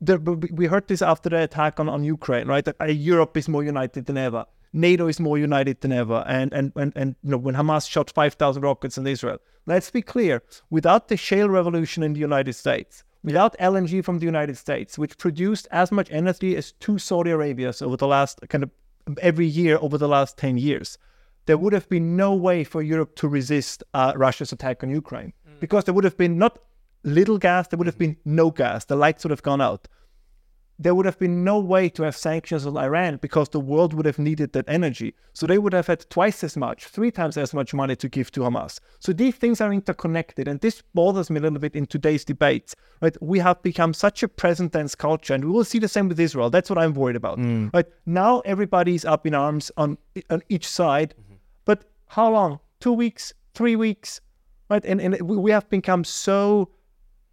there, 0.00 0.18
we 0.18 0.66
heard 0.66 0.88
this 0.88 1.00
after 1.00 1.30
the 1.30 1.42
attack 1.42 1.78
on, 1.78 1.88
on 1.88 2.02
Ukraine, 2.02 2.48
right? 2.48 2.64
That 2.64 2.76
uh, 2.80 2.86
Europe 2.86 3.36
is 3.36 3.48
more 3.48 3.62
united 3.62 4.06
than 4.06 4.18
ever. 4.18 4.46
NATO 4.72 5.06
is 5.06 5.20
more 5.20 5.38
united 5.38 5.80
than 5.80 5.92
ever. 5.92 6.22
And 6.26 6.52
and 6.52 6.72
and, 6.76 6.92
and 6.94 7.16
you 7.22 7.30
know 7.30 7.38
when 7.38 7.54
Hamas 7.54 7.88
shot 7.88 8.10
5,000 8.10 8.62
rockets 8.62 8.98
in 8.98 9.06
Israel, 9.06 9.38
let's 9.66 9.90
be 9.90 10.02
clear: 10.02 10.42
without 10.70 11.08
the 11.08 11.16
shale 11.16 11.48
revolution 11.48 12.02
in 12.02 12.12
the 12.12 12.20
United 12.20 12.54
States, 12.54 13.04
without 13.22 13.56
LNG 13.58 14.04
from 14.04 14.18
the 14.18 14.24
United 14.24 14.56
States, 14.56 14.98
which 14.98 15.18
produced 15.18 15.68
as 15.70 15.92
much 15.92 16.08
energy 16.10 16.56
as 16.56 16.72
two 16.72 16.98
Saudi 16.98 17.30
Arabias 17.30 17.82
over 17.82 17.96
the 17.96 18.06
last 18.06 18.40
kind 18.48 18.64
of 18.64 18.70
every 19.20 19.46
year 19.46 19.78
over 19.80 19.98
the 19.98 20.08
last 20.08 20.36
10 20.36 20.58
years, 20.58 20.98
there 21.46 21.56
would 21.56 21.72
have 21.72 21.88
been 21.88 22.16
no 22.16 22.34
way 22.34 22.64
for 22.64 22.82
Europe 22.82 23.14
to 23.16 23.28
resist 23.28 23.84
uh, 23.94 24.12
Russia's 24.16 24.52
attack 24.52 24.82
on 24.82 24.90
Ukraine 24.90 25.32
mm. 25.48 25.60
because 25.60 25.84
there 25.84 25.94
would 25.94 26.04
have 26.04 26.16
been 26.16 26.38
not 26.38 26.58
little 27.04 27.38
gas, 27.38 27.68
there 27.68 27.78
would 27.78 27.86
have 27.86 27.98
been 27.98 28.16
no 28.24 28.50
gas. 28.50 28.84
The 28.84 28.96
lights 28.96 29.24
would 29.24 29.30
have 29.30 29.42
gone 29.42 29.60
out. 29.60 29.88
There 30.78 30.94
would 30.94 31.06
have 31.06 31.18
been 31.18 31.42
no 31.42 31.58
way 31.58 31.88
to 31.88 32.02
have 32.02 32.16
sanctions 32.16 32.66
on 32.66 32.76
Iran 32.76 33.16
because 33.16 33.48
the 33.48 33.60
world 33.60 33.94
would 33.94 34.04
have 34.04 34.18
needed 34.18 34.52
that 34.52 34.68
energy. 34.68 35.14
So 35.32 35.46
they 35.46 35.58
would 35.58 35.72
have 35.72 35.86
had 35.86 36.08
twice 36.10 36.44
as 36.44 36.56
much, 36.56 36.86
three 36.86 37.10
times 37.10 37.36
as 37.38 37.54
much 37.54 37.72
money 37.72 37.96
to 37.96 38.08
give 38.08 38.30
to 38.32 38.40
Hamas. 38.40 38.78
So 38.98 39.12
these 39.12 39.34
things 39.36 39.60
are 39.60 39.72
interconnected. 39.72 40.48
And 40.48 40.60
this 40.60 40.82
bothers 40.94 41.30
me 41.30 41.38
a 41.38 41.42
little 41.42 41.58
bit 41.58 41.74
in 41.74 41.86
today's 41.86 42.24
debates. 42.24 42.74
Right? 43.00 43.16
We 43.22 43.38
have 43.38 43.62
become 43.62 43.94
such 43.94 44.22
a 44.22 44.28
present 44.28 44.72
tense 44.74 44.94
culture, 44.94 45.34
and 45.34 45.44
we 45.44 45.50
will 45.50 45.64
see 45.64 45.78
the 45.78 45.88
same 45.88 46.08
with 46.08 46.20
Israel. 46.20 46.50
That's 46.50 46.68
what 46.68 46.78
I'm 46.78 46.92
worried 46.92 47.16
about. 47.16 47.38
Mm. 47.38 47.72
Right? 47.72 47.86
Now 48.04 48.40
everybody's 48.40 49.04
up 49.04 49.26
in 49.26 49.34
arms 49.34 49.70
on, 49.76 49.96
on 50.28 50.42
each 50.48 50.68
side. 50.68 51.14
But 51.64 51.84
how 52.06 52.30
long? 52.30 52.60
Two 52.80 52.92
weeks, 52.92 53.32
three 53.54 53.76
weeks, 53.76 54.20
right? 54.68 54.84
And, 54.84 55.00
and 55.00 55.20
we 55.22 55.50
have 55.50 55.68
become 55.70 56.04
so 56.04 56.70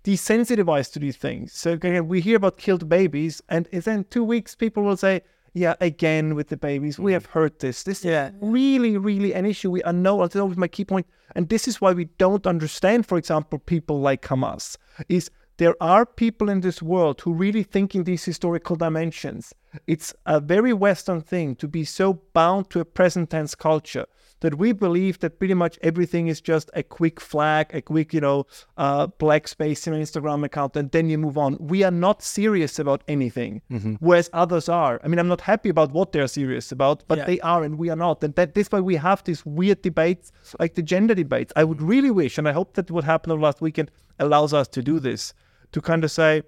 desensitized 0.04 0.94
to 0.94 1.00
these 1.00 1.18
things. 1.18 1.54
So 1.54 1.72
again, 1.72 2.08
we 2.08 2.22
hear 2.22 2.38
about 2.38 2.58
killed 2.58 2.90
babies, 2.90 3.42
and 3.50 3.66
then 3.72 4.06
two 4.10 4.24
weeks 4.24 4.56
people 4.56 4.84
will 4.84 4.98
say, 4.98 5.22
"Yeah, 5.54 5.76
again 5.80 6.36
with 6.36 6.50
the 6.50 6.58
babies, 6.58 7.00
we 7.00 7.12
mm. 7.12 7.14
have 7.16 7.28
heard 7.28 7.60
this. 7.60 7.84
This 7.84 8.04
Yeah. 8.04 8.28
is 8.28 8.34
really, 8.42 8.98
really 8.98 9.34
an 9.34 9.46
issue. 9.46 9.72
We 9.72 9.84
are 9.84 9.94
no. 9.94 10.20
That's 10.20 10.36
always 10.36 10.58
my 10.58 10.68
key 10.68 10.86
point, 10.86 11.08
and 11.36 11.50
this 11.50 11.68
is 11.68 11.80
why 11.80 11.94
we 11.94 12.06
don't 12.18 12.46
understand, 12.46 13.06
for 13.06 13.18
example, 13.18 13.60
people 13.60 14.00
like 14.02 14.24
Hamas. 14.28 14.78
Is 15.08 15.30
there 15.58 15.76
are 15.80 16.06
people 16.06 16.50
in 16.50 16.62
this 16.62 16.82
world 16.82 17.22
who 17.22 17.32
really 17.34 17.64
think 17.64 17.94
in 17.94 18.04
these 18.04 18.26
historical 18.26 18.76
dimensions. 18.76 19.54
It's 19.86 20.14
a 20.26 20.40
very 20.40 20.74
Western 20.74 21.22
thing 21.22 21.56
to 21.58 21.68
be 21.68 21.86
so 21.86 22.22
bound 22.34 22.72
to 22.72 22.80
a 22.80 22.86
present 22.86 23.30
tense 23.30 23.54
culture 23.54 24.08
that 24.44 24.56
we 24.64 24.74
believe 24.74 25.20
that 25.20 25.40
pretty 25.40 25.54
much 25.54 25.80
everything 25.82 26.28
is 26.28 26.40
just 26.42 26.70
a 26.74 26.84
quick 26.84 27.18
flag, 27.22 27.66
a 27.74 27.82
quick, 27.82 28.14
you 28.14 28.20
know, 28.20 28.46
uh, 28.78 29.08
black 29.08 29.48
space 29.48 29.88
in 29.88 29.94
an 29.94 30.02
Instagram 30.02 30.44
account, 30.44 30.76
and 30.76 30.92
then 30.92 31.10
you 31.10 31.18
move 31.18 31.38
on. 31.38 31.58
We 31.60 31.82
are 31.88 31.92
not 32.08 32.22
serious 32.22 32.78
about 32.78 33.04
anything, 33.08 33.62
whereas 34.02 34.30
others 34.34 34.68
are. 34.68 35.00
I 35.04 35.08
mean, 35.08 35.18
I'm 35.18 35.30
not 35.30 35.42
happy 35.42 35.70
about 35.70 35.94
what 35.94 36.12
they're 36.12 36.28
serious 36.28 36.72
about, 36.74 36.98
but 37.08 37.20
Yeah. 37.20 37.26
they 37.26 37.40
are, 37.40 37.64
and 37.64 37.78
we 37.78 37.90
are 37.90 37.96
not. 37.96 38.22
And 38.24 38.36
that 38.36 38.54
this 38.54 38.68
why 38.72 38.82
we 38.82 38.96
have 38.98 39.24
these 39.24 39.46
weird 39.46 39.82
debates, 39.82 40.34
like 40.60 40.74
the 40.76 40.84
gender 40.84 41.16
debates. 41.16 41.54
I 41.56 41.64
would 41.64 41.82
really 41.82 42.12
wish, 42.12 42.38
and 42.38 42.46
I 42.48 42.52
hope 42.52 42.74
that 42.74 42.92
what 42.92 43.06
happened 43.06 43.32
over 43.34 43.42
last 43.42 43.62
weekend 43.62 43.92
allows 44.20 44.54
us 44.54 44.68
to 44.76 44.82
do 44.84 45.00
this, 45.00 45.34
to 45.72 45.80
kind 45.80 46.04
of 46.04 46.12
say, 46.12 46.44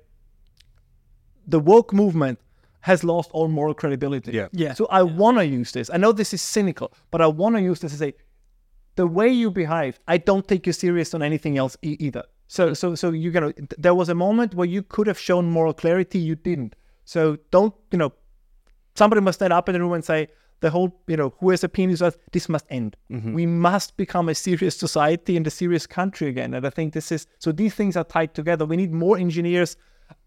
the 1.47 1.59
woke 1.59 1.93
movement 1.93 2.39
has 2.85 3.03
lost 3.03 3.31
all 3.31 3.47
moral 3.47 3.73
credibility. 3.73 4.31
Yeah. 4.31 4.47
Yeah. 4.51 4.73
So 4.75 4.85
I 4.91 5.01
want 5.01 5.37
to 5.39 5.45
use 5.59 5.71
this. 5.71 5.89
I 5.89 5.97
know 5.97 6.11
this 6.11 6.35
is 6.35 6.41
cynical, 6.43 6.93
but 7.09 7.19
I 7.19 7.25
want 7.25 7.55
to 7.55 7.61
use 7.61 7.79
this 7.79 7.93
to 7.93 7.97
say, 7.97 8.13
the 8.95 9.07
way 9.07 9.27
you 9.27 9.49
behave, 9.49 9.99
I 10.07 10.17
don't 10.19 10.47
take 10.47 10.67
you 10.67 10.73
serious 10.73 11.15
on 11.15 11.23
anything 11.23 11.57
else 11.57 11.75
e- 11.81 11.97
either. 11.99 12.23
So, 12.47 12.75
so, 12.75 12.93
so 12.93 13.09
you 13.09 13.31
know, 13.31 13.51
there 13.79 13.95
was 13.95 14.09
a 14.09 14.13
moment 14.13 14.53
where 14.53 14.67
you 14.67 14.83
could 14.83 15.07
have 15.07 15.17
shown 15.17 15.49
moral 15.49 15.73
clarity, 15.73 16.19
you 16.19 16.35
didn't. 16.35 16.75
So 17.05 17.37
don't, 17.49 17.73
you 17.91 17.97
know, 17.97 18.13
somebody 18.93 19.19
must 19.19 19.39
stand 19.39 19.51
up 19.51 19.67
in 19.67 19.73
the 19.73 19.79
room 19.79 19.93
and 19.93 20.05
say, 20.05 20.27
the 20.59 20.69
whole, 20.69 21.01
you 21.07 21.17
know, 21.17 21.33
who 21.39 21.49
has 21.49 21.63
a 21.63 21.69
penis, 21.69 22.03
this 22.33 22.47
must 22.47 22.65
end. 22.69 22.95
Mm-hmm. 23.11 23.33
We 23.33 23.47
must 23.47 23.97
become 23.97 24.29
a 24.29 24.35
serious 24.35 24.77
society 24.77 25.35
and 25.37 25.47
a 25.47 25.49
serious 25.49 25.87
country 25.87 26.27
again. 26.27 26.53
And 26.53 26.67
I 26.67 26.69
think 26.69 26.93
this 26.93 27.11
is, 27.11 27.25
so 27.39 27.51
these 27.51 27.73
things 27.73 27.97
are 27.97 28.03
tied 28.03 28.35
together. 28.35 28.63
We 28.63 28.77
need 28.77 28.93
more 28.93 29.17
engineers 29.17 29.75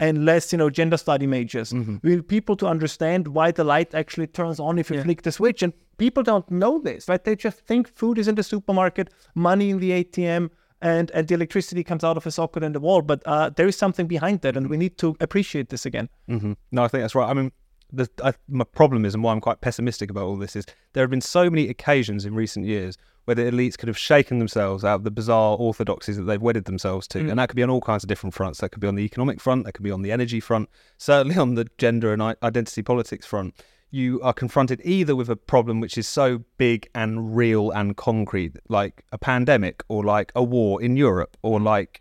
and 0.00 0.24
less, 0.24 0.52
you 0.52 0.58
know, 0.58 0.70
gender 0.70 0.96
study 0.96 1.26
majors. 1.26 1.72
We 1.72 2.16
need 2.16 2.28
people 2.28 2.56
to 2.56 2.66
understand 2.66 3.28
why 3.28 3.50
the 3.52 3.64
light 3.64 3.94
actually 3.94 4.26
turns 4.28 4.60
on 4.60 4.78
if 4.78 4.90
you 4.90 4.96
Yeah. 4.96 5.02
flick 5.04 5.22
the 5.22 5.32
switch. 5.32 5.62
And 5.62 5.72
people 5.98 6.22
don't 6.22 6.48
know 6.50 6.78
this, 6.80 7.08
right? 7.08 7.22
They 7.22 7.36
just 7.36 7.60
think 7.66 7.88
food 7.88 8.18
is 8.18 8.28
in 8.28 8.34
the 8.34 8.42
supermarket, 8.42 9.10
money 9.34 9.70
in 9.70 9.78
the 9.78 9.90
ATM, 9.92 10.50
and, 10.80 11.10
and 11.12 11.26
the 11.26 11.34
electricity 11.34 11.82
comes 11.82 12.04
out 12.04 12.16
of 12.16 12.26
a 12.26 12.30
socket 12.30 12.62
in 12.62 12.72
the 12.72 12.80
wall. 12.80 13.02
But 13.02 13.22
uh, 13.26 13.50
there 13.50 13.66
is 13.66 13.76
something 13.76 14.06
behind 14.06 14.40
that, 14.42 14.56
and 14.56 14.68
we 14.68 14.76
need 14.76 14.96
to 14.98 15.16
appreciate 15.20 15.68
this 15.70 15.84
again. 15.86 16.08
hmm 16.28 16.52
No, 16.70 16.84
I 16.84 16.88
think 16.88 17.02
that's 17.02 17.14
right. 17.16 17.28
I 17.28 17.34
mean, 17.34 17.50
the, 17.92 18.08
I, 18.22 18.32
my 18.48 18.64
problem 18.64 19.04
is, 19.04 19.14
and 19.14 19.24
why 19.24 19.32
I'm 19.32 19.40
quite 19.40 19.60
pessimistic 19.60 20.10
about 20.10 20.24
all 20.24 20.36
this, 20.36 20.54
is 20.54 20.66
there 20.92 21.02
have 21.02 21.10
been 21.10 21.20
so 21.20 21.48
many 21.50 21.68
occasions 21.68 22.24
in 22.26 22.34
recent 22.34 22.66
years 22.66 22.96
where 23.28 23.34
the 23.34 23.42
elites 23.42 23.76
could 23.76 23.88
have 23.88 23.98
shaken 23.98 24.38
themselves 24.38 24.84
out 24.84 24.94
of 24.94 25.04
the 25.04 25.10
bizarre 25.10 25.54
orthodoxies 25.58 26.16
that 26.16 26.22
they've 26.22 26.40
wedded 26.40 26.64
themselves 26.64 27.06
to. 27.06 27.18
And 27.28 27.38
that 27.38 27.50
could 27.50 27.56
be 27.56 27.62
on 27.62 27.68
all 27.68 27.82
kinds 27.82 28.02
of 28.02 28.08
different 28.08 28.32
fronts. 28.32 28.60
That 28.60 28.70
could 28.70 28.80
be 28.80 28.86
on 28.86 28.94
the 28.94 29.02
economic 29.02 29.38
front, 29.38 29.66
that 29.66 29.72
could 29.72 29.82
be 29.82 29.90
on 29.90 30.00
the 30.00 30.10
energy 30.10 30.40
front, 30.40 30.70
certainly 30.96 31.36
on 31.36 31.54
the 31.54 31.66
gender 31.76 32.14
and 32.14 32.22
identity 32.22 32.80
politics 32.80 33.26
front. 33.26 33.54
You 33.90 34.18
are 34.22 34.32
confronted 34.32 34.80
either 34.82 35.14
with 35.14 35.28
a 35.28 35.36
problem 35.36 35.78
which 35.78 35.98
is 35.98 36.08
so 36.08 36.42
big 36.56 36.88
and 36.94 37.36
real 37.36 37.70
and 37.70 37.98
concrete, 37.98 38.56
like 38.70 39.04
a 39.12 39.18
pandemic 39.18 39.84
or 39.88 40.02
like 40.02 40.32
a 40.34 40.42
war 40.42 40.80
in 40.80 40.96
Europe 40.96 41.36
or 41.42 41.60
like 41.60 42.00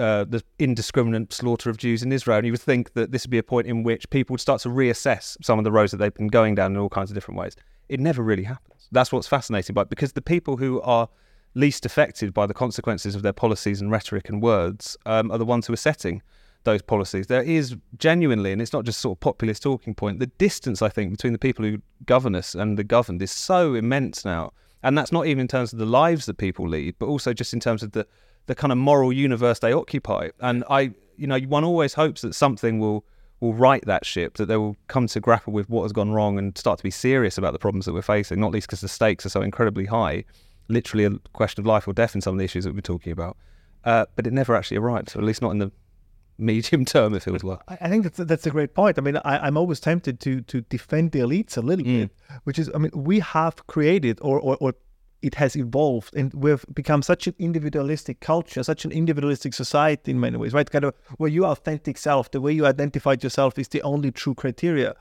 uh, 0.00 0.24
the 0.24 0.42
indiscriminate 0.58 1.32
slaughter 1.32 1.70
of 1.70 1.76
Jews 1.76 2.02
in 2.02 2.10
Israel. 2.10 2.38
And 2.38 2.46
you 2.46 2.52
would 2.52 2.60
think 2.60 2.94
that 2.94 3.12
this 3.12 3.24
would 3.24 3.30
be 3.30 3.38
a 3.38 3.44
point 3.44 3.68
in 3.68 3.84
which 3.84 4.10
people 4.10 4.34
would 4.34 4.40
start 4.40 4.62
to 4.62 4.68
reassess 4.68 5.36
some 5.44 5.60
of 5.60 5.64
the 5.64 5.70
roads 5.70 5.92
that 5.92 5.98
they've 5.98 6.12
been 6.12 6.26
going 6.26 6.56
down 6.56 6.72
in 6.72 6.78
all 6.78 6.88
kinds 6.88 7.12
of 7.12 7.14
different 7.14 7.38
ways. 7.38 7.54
It 7.88 8.00
never 8.00 8.22
really 8.22 8.44
happens. 8.44 8.88
That's 8.92 9.12
what's 9.12 9.28
fascinating 9.28 9.72
about 9.72 9.90
because 9.90 10.12
the 10.12 10.22
people 10.22 10.56
who 10.56 10.80
are 10.82 11.08
least 11.54 11.86
affected 11.86 12.34
by 12.34 12.46
the 12.46 12.54
consequences 12.54 13.14
of 13.14 13.22
their 13.22 13.32
policies 13.32 13.80
and 13.80 13.90
rhetoric 13.90 14.28
and 14.28 14.42
words 14.42 14.96
um, 15.06 15.30
are 15.30 15.38
the 15.38 15.44
ones 15.44 15.66
who 15.66 15.72
are 15.72 15.78
setting 15.78 16.22
those 16.64 16.82
policies. 16.82 17.28
There 17.28 17.42
is 17.42 17.76
genuinely, 17.96 18.52
and 18.52 18.60
it's 18.60 18.72
not 18.72 18.84
just 18.84 19.00
sort 19.00 19.16
of 19.16 19.20
populist 19.20 19.62
talking 19.62 19.94
point, 19.94 20.18
the 20.18 20.26
distance 20.26 20.82
I 20.82 20.88
think 20.90 21.12
between 21.12 21.32
the 21.32 21.38
people 21.38 21.64
who 21.64 21.78
govern 22.04 22.34
us 22.34 22.54
and 22.54 22.76
the 22.76 22.84
governed 22.84 23.22
is 23.22 23.30
so 23.30 23.74
immense 23.74 24.24
now. 24.24 24.52
And 24.82 24.96
that's 24.98 25.12
not 25.12 25.26
even 25.26 25.40
in 25.40 25.48
terms 25.48 25.72
of 25.72 25.78
the 25.78 25.86
lives 25.86 26.26
that 26.26 26.36
people 26.36 26.68
lead, 26.68 26.96
but 26.98 27.06
also 27.06 27.32
just 27.32 27.54
in 27.54 27.60
terms 27.60 27.82
of 27.82 27.92
the 27.92 28.06
the 28.46 28.54
kind 28.54 28.70
of 28.70 28.78
moral 28.78 29.12
universe 29.12 29.58
they 29.58 29.72
occupy. 29.72 30.28
And 30.40 30.62
I, 30.70 30.92
you 31.16 31.26
know, 31.26 31.38
one 31.40 31.64
always 31.64 31.94
hopes 31.94 32.20
that 32.22 32.34
something 32.34 32.78
will 32.78 33.04
will 33.40 33.54
right 33.54 33.84
that 33.86 34.06
ship, 34.06 34.36
that 34.36 34.46
they 34.46 34.56
will 34.56 34.76
come 34.88 35.06
to 35.06 35.20
grapple 35.20 35.52
with 35.52 35.68
what 35.68 35.82
has 35.82 35.92
gone 35.92 36.12
wrong 36.12 36.38
and 36.38 36.56
start 36.56 36.78
to 36.78 36.82
be 36.82 36.90
serious 36.90 37.36
about 37.36 37.52
the 37.52 37.58
problems 37.58 37.86
that 37.86 37.92
we're 37.92 38.02
facing. 38.02 38.40
Not 38.40 38.52
least 38.52 38.66
because 38.66 38.80
the 38.80 38.88
stakes 38.88 39.26
are 39.26 39.30
so 39.30 39.42
incredibly 39.42 39.86
high, 39.86 40.24
literally 40.68 41.04
a 41.04 41.10
question 41.32 41.62
of 41.62 41.66
life 41.66 41.86
or 41.86 41.92
death 41.92 42.14
in 42.14 42.20
some 42.20 42.34
of 42.34 42.38
the 42.38 42.44
issues 42.44 42.64
that 42.64 42.74
we're 42.74 42.80
talking 42.80 43.12
about. 43.12 43.36
Uh, 43.84 44.06
but 44.16 44.26
it 44.26 44.32
never 44.32 44.56
actually 44.56 44.78
arrives, 44.78 45.14
or 45.14 45.20
at 45.20 45.24
least 45.24 45.42
not 45.42 45.50
in 45.50 45.58
the 45.58 45.70
medium 46.38 46.84
term, 46.84 47.14
if 47.14 47.26
it 47.26 47.30
feels 47.30 47.44
like. 47.44 47.60
I 47.68 47.88
think 47.88 48.02
that's 48.02 48.18
that's 48.18 48.46
a 48.46 48.50
great 48.50 48.74
point. 48.74 48.98
I 48.98 49.00
mean, 49.00 49.16
I, 49.18 49.38
I'm 49.38 49.56
always 49.56 49.80
tempted 49.80 50.18
to 50.20 50.40
to 50.42 50.62
defend 50.62 51.12
the 51.12 51.20
elites 51.20 51.56
a 51.56 51.60
little 51.60 51.84
bit, 51.84 52.10
which 52.44 52.58
is, 52.58 52.70
I 52.74 52.78
mean, 52.78 52.90
we 52.94 53.20
have 53.20 53.66
created 53.66 54.18
or 54.22 54.40
or, 54.40 54.56
or 54.60 54.74
it 55.22 55.34
has 55.36 55.56
evolved 55.56 56.14
and 56.14 56.32
we've 56.34 56.64
become 56.74 57.02
such 57.02 57.26
an 57.26 57.34
individualistic 57.38 58.20
culture, 58.20 58.62
such 58.62 58.84
an 58.84 58.92
individualistic 58.92 59.54
society 59.54 60.10
in 60.10 60.20
many 60.20 60.36
ways, 60.36 60.52
right? 60.52 60.70
Kind 60.70 60.84
of 60.84 60.94
where 61.16 61.30
your 61.30 61.46
authentic 61.46 61.98
self, 61.98 62.30
the 62.30 62.40
way 62.40 62.52
you 62.52 62.66
identified 62.66 63.22
yourself 63.24 63.58
is 63.58 63.68
the 63.68 63.82
only 63.82 64.10
true 64.10 64.34
criteria. 64.34 64.94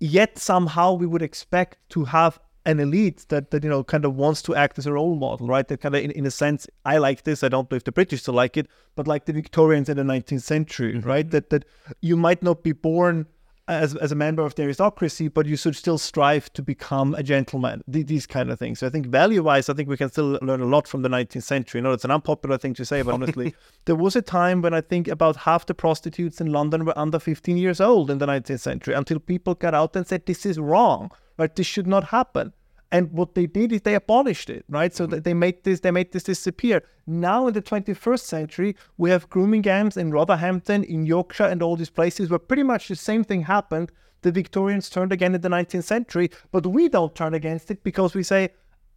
Yet 0.00 0.38
somehow 0.38 0.94
we 0.94 1.06
would 1.06 1.22
expect 1.22 1.78
to 1.90 2.04
have 2.04 2.38
an 2.64 2.78
elite 2.78 3.26
that, 3.28 3.50
that 3.50 3.64
you 3.64 3.70
know 3.70 3.82
kind 3.82 4.04
of 4.04 4.14
wants 4.14 4.40
to 4.42 4.54
act 4.54 4.78
as 4.78 4.86
a 4.86 4.92
role 4.92 5.16
model, 5.16 5.48
right? 5.48 5.66
That 5.66 5.80
kind 5.80 5.94
of 5.94 6.02
in, 6.02 6.10
in 6.12 6.26
a 6.26 6.30
sense, 6.30 6.66
I 6.84 6.98
like 6.98 7.24
this. 7.24 7.42
I 7.42 7.48
don't 7.48 7.70
know 7.70 7.76
if 7.76 7.84
the 7.84 7.92
British 7.92 8.22
still 8.22 8.34
like 8.34 8.56
it, 8.56 8.68
but 8.94 9.08
like 9.08 9.24
the 9.26 9.32
Victorians 9.32 9.88
in 9.88 9.96
the 9.96 10.02
19th 10.04 10.42
century, 10.42 10.94
mm-hmm. 10.94 11.08
right? 11.08 11.28
That 11.30 11.50
that 11.50 11.64
you 12.00 12.16
might 12.16 12.42
not 12.42 12.62
be 12.62 12.72
born 12.72 13.26
as, 13.72 13.94
as 13.96 14.12
a 14.12 14.14
member 14.14 14.42
of 14.42 14.54
the 14.54 14.62
aristocracy, 14.62 15.28
but 15.28 15.46
you 15.46 15.56
should 15.56 15.76
still 15.76 15.98
strive 15.98 16.52
to 16.52 16.62
become 16.62 17.14
a 17.14 17.22
gentleman. 17.22 17.82
Th- 17.90 18.06
these 18.06 18.26
kind 18.26 18.50
of 18.50 18.58
things. 18.58 18.80
So 18.80 18.86
I 18.86 18.90
think 18.90 19.06
value-wise, 19.06 19.68
I 19.68 19.74
think 19.74 19.88
we 19.88 19.96
can 19.96 20.10
still 20.10 20.38
learn 20.42 20.60
a 20.60 20.66
lot 20.66 20.86
from 20.86 21.02
the 21.02 21.08
19th 21.08 21.42
century. 21.42 21.78
You 21.78 21.82
know, 21.82 21.92
it's 21.92 22.04
an 22.04 22.10
unpopular 22.10 22.58
thing 22.58 22.74
to 22.74 22.84
say, 22.84 23.02
but 23.02 23.14
honestly, 23.14 23.54
there 23.84 23.96
was 23.96 24.16
a 24.16 24.22
time 24.22 24.62
when 24.62 24.74
I 24.74 24.80
think 24.80 25.08
about 25.08 25.36
half 25.36 25.66
the 25.66 25.74
prostitutes 25.74 26.40
in 26.40 26.52
London 26.52 26.84
were 26.84 26.98
under 26.98 27.18
15 27.18 27.56
years 27.56 27.80
old 27.80 28.10
in 28.10 28.18
the 28.18 28.26
19th 28.26 28.60
century 28.60 28.94
until 28.94 29.18
people 29.18 29.54
got 29.54 29.74
out 29.74 29.96
and 29.96 30.06
said, 30.06 30.26
this 30.26 30.46
is 30.46 30.58
wrong, 30.58 31.10
right? 31.38 31.54
This 31.54 31.66
should 31.66 31.86
not 31.86 32.04
happen. 32.04 32.52
And 32.92 33.10
what 33.10 33.34
they 33.34 33.46
did 33.46 33.72
is 33.72 33.80
they 33.80 33.94
abolished 33.94 34.50
it, 34.50 34.66
right? 34.68 34.94
So 34.94 35.04
mm-hmm. 35.04 35.14
that 35.14 35.24
they 35.24 35.32
made 35.32 35.64
this, 35.64 35.80
they 35.80 35.90
made 35.90 36.12
this 36.12 36.24
disappear. 36.24 36.84
Now 37.06 37.46
in 37.46 37.54
the 37.54 37.62
21st 37.62 38.20
century, 38.20 38.76
we 38.98 39.08
have 39.08 39.30
grooming 39.30 39.62
gangs 39.62 39.96
in 39.96 40.10
Rotherhampton, 40.10 40.84
in 40.84 41.06
Yorkshire, 41.06 41.44
and 41.44 41.62
all 41.62 41.74
these 41.74 41.90
places 41.90 42.28
where 42.28 42.38
pretty 42.38 42.62
much 42.62 42.88
the 42.88 42.94
same 42.94 43.24
thing 43.24 43.42
happened. 43.42 43.90
The 44.20 44.30
Victorians 44.30 44.90
turned 44.90 45.10
again 45.10 45.34
in 45.34 45.40
the 45.40 45.48
19th 45.48 45.84
century, 45.84 46.30
but 46.52 46.66
we 46.66 46.88
don't 46.88 47.14
turn 47.14 47.32
against 47.32 47.70
it 47.70 47.82
because 47.82 48.14
we 48.14 48.22
say, 48.22 48.50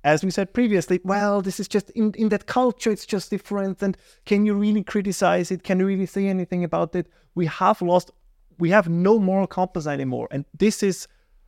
as 0.04 0.24
we 0.24 0.30
said 0.30 0.54
previously, 0.54 1.00
well, 1.06 1.42
this 1.42 1.60
is 1.60 1.68
just 1.68 1.90
in, 1.92 2.14
in 2.16 2.30
that 2.30 2.48
culture, 2.48 2.92
it's 2.92 3.06
just 3.06 3.30
different. 3.30 3.82
And 3.82 3.98
can 4.26 4.46
you 4.46 4.56
really 4.56 4.84
criticize 4.84 5.52
it? 5.52 5.64
Can 5.64 5.80
you 5.80 5.88
really 5.88 6.06
say 6.06 6.28
anything 6.28 6.66
about 6.66 6.94
it? 6.96 7.08
We 7.34 7.46
have 7.46 7.82
lost, 7.82 8.12
we 8.60 8.70
have 8.72 8.90
no 8.90 9.20
moral 9.20 9.48
compass 9.48 9.88
anymore. 9.88 10.28
And 10.32 10.44
this 10.54 10.84
is 10.84 11.08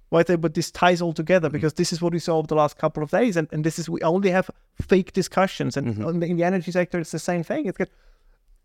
why 0.10 0.24
they 0.24 0.36
but 0.36 0.54
this 0.54 0.72
ties 0.72 1.02
all 1.02 1.14
together 1.14 1.48
mm-hmm. 1.48 1.58
because 1.58 1.74
this 1.74 1.92
is 1.92 2.02
what 2.02 2.14
we 2.14 2.20
saw 2.20 2.38
over 2.38 2.48
the 2.48 2.56
last 2.56 2.78
couple 2.78 3.04
of 3.04 3.12
days. 3.12 3.36
And, 3.36 3.48
and 3.52 3.64
this 3.64 3.78
is, 3.78 3.90
we 3.90 4.02
only 4.02 4.30
have 4.30 4.50
fake 4.82 5.14
discussions. 5.14 5.76
And 5.76 5.88
mm-hmm. 5.88 6.08
in 6.08 6.20
the- 6.20 6.28
in 6.28 6.38
the 6.38 6.44
energy 6.44 6.72
sector, 6.72 7.00
it's 7.00 7.12
the 7.12 7.20
same 7.20 7.44
thing. 7.44 7.66
It's 7.66 7.78
got, 7.78 7.90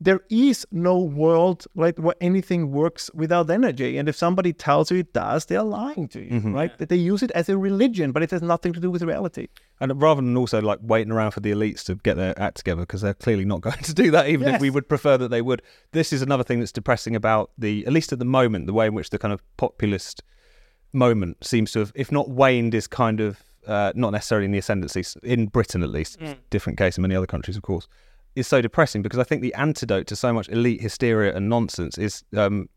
there 0.01 0.21
is 0.31 0.67
no 0.73 0.99
world 0.99 1.65
like 1.77 1.97
where 1.97 2.17
anything 2.21 2.73
works 2.73 3.09
without 3.15 3.49
energy. 3.51 3.99
And 3.99 4.09
if 4.09 4.17
somebody 4.17 4.53
tells 4.53 4.91
you 4.91 4.99
it 4.99 5.13
does, 5.13 5.47
they're 5.47 5.63
lying 5.63 6.09
to 6.09 6.21
you, 6.21 6.31
mm-hmm. 6.31 6.55
right? 6.55 6.77
That 6.79 6.89
they 6.89 6.97
use 6.97 7.23
it 7.23 7.31
as 7.33 7.49
a 7.49 7.57
religion, 7.57 8.11
but 8.11 8.23
it 8.23 8.33
has 8.33 8.43
nothing 8.43 8.73
to 8.73 8.81
do 8.81 8.91
with 8.91 9.03
reality. 9.03 9.47
And 9.81 10.03
rather 10.03 10.21
than 10.21 10.37
also 10.37 10.61
like 10.61 10.81
waiting 10.83 11.13
around 11.13 11.33
for 11.33 11.41
the 11.41 11.53
elites 11.53 11.85
to 11.85 11.95
get 11.95 12.17
their 12.17 12.37
act 12.41 12.57
together, 12.57 12.83
because 12.83 13.03
they're 13.03 13.15
clearly 13.15 13.45
not 13.45 13.61
going 13.69 13.83
to 13.83 13.95
do 13.95 14.11
that, 14.11 14.29
even 14.29 14.49
if 14.49 14.61
we 14.61 14.71
would 14.71 14.89
prefer 14.89 15.17
that 15.19 15.29
they 15.29 15.43
would. 15.43 15.63
This 15.93 16.13
is 16.13 16.21
another 16.21 16.43
thing 16.43 16.59
that's 16.59 16.73
depressing 16.73 17.15
about 17.15 17.53
the, 17.57 17.87
at 17.87 17.93
least 17.93 18.13
at 18.13 18.19
the 18.19 18.25
moment, 18.25 18.67
the 18.67 18.73
way 18.73 18.87
in 18.87 18.95
which 18.95 19.11
the 19.11 19.19
kind 19.19 19.33
of 19.33 19.41
populist 19.57 20.23
moment 20.93 21.45
seems 21.45 21.73
to 21.73 21.81
have, 21.81 21.93
if 21.95 22.13
not 22.13 22.29
waned, 22.29 22.75
is 22.75 22.87
kind 22.87 23.21
of 23.21 23.43
uh, 23.67 23.93
not 23.95 24.11
necessarily 24.11 24.45
in 24.47 24.53
the 24.53 24.59
ascendancy 24.59 25.05
in 25.23 25.47
Britain 25.47 25.83
at 25.83 25.91
least. 25.91 26.21
A 26.21 26.37
different 26.51 26.79
case 26.79 26.97
in 26.99 27.03
many 27.03 27.15
other 27.15 27.27
countries, 27.27 27.57
of 27.57 27.63
course. 27.63 27.89
Is 28.35 28.47
so 28.47 28.63
depressing 28.63 29.03
because 29.03 29.19
I 29.19 29.25
think 29.25 29.43
the 29.43 29.53
antidote 29.55 30.07
to 30.07 30.17
so 30.17 30.33
much 30.33 30.49
elite 30.49 30.81
hysteria 30.81 31.37
and 31.37 31.51
nonsense 31.51 31.99
is 31.99 32.25
um, 32.35 32.69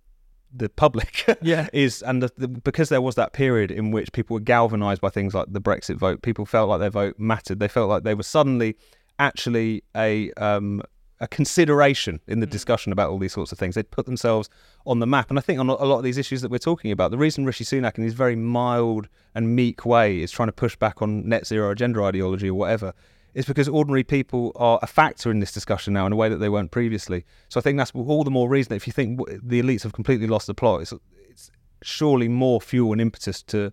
the 0.53 0.69
public. 0.69 1.23
Yeah. 1.41 1.67
is 1.73 2.01
and 2.01 2.21
the, 2.21 2.31
the, 2.37 2.47
because 2.47 2.89
there 2.89 3.01
was 3.01 3.15
that 3.15 3.33
period 3.33 3.71
in 3.71 3.91
which 3.91 4.11
people 4.11 4.35
were 4.35 4.41
galvanized 4.41 5.01
by 5.01 5.09
things 5.09 5.33
like 5.33 5.47
the 5.51 5.61
Brexit 5.61 5.95
vote. 5.95 6.21
People 6.21 6.45
felt 6.45 6.69
like 6.69 6.79
their 6.79 6.89
vote 6.89 7.15
mattered. 7.17 7.59
They 7.59 7.67
felt 7.67 7.89
like 7.89 8.03
they 8.03 8.15
were 8.15 8.23
suddenly 8.23 8.75
actually 9.17 9.83
a 9.95 10.31
um, 10.33 10.81
a 11.19 11.27
consideration 11.27 12.19
in 12.27 12.39
the 12.39 12.45
hmm. 12.45 12.51
discussion 12.51 12.91
about 12.91 13.09
all 13.09 13.17
these 13.17 13.33
sorts 13.33 13.51
of 13.51 13.57
things. 13.57 13.75
They'd 13.75 13.89
put 13.91 14.05
themselves 14.05 14.49
on 14.85 14.99
the 14.99 15.07
map. 15.07 15.29
And 15.29 15.39
I 15.39 15.41
think 15.41 15.59
on 15.59 15.69
a 15.69 15.73
a 15.73 15.85
lot 15.85 15.97
of 15.97 16.03
these 16.03 16.17
issues 16.17 16.41
that 16.41 16.51
we're 16.51 16.57
talking 16.57 16.91
about, 16.91 17.11
the 17.11 17.17
reason 17.17 17.45
Rishi 17.45 17.63
Sunak, 17.63 17.97
in 17.97 18.03
his 18.03 18.13
very 18.13 18.35
mild 18.35 19.07
and 19.33 19.55
meek 19.55 19.85
way, 19.85 20.21
is 20.21 20.31
trying 20.31 20.47
to 20.47 20.53
push 20.53 20.75
back 20.75 21.01
on 21.01 21.27
net 21.27 21.45
zero 21.45 21.69
or 21.69 21.75
gender 21.75 22.03
ideology 22.03 22.49
or 22.49 22.55
whatever, 22.55 22.93
is 23.33 23.45
because 23.45 23.67
ordinary 23.67 24.03
people 24.03 24.51
are 24.55 24.79
a 24.81 24.87
factor 24.87 25.29
in 25.29 25.39
this 25.39 25.51
discussion 25.51 25.93
now 25.93 26.05
in 26.05 26.13
a 26.13 26.15
way 26.15 26.29
that 26.29 26.37
they 26.37 26.49
weren't 26.49 26.71
previously. 26.71 27.25
So 27.49 27.59
I 27.59 27.61
think 27.61 27.77
that's 27.77 27.91
all 27.93 28.23
the 28.23 28.31
more 28.31 28.49
reason 28.49 28.69
that 28.69 28.77
if 28.77 28.87
you 28.87 28.93
think 28.93 29.19
the 29.43 29.61
elites 29.61 29.83
have 29.83 29.93
completely 29.93 30.27
lost 30.27 30.47
the 30.47 30.53
plot, 30.53 30.81
it's, 30.81 30.93
it's 31.29 31.51
surely 31.83 32.27
more 32.27 32.61
fuel 32.61 32.93
and 32.93 33.01
impetus 33.01 33.43
to 33.43 33.71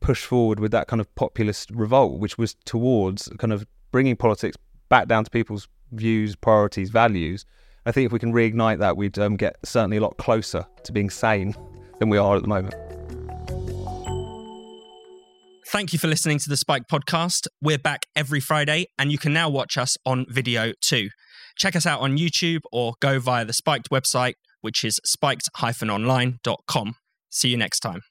push 0.00 0.24
forward 0.24 0.60
with 0.60 0.70
that 0.72 0.86
kind 0.86 1.00
of 1.00 1.12
populist 1.14 1.70
revolt, 1.70 2.20
which 2.20 2.38
was 2.38 2.54
towards 2.64 3.28
kind 3.38 3.52
of 3.52 3.66
bringing 3.90 4.14
politics 4.14 4.56
back 4.88 5.08
down 5.08 5.24
to 5.24 5.30
people's 5.30 5.68
views, 5.92 6.36
priorities, 6.36 6.90
values. 6.90 7.44
I 7.86 7.92
think 7.92 8.06
if 8.06 8.12
we 8.12 8.18
can 8.18 8.32
reignite 8.32 8.78
that, 8.78 8.96
we'd 8.96 9.18
um, 9.18 9.36
get 9.36 9.56
certainly 9.64 9.96
a 9.96 10.00
lot 10.00 10.16
closer 10.18 10.66
to 10.84 10.92
being 10.92 11.10
sane 11.10 11.54
than 11.98 12.08
we 12.08 12.18
are 12.18 12.36
at 12.36 12.42
the 12.42 12.48
moment. 12.48 12.74
Thank 15.70 15.92
you 15.92 15.98
for 15.98 16.08
listening 16.08 16.38
to 16.38 16.48
the 16.48 16.56
Spiked 16.56 16.90
podcast. 16.90 17.46
We're 17.60 17.78
back 17.78 18.06
every 18.16 18.40
Friday, 18.40 18.86
and 18.98 19.12
you 19.12 19.18
can 19.18 19.34
now 19.34 19.50
watch 19.50 19.76
us 19.76 19.96
on 20.06 20.24
video 20.30 20.72
too. 20.80 21.10
Check 21.58 21.76
us 21.76 21.84
out 21.84 22.00
on 22.00 22.16
YouTube 22.16 22.60
or 22.72 22.94
go 23.00 23.20
via 23.20 23.44
the 23.44 23.52
Spiked 23.52 23.90
website, 23.90 24.34
which 24.62 24.82
is 24.82 24.98
spiked-online.com. 25.04 26.94
See 27.30 27.48
you 27.48 27.56
next 27.58 27.80
time. 27.80 28.00